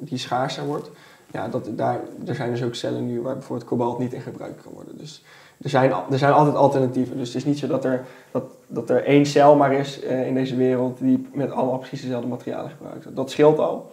die 0.00 0.18
schaarser 0.18 0.64
wordt. 0.64 0.90
Ja, 1.32 1.48
dat, 1.48 1.68
daar, 1.76 2.00
er 2.26 2.34
zijn 2.34 2.50
dus 2.50 2.62
ook 2.62 2.74
cellen 2.74 3.06
nu 3.06 3.20
waar 3.20 3.34
bijvoorbeeld 3.34 3.68
kobalt 3.68 3.98
niet 3.98 4.12
in 4.12 4.20
gebruikt 4.20 4.62
kan 4.62 4.72
worden. 4.72 4.98
Dus 4.98 5.22
er 5.62 5.70
zijn, 5.70 5.92
er 6.10 6.18
zijn 6.18 6.32
altijd 6.32 6.56
alternatieven. 6.56 7.18
Dus 7.18 7.28
het 7.28 7.36
is 7.36 7.44
niet 7.44 7.58
zo 7.58 7.66
dat 7.66 7.84
er, 7.84 8.04
dat, 8.30 8.44
dat 8.66 8.90
er 8.90 9.04
één 9.04 9.26
cel 9.26 9.56
maar 9.56 9.72
is 9.72 10.02
uh, 10.02 10.26
in 10.26 10.34
deze 10.34 10.56
wereld 10.56 10.98
die 10.98 11.28
met 11.32 11.50
allemaal 11.50 11.78
precies 11.78 12.02
dezelfde 12.02 12.28
materialen 12.28 12.70
gebruikt. 12.70 13.16
Dat 13.16 13.30
scheelt 13.30 13.58
al. 13.58 13.90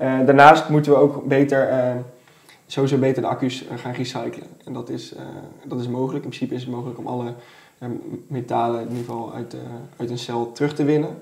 Uh, 0.00 0.26
daarnaast 0.26 0.68
moeten 0.68 0.92
we 0.92 0.98
ook 0.98 1.24
beter, 1.24 1.68
uh, 1.68 1.90
sowieso 2.66 2.98
beter 2.98 3.22
de 3.22 3.28
accu's 3.28 3.64
gaan 3.74 3.92
recyclen. 3.92 4.46
En 4.64 4.72
dat 4.72 4.88
is, 4.88 5.14
dat 5.64 5.80
is 5.80 5.88
mogelijk. 5.88 6.24
In 6.24 6.30
principe 6.30 6.54
is 6.54 6.62
het 6.62 6.70
mogelijk 6.70 6.98
om 6.98 7.06
alle 7.06 7.34
metalen 8.26 8.80
in 8.80 8.88
ieder 8.88 9.04
geval 9.04 9.34
uit, 9.34 9.56
uit 9.96 10.10
een 10.10 10.18
cel 10.18 10.52
terug 10.52 10.74
te 10.74 10.84
winnen. 10.84 11.16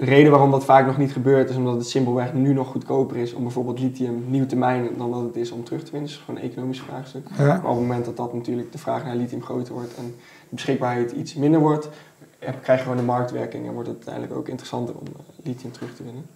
De 0.00 0.06
reden 0.06 0.30
waarom 0.30 0.50
dat 0.50 0.64
vaak 0.64 0.86
nog 0.86 0.98
niet 0.98 1.12
gebeurt 1.12 1.50
is 1.50 1.56
omdat 1.56 1.74
het 1.74 1.88
simpelweg 1.88 2.34
nu 2.34 2.52
nog 2.52 2.68
goedkoper 2.68 3.16
is 3.16 3.32
om 3.32 3.42
bijvoorbeeld 3.42 3.80
lithium 3.80 4.24
nieuw 4.28 4.46
te 4.46 4.56
mijnen 4.56 4.98
dan 4.98 5.10
dat 5.10 5.22
het 5.22 5.36
is 5.36 5.50
om 5.50 5.64
terug 5.64 5.82
te 5.82 5.90
winnen. 5.90 6.10
Dat 6.10 6.18
is 6.18 6.24
gewoon 6.24 6.40
een 6.40 6.50
economisch 6.50 6.80
vraagstuk. 6.80 7.26
Maar 7.38 7.56
op 7.56 7.64
het 7.64 7.74
moment 7.74 8.04
dat 8.04 8.16
dat 8.16 8.34
natuurlijk 8.34 8.72
de 8.72 8.78
vraag 8.78 9.04
naar 9.04 9.16
lithium 9.16 9.42
groter 9.42 9.74
wordt 9.74 9.94
en 9.94 10.04
de 10.48 10.54
beschikbaarheid 10.54 11.12
iets 11.12 11.34
minder 11.34 11.60
wordt, 11.60 11.88
krijg 12.38 12.78
je 12.78 12.82
gewoon 12.82 12.96
de 12.96 13.02
marktwerking 13.02 13.66
en 13.66 13.72
wordt 13.72 13.88
het 13.88 13.96
uiteindelijk 13.96 14.36
ook 14.36 14.48
interessanter 14.48 14.94
om 14.94 15.06
uh, 15.06 15.44
lithium 15.46 15.72
terug 15.72 15.94
te 15.94 16.02
winnen. 16.02 16.26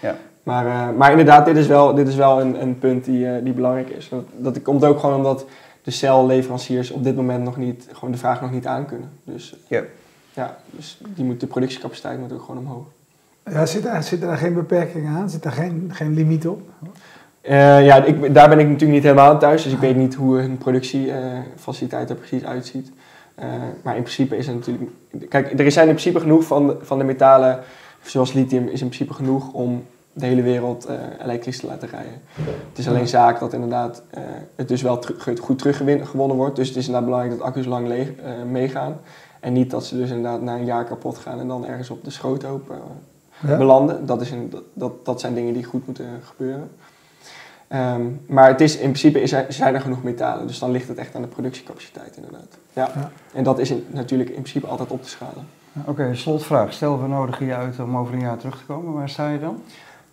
Ja. 0.00 0.16
Maar, 0.42 0.66
uh, 0.66 0.96
maar 0.96 1.10
inderdaad, 1.10 1.44
dit 1.44 1.56
is 1.56 1.66
wel, 1.66 1.94
dit 1.94 2.08
is 2.08 2.16
wel 2.16 2.40
een, 2.40 2.62
een 2.62 2.78
punt 2.78 3.04
die, 3.04 3.26
uh, 3.26 3.44
die 3.44 3.52
belangrijk 3.52 3.88
is. 3.88 4.08
Dat, 4.08 4.24
dat 4.36 4.62
komt 4.62 4.84
ook 4.84 4.98
gewoon 4.98 5.16
omdat 5.16 5.46
de 5.82 5.90
celleveranciers 5.90 6.90
op 6.90 7.04
dit 7.04 7.16
moment 7.16 7.44
nog 7.44 7.56
niet, 7.56 7.88
gewoon 7.92 8.10
de 8.10 8.18
vraag 8.18 8.40
nog 8.40 8.50
niet 8.50 8.66
aankunnen. 8.66 9.10
Dus, 9.24 9.56
ja. 9.68 9.82
Ja, 10.34 10.56
dus 10.70 11.00
die 11.06 11.24
moet, 11.24 11.40
de 11.40 11.46
productiecapaciteit 11.46 12.20
moet 12.20 12.32
ook 12.32 12.40
gewoon 12.40 12.58
omhoog. 12.58 12.86
Ja, 13.50 13.66
zit, 13.66 13.84
er, 13.84 14.02
zit 14.02 14.22
er 14.22 14.36
geen 14.36 14.54
beperking 14.54 15.08
aan? 15.08 15.30
Zit 15.30 15.44
er 15.44 15.52
geen, 15.52 15.90
geen 15.92 16.14
limiet 16.14 16.46
op? 16.48 16.60
Uh, 17.42 17.84
ja, 17.84 18.04
ik, 18.04 18.34
daar 18.34 18.48
ben 18.48 18.58
ik 18.58 18.66
natuurlijk 18.66 18.92
niet 18.92 19.02
helemaal 19.02 19.38
thuis, 19.38 19.62
dus 19.62 19.72
ik 19.72 19.78
weet 19.78 19.96
niet 19.96 20.14
hoe 20.14 20.38
hun 20.38 20.58
productiefaciliteit 20.58 22.10
er 22.10 22.16
precies 22.16 22.44
uitziet. 22.44 22.90
Uh, 23.38 23.44
maar 23.82 23.96
in 23.96 24.02
principe 24.02 24.36
is 24.36 24.46
het 24.46 24.56
natuurlijk. 24.56 24.90
Kijk, 25.28 25.60
er 25.60 25.72
zijn 25.72 25.88
in 25.88 25.94
principe 25.94 26.20
genoeg 26.20 26.44
van 26.44 26.66
de, 26.66 26.76
van 26.80 26.98
de 26.98 27.04
metalen, 27.04 27.60
zoals 28.02 28.32
lithium, 28.32 28.68
is 28.68 28.80
in 28.80 28.88
principe 28.88 29.14
genoeg 29.14 29.52
om 29.52 29.84
de 30.12 30.26
hele 30.26 30.42
wereld 30.42 30.88
uh, 30.88 30.94
elektrisch 31.22 31.58
te 31.58 31.66
laten 31.66 31.88
rijden. 31.88 32.20
Het 32.68 32.78
is 32.78 32.88
alleen 32.88 33.08
zaak 33.08 33.40
dat 33.40 33.52
inderdaad 33.52 34.02
het 34.54 34.68
dus 34.68 34.82
wel 34.82 35.04
goed 35.40 35.58
teruggewonnen 35.58 36.36
wordt. 36.36 36.56
Dus 36.56 36.68
het 36.68 36.76
is 36.76 36.86
inderdaad 36.86 37.08
belangrijk 37.08 37.38
dat 37.38 37.48
accu's 37.48 37.66
lang 37.66 37.86
leeg, 37.88 38.08
meegaan. 38.50 38.96
En 39.40 39.52
niet 39.52 39.70
dat 39.70 39.84
ze 39.84 39.96
dus 39.96 40.08
inderdaad 40.08 40.42
na 40.42 40.54
een 40.54 40.64
jaar 40.64 40.84
kapot 40.84 41.18
gaan 41.18 41.40
en 41.40 41.48
dan 41.48 41.66
ergens 41.66 41.90
op 41.90 42.04
de 42.04 42.10
belanden. 43.46 44.06
Dat, 44.06 44.20
is 44.20 44.30
een, 44.30 44.52
dat, 44.72 45.04
dat 45.04 45.20
zijn 45.20 45.34
dingen 45.34 45.52
die 45.52 45.64
goed 45.64 45.86
moeten 45.86 46.06
gebeuren. 46.22 46.70
Um, 47.68 48.20
maar 48.26 48.48
het 48.48 48.60
is, 48.60 48.74
in 48.74 48.80
principe 48.80 49.22
is 49.22 49.32
er, 49.32 49.46
zijn 49.48 49.74
er 49.74 49.80
genoeg 49.80 50.02
metalen, 50.02 50.46
dus 50.46 50.58
dan 50.58 50.70
ligt 50.70 50.88
het 50.88 50.98
echt 50.98 51.14
aan 51.14 51.22
de 51.22 51.28
productiecapaciteit 51.28 52.16
inderdaad. 52.16 52.58
Ja. 52.72 52.90
ja. 52.94 53.10
En 53.32 53.44
dat 53.44 53.58
is 53.58 53.70
in, 53.70 53.86
natuurlijk 53.90 54.30
in 54.30 54.42
principe 54.42 54.66
altijd 54.66 54.90
op 54.90 55.02
te 55.02 55.08
schalen. 55.08 55.46
Oké, 55.80 55.90
okay, 55.90 56.14
slotvraag. 56.14 56.72
Stel 56.72 57.02
we 57.02 57.08
nodigen 57.08 57.46
je 57.46 57.54
uit 57.54 57.78
om 57.80 57.96
over 57.96 58.14
een 58.14 58.20
jaar 58.20 58.36
terug 58.36 58.58
te 58.58 58.64
komen, 58.64 58.92
waar 58.92 59.08
sta 59.08 59.28
je 59.28 59.40
dan? 59.40 59.62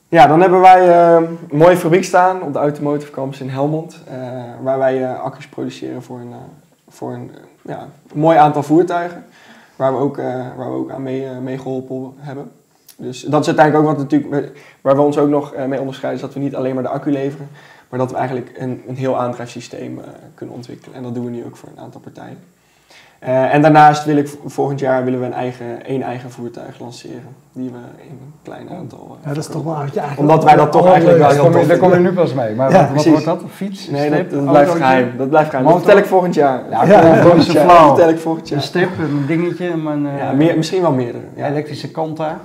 Ja, 0.07 0.27
dan 0.27 0.41
hebben 0.41 0.61
wij 0.61 0.87
uh, 0.87 1.29
een 1.49 1.57
mooie 1.57 1.77
fabriek 1.77 2.03
staan 2.03 2.41
op 2.41 2.53
de 2.53 2.59
Automotive 2.59 3.11
Campus 3.11 3.41
in 3.41 3.49
Helmond, 3.49 3.99
uh, 4.11 4.13
waar 4.63 4.77
wij 4.77 5.01
uh, 5.01 5.19
accu's 5.19 5.47
produceren 5.47 6.03
voor 6.03 6.19
een, 6.19 6.33
voor 6.89 7.13
een, 7.13 7.31
ja, 7.61 7.87
een 8.13 8.19
mooi 8.19 8.37
aantal 8.37 8.63
voertuigen, 8.63 9.25
waar 9.75 9.93
we 9.93 9.99
ook, 9.99 10.17
waar 10.57 10.71
we 10.71 10.77
ook 10.77 10.91
aan 10.91 11.03
mee, 11.03 11.29
mee 11.29 11.57
geholpen 11.57 12.13
hebben. 12.17 12.51
Dus 13.01 13.21
dat 13.21 13.41
is 13.41 13.47
uiteindelijk 13.47 13.87
ook 13.87 13.95
wat 13.95 14.09
natuurlijk, 14.09 14.51
waar 14.81 14.95
we 14.95 15.01
ons 15.01 15.17
ook 15.17 15.29
nog 15.29 15.53
eh, 15.53 15.65
mee 15.65 15.79
onderscheiden, 15.79 16.21
is 16.21 16.27
dat 16.27 16.35
we 16.35 16.43
niet 16.43 16.55
alleen 16.55 16.73
maar 16.73 16.83
de 16.83 16.89
accu 16.89 17.11
leveren, 17.11 17.49
maar 17.89 17.99
dat 17.99 18.11
we 18.11 18.17
eigenlijk 18.17 18.51
een, 18.57 18.83
een 18.87 18.95
heel 18.95 19.19
aandrijfsysteem 19.19 19.97
uh, 19.97 20.03
kunnen 20.35 20.55
ontwikkelen. 20.55 20.95
En 20.95 21.03
dat 21.03 21.15
doen 21.15 21.25
we 21.25 21.31
nu 21.31 21.45
ook 21.45 21.57
voor 21.57 21.69
een 21.75 21.83
aantal 21.83 22.01
partijen. 22.01 22.37
Uh, 23.23 23.53
en 23.53 23.61
daarnaast 23.61 24.05
wil 24.05 24.17
ik 24.17 24.29
volgend 24.45 24.79
jaar 24.79 25.03
willen 25.03 25.19
we 25.19 25.25
een 25.25 25.33
eigen, 25.33 25.85
één 25.85 26.01
eigen 26.01 26.31
voertuig 26.31 26.79
lanceren. 26.79 27.35
Die 27.51 27.69
we 27.69 27.77
in 28.03 28.09
een 28.09 28.33
klein 28.43 28.69
aantal. 28.69 29.17
ja, 29.23 29.27
dat 29.27 29.37
is 29.37 29.47
toch 29.47 29.63
wel 29.63 29.75
eigenlijk. 29.75 30.19
Omdat 30.19 30.43
wij 30.43 30.55
dat 30.55 30.71
toch 30.71 30.87
eigenlijk 30.87 31.17
wel 31.17 31.29
heel 31.29 31.51
tof 31.51 31.67
Daar 31.67 31.77
kom 31.77 31.93
je 31.93 31.99
nu 31.99 32.11
pas 32.11 32.33
mee. 32.33 32.55
Maar 32.55 32.71
ja, 32.71 32.91
wat, 32.93 33.05
wordt 33.05 33.25
dat? 33.25 33.41
Een 33.41 33.49
fiets? 33.49 33.87
Nee, 33.87 34.09
dat, 34.09 34.31
dat 34.31 34.45
blijft 34.45 34.71
geheim. 34.71 35.17
Dat 35.17 35.29
blijft 35.29 35.49
geheim. 35.49 35.67
Dat 35.67 35.77
vertel 35.77 35.97
ik 35.97 36.05
volgend 36.05 36.33
jaar. 36.33 36.63
Ja, 36.69 36.85
ja, 36.85 37.21
volgend 37.21 37.45
jaar. 37.51 37.67
Dat 37.67 37.85
vertel 37.85 38.09
ik 38.09 38.19
volgend 38.19 38.49
jaar. 38.49 38.57
Een 38.57 38.65
step, 38.65 38.89
een 38.99 39.25
dingetje. 39.27 39.73
Ja, 40.17 40.31
meer, 40.31 40.57
misschien 40.57 40.81
wel 40.81 40.91
meerdere. 40.91 41.23
Ja. 41.35 41.47
Elektrische 41.47 41.91
kanta. 41.91 42.39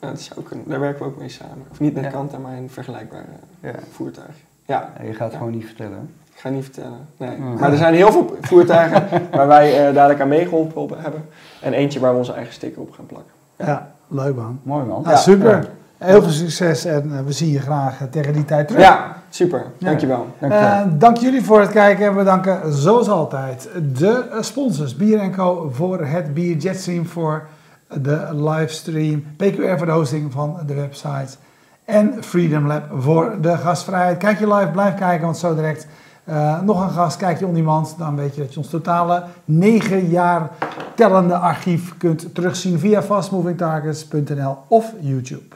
Ja, 0.00 0.08
dat 0.08 0.20
zou 0.20 0.42
kunnen. 0.42 0.68
Daar 0.68 0.80
werken 0.80 1.02
we 1.02 1.10
ook 1.10 1.18
mee 1.18 1.28
samen. 1.28 1.64
Of 1.70 1.80
niet 1.80 1.94
met 1.94 2.04
ja. 2.04 2.10
Kanta, 2.10 2.38
maar 2.38 2.56
een 2.56 2.70
vergelijkbaar 2.70 3.24
ja. 3.60 3.74
voertuig. 3.90 4.34
Ja. 4.66 4.92
je 5.02 5.14
gaat 5.14 5.32
gewoon 5.32 5.52
niet 5.52 5.66
vertellen. 5.66 6.10
Ik 6.34 6.40
ga 6.44 6.48
niet 6.48 6.64
vertellen, 6.64 6.98
nee. 7.16 7.38
Maar 7.38 7.70
er 7.70 7.76
zijn 7.76 7.94
heel 7.94 8.12
veel 8.12 8.36
voertuigen 8.40 9.08
waar 9.30 9.46
wij 9.46 9.88
uh, 9.88 9.94
dadelijk 9.94 10.20
aan 10.20 10.28
meegeholpen 10.28 11.00
hebben. 11.00 11.24
En 11.60 11.72
eentje 11.72 12.00
waar 12.00 12.12
we 12.12 12.18
onze 12.18 12.32
eigen 12.32 12.52
sticker 12.52 12.82
op 12.82 12.92
gaan 12.92 13.06
plakken. 13.06 13.32
Ja, 13.56 13.90
leuk 14.08 14.34
man. 14.34 14.60
Mooi 14.62 14.84
man. 14.84 15.02
Ja, 15.06 15.16
super. 15.16 15.68
Heel 15.96 16.22
veel 16.22 16.30
succes 16.30 16.84
en 16.84 17.10
uh, 17.12 17.20
we 17.20 17.32
zien 17.32 17.50
je 17.50 17.60
graag 17.60 18.00
uh, 18.00 18.08
tegen 18.08 18.32
die 18.32 18.44
tijd 18.44 18.68
terug. 18.68 18.82
Ja, 18.82 19.16
super. 19.28 19.64
Dankjewel. 19.78 20.26
Dankjewel. 20.38 20.98
dank 20.98 21.16
jullie 21.16 21.44
voor 21.44 21.60
het 21.60 21.70
kijken 21.70 22.06
en 22.06 22.16
we 22.16 22.24
danken 22.24 22.72
zoals 22.72 23.08
altijd 23.08 23.68
de 23.92 24.36
sponsors 24.40 24.96
Bier 24.96 25.30
Co 25.30 25.70
voor 25.72 26.04
het 26.04 26.34
Bier 26.34 26.56
Jetstream 26.56 27.06
voor 27.06 27.46
de 27.88 28.28
livestream, 28.32 29.24
PQR 29.36 29.76
voor 29.76 29.86
de 29.86 29.92
hosting 29.92 30.32
van 30.32 30.58
de 30.66 30.74
website 30.74 31.36
en 31.84 32.14
Freedom 32.20 32.66
Lab 32.66 32.82
voor 32.98 33.36
de 33.40 33.56
gastvrijheid. 33.56 34.18
Kijk 34.18 34.38
je 34.38 34.54
live, 34.54 34.70
blijf 34.70 34.94
kijken, 34.94 35.24
want 35.24 35.36
zo 35.36 35.54
direct 35.54 35.86
eh, 36.24 36.60
nog 36.60 36.82
een 36.82 36.90
gast. 36.90 37.16
Kijk 37.16 37.38
je 37.38 37.46
on 37.46 37.54
demand, 37.54 37.94
dan 37.98 38.16
weet 38.16 38.34
je 38.34 38.40
dat 38.40 38.52
je 38.52 38.58
ons 38.58 38.70
totale 38.70 39.24
9 39.44 40.08
jaar 40.08 40.50
tellende 40.94 41.36
archief 41.36 41.96
kunt 41.96 42.34
terugzien 42.34 42.78
via 42.78 43.02
fastmovingtargets.nl 43.02 44.56
of 44.68 44.92
YouTube. 45.00 45.54